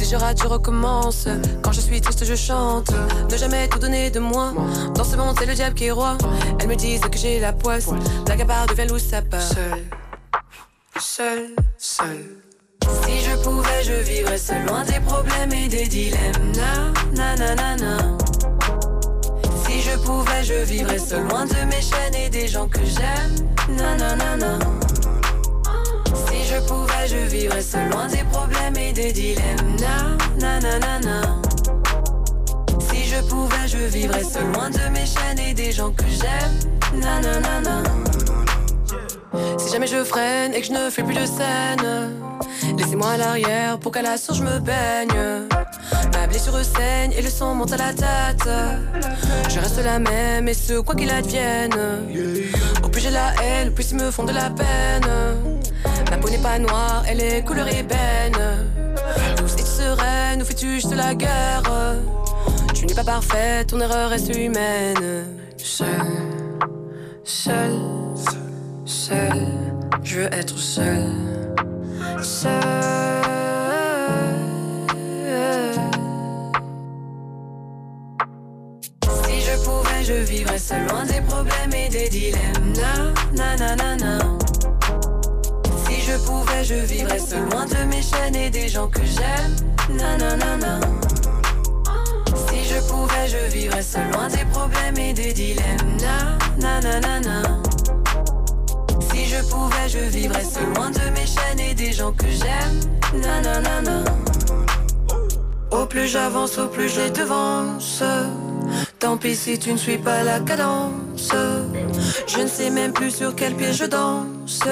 Je 0.10 0.16
rate, 0.16 0.42
je 0.42 0.48
recommence. 0.48 1.28
Quand 1.62 1.72
je 1.72 1.82
suis 1.82 2.02
triste, 2.02 2.26
je 2.26 2.34
chante. 2.34 2.92
Ne 3.32 3.38
jamais 3.38 3.68
tout 3.68 3.78
donner 3.78 4.10
de 4.10 4.20
moi. 4.20 4.54
Dans 4.96 5.04
ce 5.04 5.16
monde, 5.16 5.36
c'est 5.38 5.46
le 5.46 5.54
diable 5.54 5.76
qui 5.76 5.86
est 5.86 5.92
roi. 5.92 6.18
Elles 6.60 6.68
me 6.68 6.76
disent 6.76 7.02
que 7.02 7.18
j'ai 7.18 7.40
la 7.40 7.54
poisse. 7.54 7.90
La 8.28 8.36
gabarre 8.36 8.66
devient 8.66 8.88
loup, 8.88 8.98
ça 8.98 9.22
part. 9.22 9.40
Seul, 9.40 9.84
seul, 11.00 11.56
seul. 11.78 12.26
Si 13.06 13.20
je 13.22 13.36
pouvais, 13.44 13.84
je 13.84 13.94
vivrais 14.12 14.40
seul, 14.40 14.66
loin 14.66 14.84
des 14.84 15.00
problèmes 15.02 15.54
et 15.54 15.68
des 15.68 15.86
dilemmes. 15.86 16.54
Na, 16.56 16.92
na, 17.14 17.36
na, 17.36 17.56
na, 17.56 17.76
na. 17.76 18.18
Si 19.64 19.82
je 19.82 19.96
pouvais, 20.00 20.44
je 20.44 20.64
vivrais 20.66 20.98
seul, 20.98 21.28
loin 21.28 21.46
de 21.46 21.66
mes 21.66 21.82
chaînes 21.82 22.16
et 22.16 22.30
des 22.30 22.48
gens 22.48 22.68
que 22.68 22.80
j'aime. 22.84 23.48
Na, 23.78 23.96
na, 23.96 24.16
na, 24.16 24.38
na. 24.38 24.60
Si 26.26 26.46
je 26.52 26.60
pouvais, 26.68 26.89
je 27.10 27.18
vivrais 27.28 27.62
seul, 27.62 27.90
loin 27.90 28.08
des 28.08 28.24
problèmes 28.32 28.76
et 28.78 28.94
des 28.94 29.12
dilemmes. 29.12 29.76
Na, 30.40 30.60
na, 30.60 30.80
na, 30.80 31.00
na. 31.00 31.22
Si 32.80 33.06
je 33.06 33.22
pouvais, 33.28 33.68
je 33.68 33.78
vivrais 33.78 34.24
seul, 34.24 34.52
loin 34.54 34.70
de 34.70 34.90
mes 34.92 35.06
chaînes 35.06 35.40
et 35.40 35.54
des 35.54 35.72
gens 35.72 35.92
que 35.92 36.04
j'aime. 36.08 37.02
Na, 37.02 37.20
na, 37.20 37.40
na, 37.40 37.62
na. 37.62 37.84
Si 39.58 39.72
jamais 39.72 39.88
je 39.88 40.04
freine 40.04 40.54
et 40.54 40.62
que 40.62 40.68
je 40.68 40.72
ne 40.72 40.90
fais 40.90 41.04
plus 41.04 41.16
de 41.16 41.26
scène, 41.26 42.14
laissez-moi 42.78 43.12
à 43.12 43.18
l'arrière 43.18 43.80
pour 43.80 43.92
qu'à 43.92 44.02
la 44.02 44.18
source 44.18 44.38
je 44.40 44.44
me 44.44 44.60
baigne. 44.60 45.48
Ma 46.14 46.28
blessure 46.28 46.60
saigne 46.64 47.14
et 47.18 47.22
le 47.22 47.30
sang 47.30 47.56
monte 47.56 47.74
à 47.74 47.78
la 47.78 47.94
tête. 47.94 48.50
Je 49.50 49.60
reste 49.60 49.84
la 49.84 50.00
même 50.00 50.48
et 50.48 50.54
ce 50.54 50.80
quoi 50.80 50.96
qu'il 50.96 51.10
advienne. 51.10 51.74
Au 52.84 52.90
plus 52.90 53.02
j'ai 53.02 53.12
la 53.12 53.34
haine, 53.44 53.70
au 53.70 53.72
plus 53.72 53.92
ils 53.92 53.98
me 53.98 54.12
font 54.12 54.24
de 54.24 54.34
la 54.34 54.50
peine. 54.50 55.59
Peau 56.30 56.36
n'est 56.36 56.42
pas 56.44 56.60
noire, 56.60 57.04
elle 57.08 57.22
est 57.22 57.44
couleur 57.44 57.68
ébène. 57.68 58.38
Douce 59.38 59.56
et 59.58 59.66
sereine, 59.66 60.38
nous 60.38 60.46
fais-tu 60.46 60.76
juste 60.76 60.94
la 60.96 61.16
guerre? 61.16 61.64
Tu 62.76 62.86
n'es 62.86 62.94
pas 62.94 63.04
parfaite, 63.04 63.70
ton 63.70 63.82
erreur 63.82 64.12
reste 64.12 64.36
humaine. 64.36 65.26
Seul, 65.58 65.88
seul, 67.24 67.72
seul, 68.86 69.48
je 70.04 70.20
veux 70.20 70.34
être 70.34 70.58
seul. 70.58 71.10
Seul. 72.22 72.52
Si 79.24 79.42
je 79.42 79.64
pouvais, 79.64 80.04
je 80.04 80.14
vivrais 80.14 80.60
seul, 80.60 80.86
loin 80.90 81.06
des 81.06 81.22
problèmes 81.22 81.74
et 81.74 81.90
des 81.90 82.08
dilemmes. 82.10 82.74
Na, 82.76 83.56
na, 83.56 83.76
na, 83.76 83.76
na, 83.76 83.96
na. 83.96 84.39
Si 86.20 86.26
je 86.26 86.32
pouvais, 86.32 86.64
je 86.64 86.76
vivrais 86.76 87.20
seul, 87.20 87.50
loin 87.50 87.66
de 87.66 87.84
mes 87.88 88.02
chaînes 88.02 88.36
et 88.36 88.50
des 88.50 88.68
gens 88.68 88.88
que 88.88 89.00
j'aime. 89.00 89.56
Na, 89.98 90.18
na, 90.18 90.36
na, 90.36 90.58
na. 90.58 90.80
Si 92.48 92.66
je 92.66 92.80
pouvais, 92.88 93.28
je 93.28 93.52
vivrais 93.54 93.82
seul, 93.82 94.10
loin 94.12 94.28
des 94.28 94.46
problèmes 94.52 94.98
et 94.98 95.14
des 95.14 95.32
dilemmes. 95.32 95.98
Na, 96.02 96.38
na, 96.60 96.82
na, 96.82 97.00
na, 97.00 97.20
na. 97.22 97.42
Si 99.12 99.26
je 99.26 99.42
pouvais, 99.50 99.88
je 99.88 100.00
vivrais 100.00 100.44
seul, 100.44 100.66
loin 100.76 100.90
de 100.90 101.00
mes 101.12 101.26
chaînes 101.26 101.60
et 101.60 101.74
des 101.74 101.94
gens 101.94 102.12
que 102.12 102.28
j'aime. 102.28 103.22
Na, 103.22 103.42
na, 103.42 103.62
na, 103.62 103.82
na. 103.82 104.04
Au 105.72 105.86
plus 105.86 106.08
j'avance, 106.08 106.58
au 106.58 106.68
plus 106.68 106.90
je 106.90 107.10
devance. 107.12 108.04
Tant 109.00 109.16
pis 109.18 109.36
si 109.36 109.58
tu 109.58 109.72
ne 109.72 109.78
suis 109.78 109.98
pas 109.98 110.24
la 110.24 110.40
cadence. 110.42 111.32
Je 112.28 112.42
ne 112.42 112.48
sais 112.48 112.70
même 112.70 112.92
plus 112.92 113.12
sur 113.12 113.36
quel 113.36 113.56
pied 113.56 113.72
je 113.72 113.86
danse. 113.86 114.64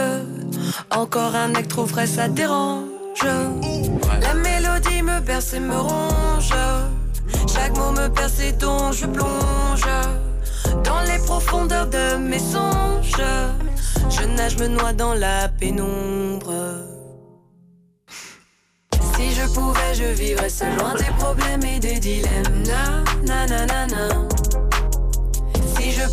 Encore 0.92 1.36
un 1.36 1.56
acte 1.56 1.70
trop 1.70 1.86
frais, 1.86 2.08
ça 2.08 2.28
dérange. 2.28 2.86
La 4.22 4.34
mélodie 4.34 5.02
me 5.02 5.20
berce 5.20 5.54
et 5.54 5.60
me 5.60 5.76
ronge. 5.76 6.54
Chaque 7.54 7.76
mot 7.78 7.92
me 7.92 8.08
perce 8.08 8.40
et 8.40 8.52
dont 8.54 8.92
je 8.92 9.06
plonge. 9.06 9.88
Dans 10.84 11.02
les 11.02 11.20
profondeurs 11.26 11.88
de 11.88 12.18
mes 12.18 12.40
songes. 12.40 13.22
Je 14.10 14.26
nage, 14.26 14.58
me 14.58 14.68
noie 14.68 14.94
dans 14.94 15.14
la 15.14 15.50
pénombre. 15.50 16.54
Si 19.16 19.32
je 19.34 19.48
pouvais, 19.54 19.96
je 19.96 20.04
vivrais 20.04 20.50
seul, 20.50 20.76
loin 20.78 20.94
des 20.94 21.12
problèmes 21.18 21.64
et 21.64 21.80
des 21.80 22.00
dilemmes. 22.00 22.64
Na, 22.66 23.04
na, 23.26 23.48
na, 23.48 23.66
na, 23.66 23.88
na. 23.88 24.37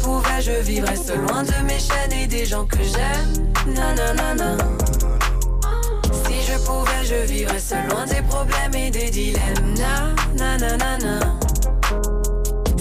Si 0.04 0.10
je 0.10 0.12
pouvais, 0.12 0.42
je 0.42 0.62
vivrais 0.62 0.96
seul, 0.96 1.20
loin 1.22 1.42
de 1.44 1.64
mes 1.64 1.78
chaînes 1.78 2.12
et 2.12 2.26
des 2.26 2.44
gens 2.44 2.66
que 2.66 2.76
j'aime? 2.76 3.50
Na, 3.74 3.94
na, 3.94 4.12
na, 4.12 4.34
na. 4.34 4.56
Si 6.12 6.42
je 6.42 6.58
pouvais, 6.58 7.04
je 7.04 7.26
vivrais 7.26 7.58
seul 7.58 7.88
loin 7.88 8.04
des 8.04 8.20
problèmes 8.20 8.74
et 8.74 8.90
des 8.90 9.08
dilemmes. 9.08 9.74
Na, 9.78 10.14
na, 10.36 10.58
na, 10.58 10.76
na, 10.76 10.98
na. 10.98 11.20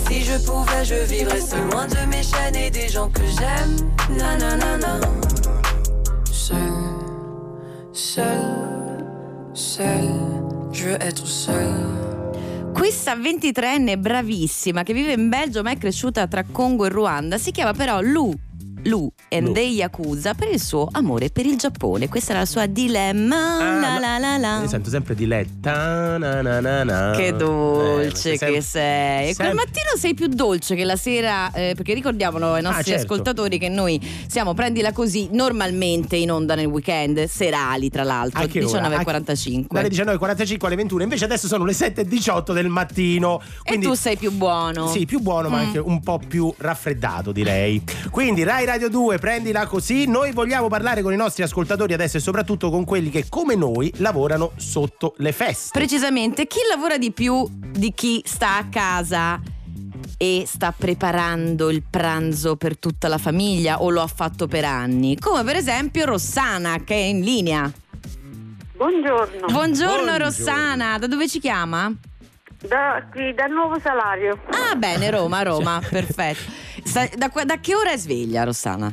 Si 0.05 0.25
je 0.25 0.37
pouvais, 0.45 0.83
je 0.83 0.95
vivrais 0.95 1.39
seul 1.39 1.65
loin 1.71 1.87
de 1.87 2.05
mes 2.09 2.23
chaînes 2.23 2.57
et 2.57 2.69
des 2.69 2.89
gens 2.89 3.07
que 3.07 3.21
j'aime. 3.21 3.89
Na, 4.17 4.35
na, 4.35 4.57
na, 4.57 4.77
na. 4.77 4.99
Seul, 6.29 6.57
seul, 7.93 9.05
seul. 9.53 10.09
Je 10.73 10.89
veux 10.89 11.01
être 11.01 11.25
seul. 11.25 12.12
Questa 12.73 13.15
23enne 13.15 13.99
bravissima 13.99 14.81
che 14.81 14.93
vive 14.93 15.13
in 15.13 15.29
Belgio 15.29 15.61
ma 15.61 15.71
è 15.71 15.77
cresciuta 15.77 16.27
tra 16.27 16.43
Congo 16.43 16.85
e 16.85 16.89
Ruanda 16.89 17.37
si 17.37 17.51
chiama 17.51 17.71
però 17.71 18.01
Lu. 18.01 18.33
Lu 18.83 19.09
and 19.29 19.47
Lu. 19.47 19.53
the 19.53 19.61
Yakuza 19.61 20.33
per 20.33 20.49
il 20.49 20.61
suo 20.61 20.87
amore 20.91 21.29
per 21.29 21.45
il 21.45 21.57
Giappone. 21.57 22.09
Questa 22.09 22.31
era 22.31 22.39
la 22.39 22.45
sua 22.45 22.65
dilemma. 22.65 23.57
Ah, 23.57 23.79
la 23.79 23.99
la 23.99 24.17
la 24.17 24.37
la. 24.37 24.61
Io 24.61 24.67
sento 24.67 24.89
sempre 24.89 25.15
di 25.15 25.25
letta. 25.25 26.17
na, 26.17 26.41
na, 26.41 26.59
na, 26.59 26.83
na. 26.83 27.13
Che 27.15 27.33
dolce 27.33 28.33
Eh, 28.33 28.37
che 28.37 28.61
sei. 28.61 29.29
E 29.29 29.35
quel 29.35 29.53
mattino 29.53 29.91
sei 29.97 30.13
più 30.13 30.27
dolce 30.27 30.75
che 30.75 30.83
la 30.83 30.95
sera, 30.95 31.51
eh, 31.51 31.73
perché 31.75 31.93
ricordiamolo 31.93 32.53
ai 32.53 32.61
nostri 32.61 32.91
certo. 32.91 33.03
ascoltatori 33.03 33.57
che 33.57 33.69
noi 33.69 33.99
siamo, 34.27 34.53
prendila 34.53 34.91
così, 34.91 35.29
normalmente 35.31 36.15
in 36.15 36.31
onda 36.31 36.55
nel 36.55 36.65
weekend, 36.67 37.23
serali 37.25 37.89
tra 37.89 38.03
l'altro, 38.03 38.41
A 38.43 38.47
che 38.47 38.63
ora? 38.63 38.81
19.45. 38.89 39.65
Dalle 39.69 39.89
19.45 39.89 40.65
alle 40.65 40.75
21, 40.75 41.03
invece 41.03 41.25
adesso 41.25 41.47
sono 41.47 41.63
le 41.65 41.73
7.18 41.73 42.51
del 42.53 42.67
mattino. 42.67 43.41
Quindi, 43.63 43.85
e 43.85 43.89
tu 43.89 43.95
sei 43.95 44.17
più 44.17 44.31
buono. 44.31 44.87
Sì, 44.87 45.05
più 45.05 45.19
buono, 45.19 45.49
ma 45.49 45.57
Mm. 45.57 45.65
anche 45.65 45.79
un 45.79 46.01
po' 46.01 46.19
più 46.25 46.53
raffreddato, 46.57 47.31
direi. 47.31 47.81
Quindi, 48.09 48.43
Rai 48.43 48.65
Radio 48.73 48.89
2, 48.89 49.19
prendila 49.19 49.67
così. 49.67 50.07
Noi 50.07 50.31
vogliamo 50.31 50.67
parlare 50.67 51.03
con 51.03 51.13
i 51.13 51.15
nostri 51.15 51.43
ascoltatori 51.43 51.93
adesso 51.93 52.17
e 52.17 52.19
soprattutto 52.19 52.71
con 52.71 52.85
quelli 52.85 53.11
che, 53.11 53.27
come 53.29 53.53
noi, 53.53 53.93
lavorano 53.97 54.53
sotto 54.55 55.13
le 55.17 55.31
feste. 55.31 55.69
Precisamente, 55.77 56.47
chi 56.47 56.57
lavora 56.67 56.97
di 56.97 57.11
più 57.11 57.47
di 57.51 57.93
chi 57.93 58.23
sta 58.25 58.57
a 58.57 58.65
casa 58.69 59.39
e 60.17 60.45
sta 60.47 60.73
preparando 60.75 61.69
il 61.69 61.83
pranzo 61.87 62.55
per 62.55 62.79
tutta 62.79 63.07
la 63.07 63.19
famiglia 63.19 63.79
o 63.79 63.91
lo 63.91 64.01
ha 64.01 64.07
fatto 64.07 64.47
per 64.47 64.65
anni? 64.65 65.19
Come 65.19 65.43
per 65.43 65.55
esempio 65.55 66.05
Rossana 66.05 66.79
che 66.83 66.95
è 66.95 66.97
in 66.97 67.21
linea. 67.21 67.71
Buongiorno. 68.75 69.45
Buongiorno, 69.51 70.17
Rossana, 70.17 70.97
da 70.97 71.05
dove 71.05 71.29
ci 71.29 71.39
chiama? 71.39 71.93
Da, 72.67 73.03
qui, 73.11 73.33
dal 73.33 73.51
nuovo 73.51 73.77
salario. 73.79 74.39
Ah, 74.49 74.75
bene, 74.75 75.09
Roma, 75.11 75.43
Roma, 75.43 75.81
perfetto. 75.89 76.51
Da, 77.15 77.29
qua- 77.29 77.43
da 77.43 77.57
che 77.59 77.75
ora 77.75 77.91
è 77.91 77.97
sveglia, 77.97 78.43
Rossana? 78.43 78.91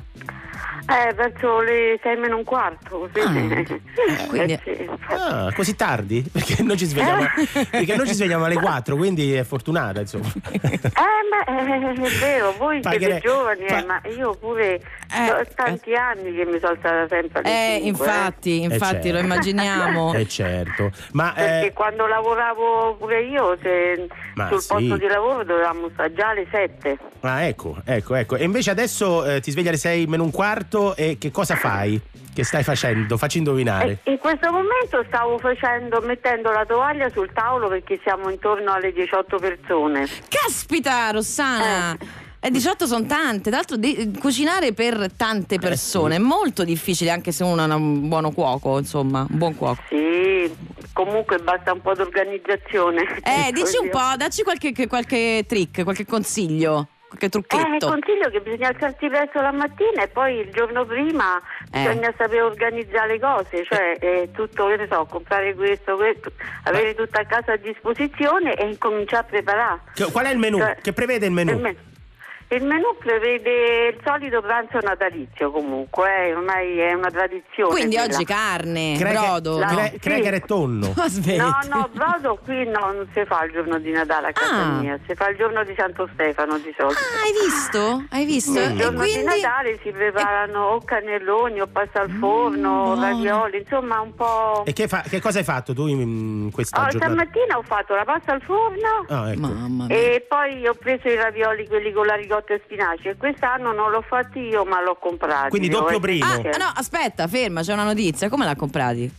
Eh, 0.91 1.15
verso 1.15 1.61
le 1.61 1.99
sei 2.03 2.17
meno 2.17 2.37
un 2.37 2.45
quarto. 2.45 3.09
Così. 3.13 3.21
quindi- 4.29 4.53
Eh, 4.53 4.61
sì. 4.65 4.89
Ah, 5.09 5.53
così 5.55 5.77
tardi? 5.77 6.23
Perché 6.33 6.63
noi 6.63 6.77
ci 6.77 6.87
svegliamo, 6.87 7.23
Eh. 7.23 7.67
perché 7.71 7.97
noi 7.97 8.07
ci 8.07 8.15
svegliamo 8.15 8.45
alle 8.45 8.57
4, 8.57 8.97
quindi 8.97 9.35
è 9.35 9.45
fortunata, 9.45 10.01
insomma. 10.01 10.27
Eh, 10.51 10.71
ma 11.31 11.45
eh, 11.47 11.93
è 11.95 12.19
vero, 12.19 12.55
voi 12.59 12.81
Paghere- 12.81 13.21
siete 13.21 13.21
giovani, 13.29 13.65
eh, 13.67 13.85
ma 13.85 14.01
io 14.17 14.35
pure 14.35 14.81
ho 15.13 15.45
tanti 15.55 15.95
anni 15.95 16.35
che 16.35 16.45
mi 16.45 16.59
sono 16.59 16.73
alzata 16.73 17.07
sempre 17.09 17.41
alle 17.43 17.49
Eh, 17.77 17.81
cinque, 17.83 17.89
infatti, 18.07 18.61
Eh, 18.61 18.65
infatti, 18.65 18.95
lo 18.97 19.03
certo. 19.19 19.19
immaginiamo. 19.25 20.15
Eh 20.15 20.29
certo. 20.29 20.91
Ma 21.13 21.33
Perché 21.35 21.67
eh, 21.67 21.73
quando 21.73 22.07
lavoravo 22.07 22.97
pure 22.99 23.23
io, 23.23 23.57
se 23.63 24.07
sul 24.49 24.61
sì. 24.61 24.69
posto 24.69 24.97
di 24.97 25.07
lavoro 25.07 25.45
dovevamo 25.45 25.89
stare 25.93 26.13
già 26.15 26.29
alle 26.31 26.47
sette. 26.51 26.99
ah, 27.21 27.43
ecco, 27.43 27.77
ecco, 27.85 28.15
ecco. 28.15 28.37
E 28.37 28.45
invece 28.45 28.71
adesso 28.71 29.25
eh, 29.25 29.41
ti 29.41 29.51
svegli 29.51 29.69
alle 29.69 29.77
6 29.77 30.07
meno 30.07 30.23
un 30.25 30.31
quarto 30.31 30.80
e 30.97 31.19
che 31.19 31.31
cosa 31.31 31.57
fai? 31.57 32.01
Che 32.33 32.45
stai 32.45 32.63
facendo? 32.63 33.17
Facci 33.17 33.39
indovinare. 33.39 33.99
In 34.05 34.19
questo 34.19 34.51
momento 34.51 35.05
stavo 35.09 35.39
facendo, 35.39 36.01
mettendo 36.01 36.51
la 36.51 36.65
tovaglia 36.65 37.09
sul 37.11 37.31
tavolo 37.33 37.69
perché 37.69 37.99
siamo 38.03 38.31
intorno 38.31 38.73
alle 38.73 38.93
18 38.93 39.39
persone. 39.39 40.07
Caspita, 40.29 41.11
Rossana! 41.11 41.97
E 42.43 42.51
18 42.51 42.87
sono 42.87 43.05
tante, 43.05 43.51
tra 43.51 43.57
l'altro 43.57 43.77
di- 43.77 44.17
cucinare 44.19 44.73
per 44.73 45.13
tante 45.15 45.59
persone 45.59 46.17
è 46.17 46.19
molto 46.19 46.65
difficile 46.65 47.11
anche 47.11 47.33
se 47.33 47.45
uno 47.45 47.63
è 47.63 47.75
un 47.75 48.09
buono 48.09 48.31
cuoco, 48.31 48.79
insomma, 48.79 49.27
un 49.29 49.37
buon 49.37 49.55
cuoco. 49.55 49.83
Sì, 49.91 50.51
comunque 50.95 51.37
basta 51.37 51.75
un 51.75 51.83
po' 51.83 51.93
di 51.93 52.01
organizzazione. 52.01 53.03
Eh, 53.23 53.53
dici 53.53 53.77
un 53.77 53.91
po', 53.91 54.17
dacci 54.17 54.43
qualche, 54.43 54.73
qualche 54.87 55.45
trick, 55.47 55.83
qualche 55.83 56.07
consiglio, 56.07 56.89
qualche 57.11 57.27
Eh, 57.27 57.29
trucchetto. 57.29 57.89
consiglio 57.89 58.31
che 58.31 58.41
bisogna 58.41 58.69
alzarsi 58.69 59.09
presto 59.09 59.41
la 59.41 59.51
mattina 59.53 60.03
e 60.05 60.09
poi 60.09 60.37
il 60.39 60.51
giorno 60.53 60.85
prima 60.87 61.41
Eh. 61.73 61.83
bisogna 61.83 62.15
sapere 62.17 62.43
organizzare 62.43 63.09
le 63.15 63.21
cose, 63.21 63.65
cioè 63.65 63.97
eh, 64.01 64.31
tutto, 64.33 64.69
che 64.69 64.77
ne 64.77 64.87
so, 64.89 65.05
comprare 65.11 65.55
questo, 65.55 65.97
questo, 65.97 66.31
avere 66.65 66.95
tutto 66.95 67.19
a 67.19 67.25
casa 67.25 67.53
a 67.53 67.57
disposizione 67.57 68.55
e 68.55 68.67
incominciare 68.69 69.25
a 69.27 69.29
preparare. 69.29 69.81
Che- 69.95 70.11
qual 70.13 70.27
è 70.27 70.31
il 70.33 70.39
menù? 70.39 70.59
Cioè, 70.59 70.77
che 70.81 70.93
prevede 70.93 71.27
il 71.27 71.33
menù? 71.33 71.51
Il, 71.51 71.59
me- 71.59 71.77
il 72.53 72.65
menù 72.65 72.97
prevede 72.99 73.89
il 73.89 74.01
solito 74.05 74.41
pranzo 74.41 74.79
natalizio 74.81 75.51
comunque, 75.51 76.27
eh, 76.29 76.35
ormai 76.35 76.79
è 76.79 76.93
una 76.93 77.11
tradizione. 77.11 77.71
Quindi 77.71 77.97
quella. 77.97 78.13
oggi 78.15 78.25
carne, 78.25 78.97
Cracker- 78.99 79.21
brodo. 79.41 79.59
cracker 80.01 80.35
e 80.35 80.41
tonno. 80.41 80.93
No, 81.41 81.59
no, 81.69 81.89
brodo 81.93 82.39
qui 82.45 82.65
no, 82.67 82.93
non 82.93 83.09
si 83.15 83.25
fa 83.25 83.45
il 83.45 83.53
giorno 83.53 83.79
di 83.79 83.91
Natale 83.93 84.29
a 84.29 84.33
casa 84.33 84.55
Ah. 84.55 84.81
mia, 84.81 84.99
si 85.07 85.15
fa 85.15 85.29
il 85.29 85.37
giorno 85.37 85.63
di 85.65 85.75
Santo 85.77 86.09
Stefano 86.13 86.59
di 86.59 86.75
solito. 86.77 86.99
Ah, 86.99 87.23
hai 87.25 87.33
visto? 87.33 88.05
Hai 88.11 88.25
visto? 88.25 88.59
Il 88.59 88.71
E 88.73 88.77
giorno 88.77 89.03
di 89.05 89.13
quindi 89.13 89.41
Natale 89.41 89.79
si 89.83 89.91
preparano 89.91 90.61
o 90.71 90.81
cannelloni 90.85 91.61
o 91.61 91.67
pasta 91.67 92.01
al 92.01 92.11
forno, 92.11 92.83
buono. 92.85 93.01
ravioli, 93.03 93.59
insomma 93.59 94.01
un 94.01 94.15
po'. 94.15 94.63
E 94.67 94.73
che, 94.73 94.89
fa- 94.89 95.03
che 95.09 95.21
cosa 95.21 95.39
hai 95.39 95.45
fatto 95.45 95.73
tu 95.75 95.87
in, 95.87 96.01
in 96.01 96.51
questa 96.53 96.81
Oh, 96.81 96.89
giornata? 96.89 97.13
stamattina 97.13 97.57
ho 97.59 97.63
fatto 97.63 97.95
la 97.95 98.05
pasta 98.05 98.33
al 98.33 98.43
forno 98.43 99.05
Ah, 99.09 99.31
ecco. 99.31 99.41
Mamma 99.41 99.85
mia. 99.87 99.97
e 99.97 100.27
poi 100.29 100.67
ho 100.67 100.75
preso 100.75 101.09
i 101.09 101.15
ravioli, 101.17 101.67
quelli 101.69 101.93
con 101.93 102.07
la 102.07 102.15
ricotta 102.15 102.39
e 102.49 102.61
spinaci. 102.65 103.09
E 103.09 103.17
quest'anno 103.17 103.73
non 103.73 103.91
l'ho 103.91 104.03
fatti 104.03 104.41
io, 104.41 104.65
ma 104.65 104.83
l'ho 104.83 104.97
comprato. 104.97 105.49
Quindi 105.49 105.69
doppio 105.69 106.01
primo. 106.01 106.25
Ah, 106.25 106.41
ah, 106.43 106.57
no, 106.57 106.73
aspetta, 106.75 107.27
ferma, 107.29 107.63
c'è 107.63 107.73
una 107.73 107.85
notizia. 107.85 108.29
Come 108.29 108.45
l'ha 108.45 108.57
comprati? 108.57 109.11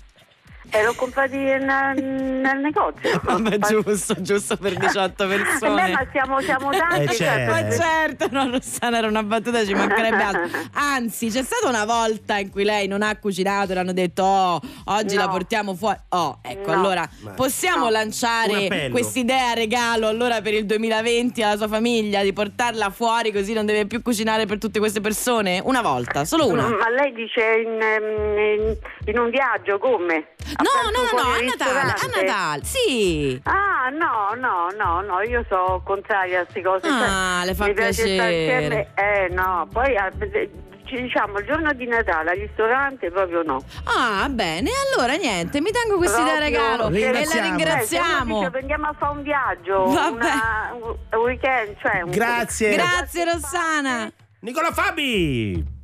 E 0.73 0.83
l'ho 0.83 0.93
comprati 0.95 1.35
nel, 1.35 1.61
nel 2.01 2.59
negozio. 2.59 3.19
Vabbè, 3.23 3.57
giusto, 3.57 4.15
giusto 4.21 4.55
per 4.55 4.75
18 4.75 5.23
Eh 5.23 5.27
beh, 5.27 5.35
persone. 5.35 5.91
ma 5.91 6.07
siamo, 6.11 6.39
siamo 6.39 6.69
tanti. 6.71 7.03
Eh, 7.03 7.07
cioè, 7.07 7.15
certo. 7.27 7.51
Ma 7.51 7.71
certo, 7.71 8.27
no, 8.31 8.49
Rossana 8.51 8.97
era 8.97 9.07
una 9.07 9.23
battuta, 9.23 9.65
ci 9.65 9.73
mancherebbe 9.73 10.23
altro. 10.23 10.59
Anzi, 10.73 11.27
c'è 11.29 11.43
stata 11.43 11.67
una 11.67 11.83
volta 11.83 12.37
in 12.37 12.49
cui 12.49 12.63
lei 12.63 12.87
non 12.87 13.01
ha 13.01 13.13
cucinato 13.17 13.71
e 13.73 13.75
l'hanno 13.75 13.91
detto: 13.91 14.23
Oh, 14.23 14.61
oggi 14.85 15.15
No. 15.15 15.25
la 15.25 15.27
portiamo 15.29 15.75
fuori. 15.75 15.97
Oh, 16.09 16.39
ecco, 16.41 16.71
No. 16.71 16.77
allora 16.79 17.09
possiamo 17.35 17.85
No. 17.85 17.89
Lanciare 17.91 18.89
quest'idea 18.91 19.53
regalo 19.53 20.07
allora 20.07 20.41
per 20.41 20.53
il 20.53 20.65
2020 20.65 21.43
alla 21.43 21.57
sua 21.57 21.67
famiglia 21.67 22.23
di 22.23 22.31
portarla 22.33 22.89
fuori 22.89 23.31
così 23.33 23.53
non 23.53 23.65
deve 23.65 23.85
più 23.85 24.01
cucinare 24.01 24.45
per 24.45 24.57
tutte 24.57 24.79
queste 24.79 25.01
persone? 25.01 25.61
Una 25.63 25.81
volta, 25.81 26.23
solo 26.25 26.47
una. 26.47 26.67
Ma 26.69 26.89
lei 26.89 27.11
dice 27.13 27.41
in, 27.65 27.79
ehm, 27.81 28.37
in- 28.37 28.77
in 29.07 29.19
un 29.19 29.29
viaggio 29.29 29.77
come? 29.77 30.27
No, 30.61 30.91
no, 30.91 31.23
no, 31.23 31.29
a 31.33 31.41
Natale, 31.41 31.79
a? 31.79 32.21
Natale, 32.21 32.63
sì. 32.63 33.39
Ah, 33.43 33.89
no, 33.89 34.33
no, 34.39 34.67
no, 34.77 35.01
no, 35.01 35.21
io 35.21 35.45
sono 35.49 35.81
contraria 35.83 36.41
a 36.41 36.43
queste 36.43 36.61
cose. 36.61 36.87
Ah, 36.87 37.37
cioè, 37.39 37.45
le 37.45 37.55
fa 37.55 37.69
piacere. 37.69 38.91
Eh, 38.95 39.27
no, 39.31 39.67
poi 39.71 39.93
eh, 39.93 40.49
ci 40.85 41.01
diciamo 41.01 41.39
il 41.39 41.45
giorno 41.45 41.71
di 41.73 41.87
Natale 41.87 42.31
al 42.31 42.37
ristorante 42.37 43.09
proprio 43.11 43.43
no. 43.43 43.63
Ah, 43.85 44.27
bene, 44.29 44.69
allora 44.93 45.13
niente, 45.13 45.61
mi 45.61 45.71
tengo 45.71 45.95
questa 45.97 46.19
idea 46.21 46.35
Proprio- 46.37 46.57
regalo 46.59 46.95
e 46.95 47.25
la 47.35 47.41
Ringraziamo. 47.43 48.41
Eh, 48.41 48.45
dice, 48.49 48.57
andiamo 48.59 48.87
a 48.87 48.95
fare 48.97 49.11
un 49.13 49.21
viaggio, 49.23 49.85
Vabbè. 49.85 50.09
una- 50.11 50.75
un 50.79 51.19
weekend, 51.23 51.75
cioè 51.81 52.01
un 52.01 52.11
Grazie. 52.11 52.71
Grazie 52.73 53.23
Rossana. 53.25 54.11
Nicola 54.41 54.71
Fabi! 54.71 55.79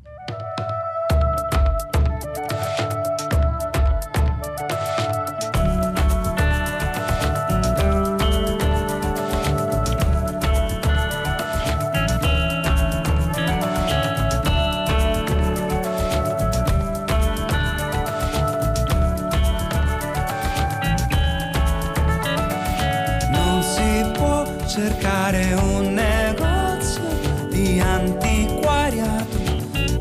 Cercare 25.28 25.54
un 25.54 25.94
negozio 25.94 27.02
di 27.50 27.80
antiquariato 27.80 29.38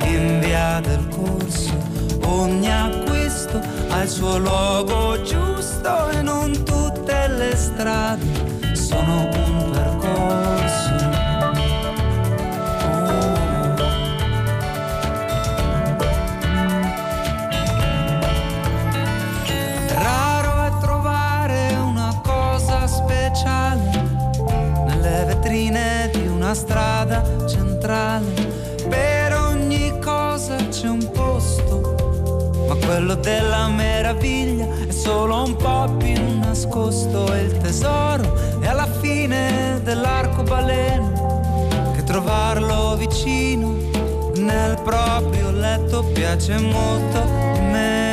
in 0.05 0.41
via 0.41 0.81
del 0.81 1.09
corso. 1.09 1.75
Ogni 2.23 2.71
acquisto 2.71 3.61
ha 3.89 4.03
il 4.03 4.09
suo 4.09 4.39
luogo 4.39 5.21
giusto 5.23 6.11
e 6.11 6.23
non 6.23 6.53
tutte 6.65 7.29
le 7.29 7.57
strade 7.57 8.75
sono 8.75 9.29
un 9.33 9.71
percorso. 9.73 10.66
strada 26.57 27.23
centrale, 27.47 28.33
per 28.89 29.35
ogni 29.35 29.99
cosa 30.01 30.57
c'è 30.57 30.89
un 30.89 31.11
posto, 31.11 32.55
ma 32.67 32.75
quello 32.77 33.15
della 33.15 33.69
meraviglia 33.69 34.67
è 34.89 34.91
solo 34.91 35.43
un 35.43 35.55
po' 35.55 35.95
più 35.99 36.39
nascosto 36.39 37.31
e 37.35 37.43
il 37.43 37.59
tesoro 37.59 38.59
è 38.61 38.69
alla 38.69 38.89
fine 39.01 39.81
dell'arcobaleno, 39.83 41.93
che 41.95 42.03
trovarlo 42.05 42.97
vicino 42.97 43.75
nel 44.37 44.81
proprio 44.83 45.51
letto 45.51 46.05
piace 46.15 46.59
molto 46.59 47.19
a 47.19 47.61
me. 47.61 48.06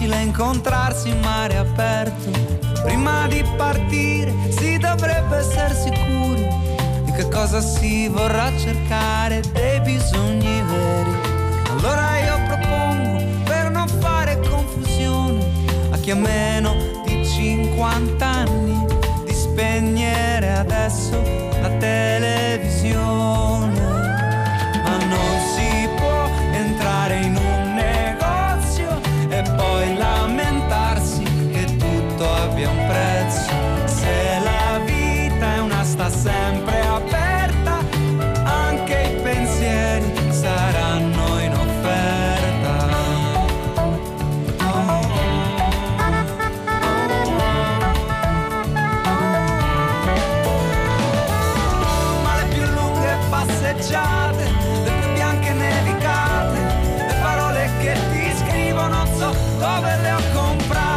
Difficile 0.00 0.22
incontrarsi 0.22 1.08
in 1.10 1.20
mare 1.20 1.58
aperto. 1.58 2.30
Prima 2.82 3.26
di 3.26 3.44
partire 3.56 4.32
si 4.48 4.78
dovrebbe 4.78 5.36
essere 5.36 5.74
sicuri 5.74 6.48
di 7.04 7.12
che 7.12 7.28
cosa 7.28 7.60
si 7.60 8.08
vorrà 8.08 8.50
cercare 8.56 9.42
dei 9.52 9.80
bisogni 9.80 10.62
veri. 10.62 11.10
Allora 11.70 12.18
io 12.18 12.38
propongo 12.46 13.42
per 13.44 13.70
non 13.70 13.88
fare 13.88 14.40
confusione 14.48 15.44
a 15.90 15.96
chi 15.98 16.10
ha 16.12 16.16
meno 16.16 16.74
di 17.04 17.26
50 17.26 18.26
anni 18.26 18.86
di 19.24 19.34
spegnere 19.34 20.52
adesso 20.52 21.20
la 21.60 21.68
televisione. 21.78 22.39
Dove 59.60 59.96
le 60.00 60.12
ho 60.12 60.20
comprate, 60.32 60.89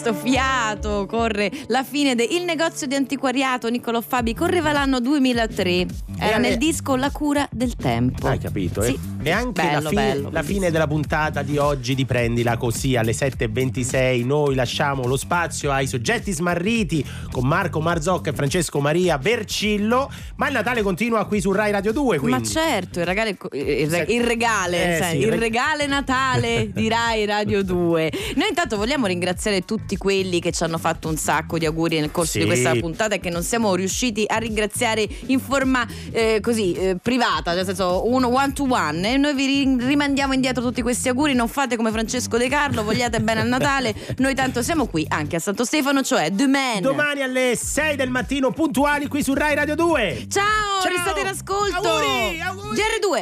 questo 0.00 0.14
fiato 0.14 1.04
corre 1.06 1.50
la 1.66 1.84
fine 1.84 2.14
del 2.14 2.42
negozio 2.46 2.86
di 2.86 2.94
antiquariato 2.94 3.68
Niccolò 3.68 4.00
Fabi 4.00 4.34
correva 4.34 4.72
l'anno 4.72 4.98
2003. 4.98 5.86
Era 6.18 6.38
nel 6.38 6.56
disco 6.56 6.96
La 6.96 7.10
cura 7.10 7.46
del 7.50 7.76
tempo. 7.76 8.26
Hai 8.26 8.38
capito? 8.38 8.82
Eh? 8.82 8.98
Anche 9.28 9.62
Bello, 9.62 9.80
la, 9.82 9.88
fine, 9.90 10.02
bello, 10.12 10.28
la 10.30 10.42
fine 10.42 10.70
della 10.70 10.86
puntata 10.86 11.42
di 11.42 11.58
oggi 11.58 11.94
di 11.94 12.04
Prendila 12.06 12.56
così 12.56 12.96
alle 12.96 13.12
7.26 13.12 14.24
noi 14.24 14.54
lasciamo 14.54 15.06
lo 15.06 15.16
spazio 15.16 15.70
ai 15.72 15.86
soggetti 15.86 16.32
smarriti 16.32 17.04
con 17.30 17.46
Marco 17.46 17.80
Marzocca 17.80 18.30
e 18.30 18.32
Francesco 18.32 18.80
Maria 18.80 19.18
Vercillo 19.18 20.10
ma 20.36 20.46
il 20.48 20.54
Natale 20.54 20.82
continua 20.82 21.24
qui 21.26 21.40
su 21.40 21.52
Rai 21.52 21.70
Radio 21.70 21.92
2 21.92 22.18
quindi 22.18 22.40
Ma 22.40 22.46
certo, 22.46 23.00
il 23.00 23.06
regale, 23.06 23.36
il, 23.52 23.90
re- 23.90 24.06
il 24.08 24.22
regale, 24.24 24.94
Eh, 24.94 24.98
sai, 24.98 25.10
sì, 25.18 25.24
il 25.26 25.30
re- 25.32 25.38
regale 25.38 25.86
Natale 25.86 26.70
di 26.74 26.88
Rai 26.88 27.24
Radio 27.26 27.62
2. 27.62 28.12
Noi 28.36 28.48
intanto 28.48 28.76
vogliamo 28.76 29.06
ringraziare 29.06 29.64
tutti 29.64 29.96
quelli 29.96 30.40
che 30.40 30.52
ci 30.52 30.62
hanno 30.62 30.78
fatto 30.78 31.08
un 31.08 31.16
sacco 31.16 31.58
di 31.58 31.66
auguri 31.66 31.98
nel 32.00 32.10
corso 32.10 32.32
Sì. 32.32 32.38
di 32.40 32.46
questa 32.46 32.74
puntata 32.74 33.16
e 33.16 33.20
che 33.20 33.30
non 33.30 33.42
siamo 33.42 33.74
riusciti 33.74 34.24
a 34.26 34.36
ringraziare 34.36 35.06
in 35.26 35.40
forma 35.40 35.86
eh, 36.12 36.38
così 36.40 36.72
eh, 36.72 36.96
privata, 37.00 37.52
nel 37.54 37.64
senso 37.64 38.08
uno 38.08 38.28
one 38.34 38.52
to 38.52 38.66
one. 38.68 39.09
E 39.10 39.16
noi 39.16 39.34
vi 39.34 39.46
ri- 39.46 39.76
rimandiamo 39.86 40.32
indietro 40.34 40.62
tutti 40.62 40.82
questi 40.82 41.08
auguri, 41.08 41.34
non 41.34 41.48
fate 41.48 41.74
come 41.74 41.90
Francesco 41.90 42.36
De 42.36 42.48
Carlo, 42.48 42.84
vogliate 42.84 43.18
bene 43.20 43.40
al 43.40 43.48
Natale. 43.48 43.92
Noi 44.18 44.36
tanto 44.36 44.62
siamo 44.62 44.86
qui 44.86 45.04
anche 45.08 45.34
a 45.34 45.38
Santo 45.40 45.64
Stefano, 45.64 46.02
cioè 46.02 46.30
demain. 46.30 46.80
domani 46.80 47.22
alle 47.22 47.56
6 47.56 47.96
del 47.96 48.08
mattino 48.10 48.52
puntuali 48.52 49.08
qui 49.08 49.24
su 49.24 49.34
Rai 49.34 49.56
Radio 49.56 49.74
2 49.74 50.26
Ciao, 50.30 50.44
Ciao. 50.80 50.92
restate 50.92 51.20
in 51.22 51.26
ascolto. 51.26 51.76
Auguri, 51.88 52.40
auguri. 52.40 52.76
GR2. 52.78 53.18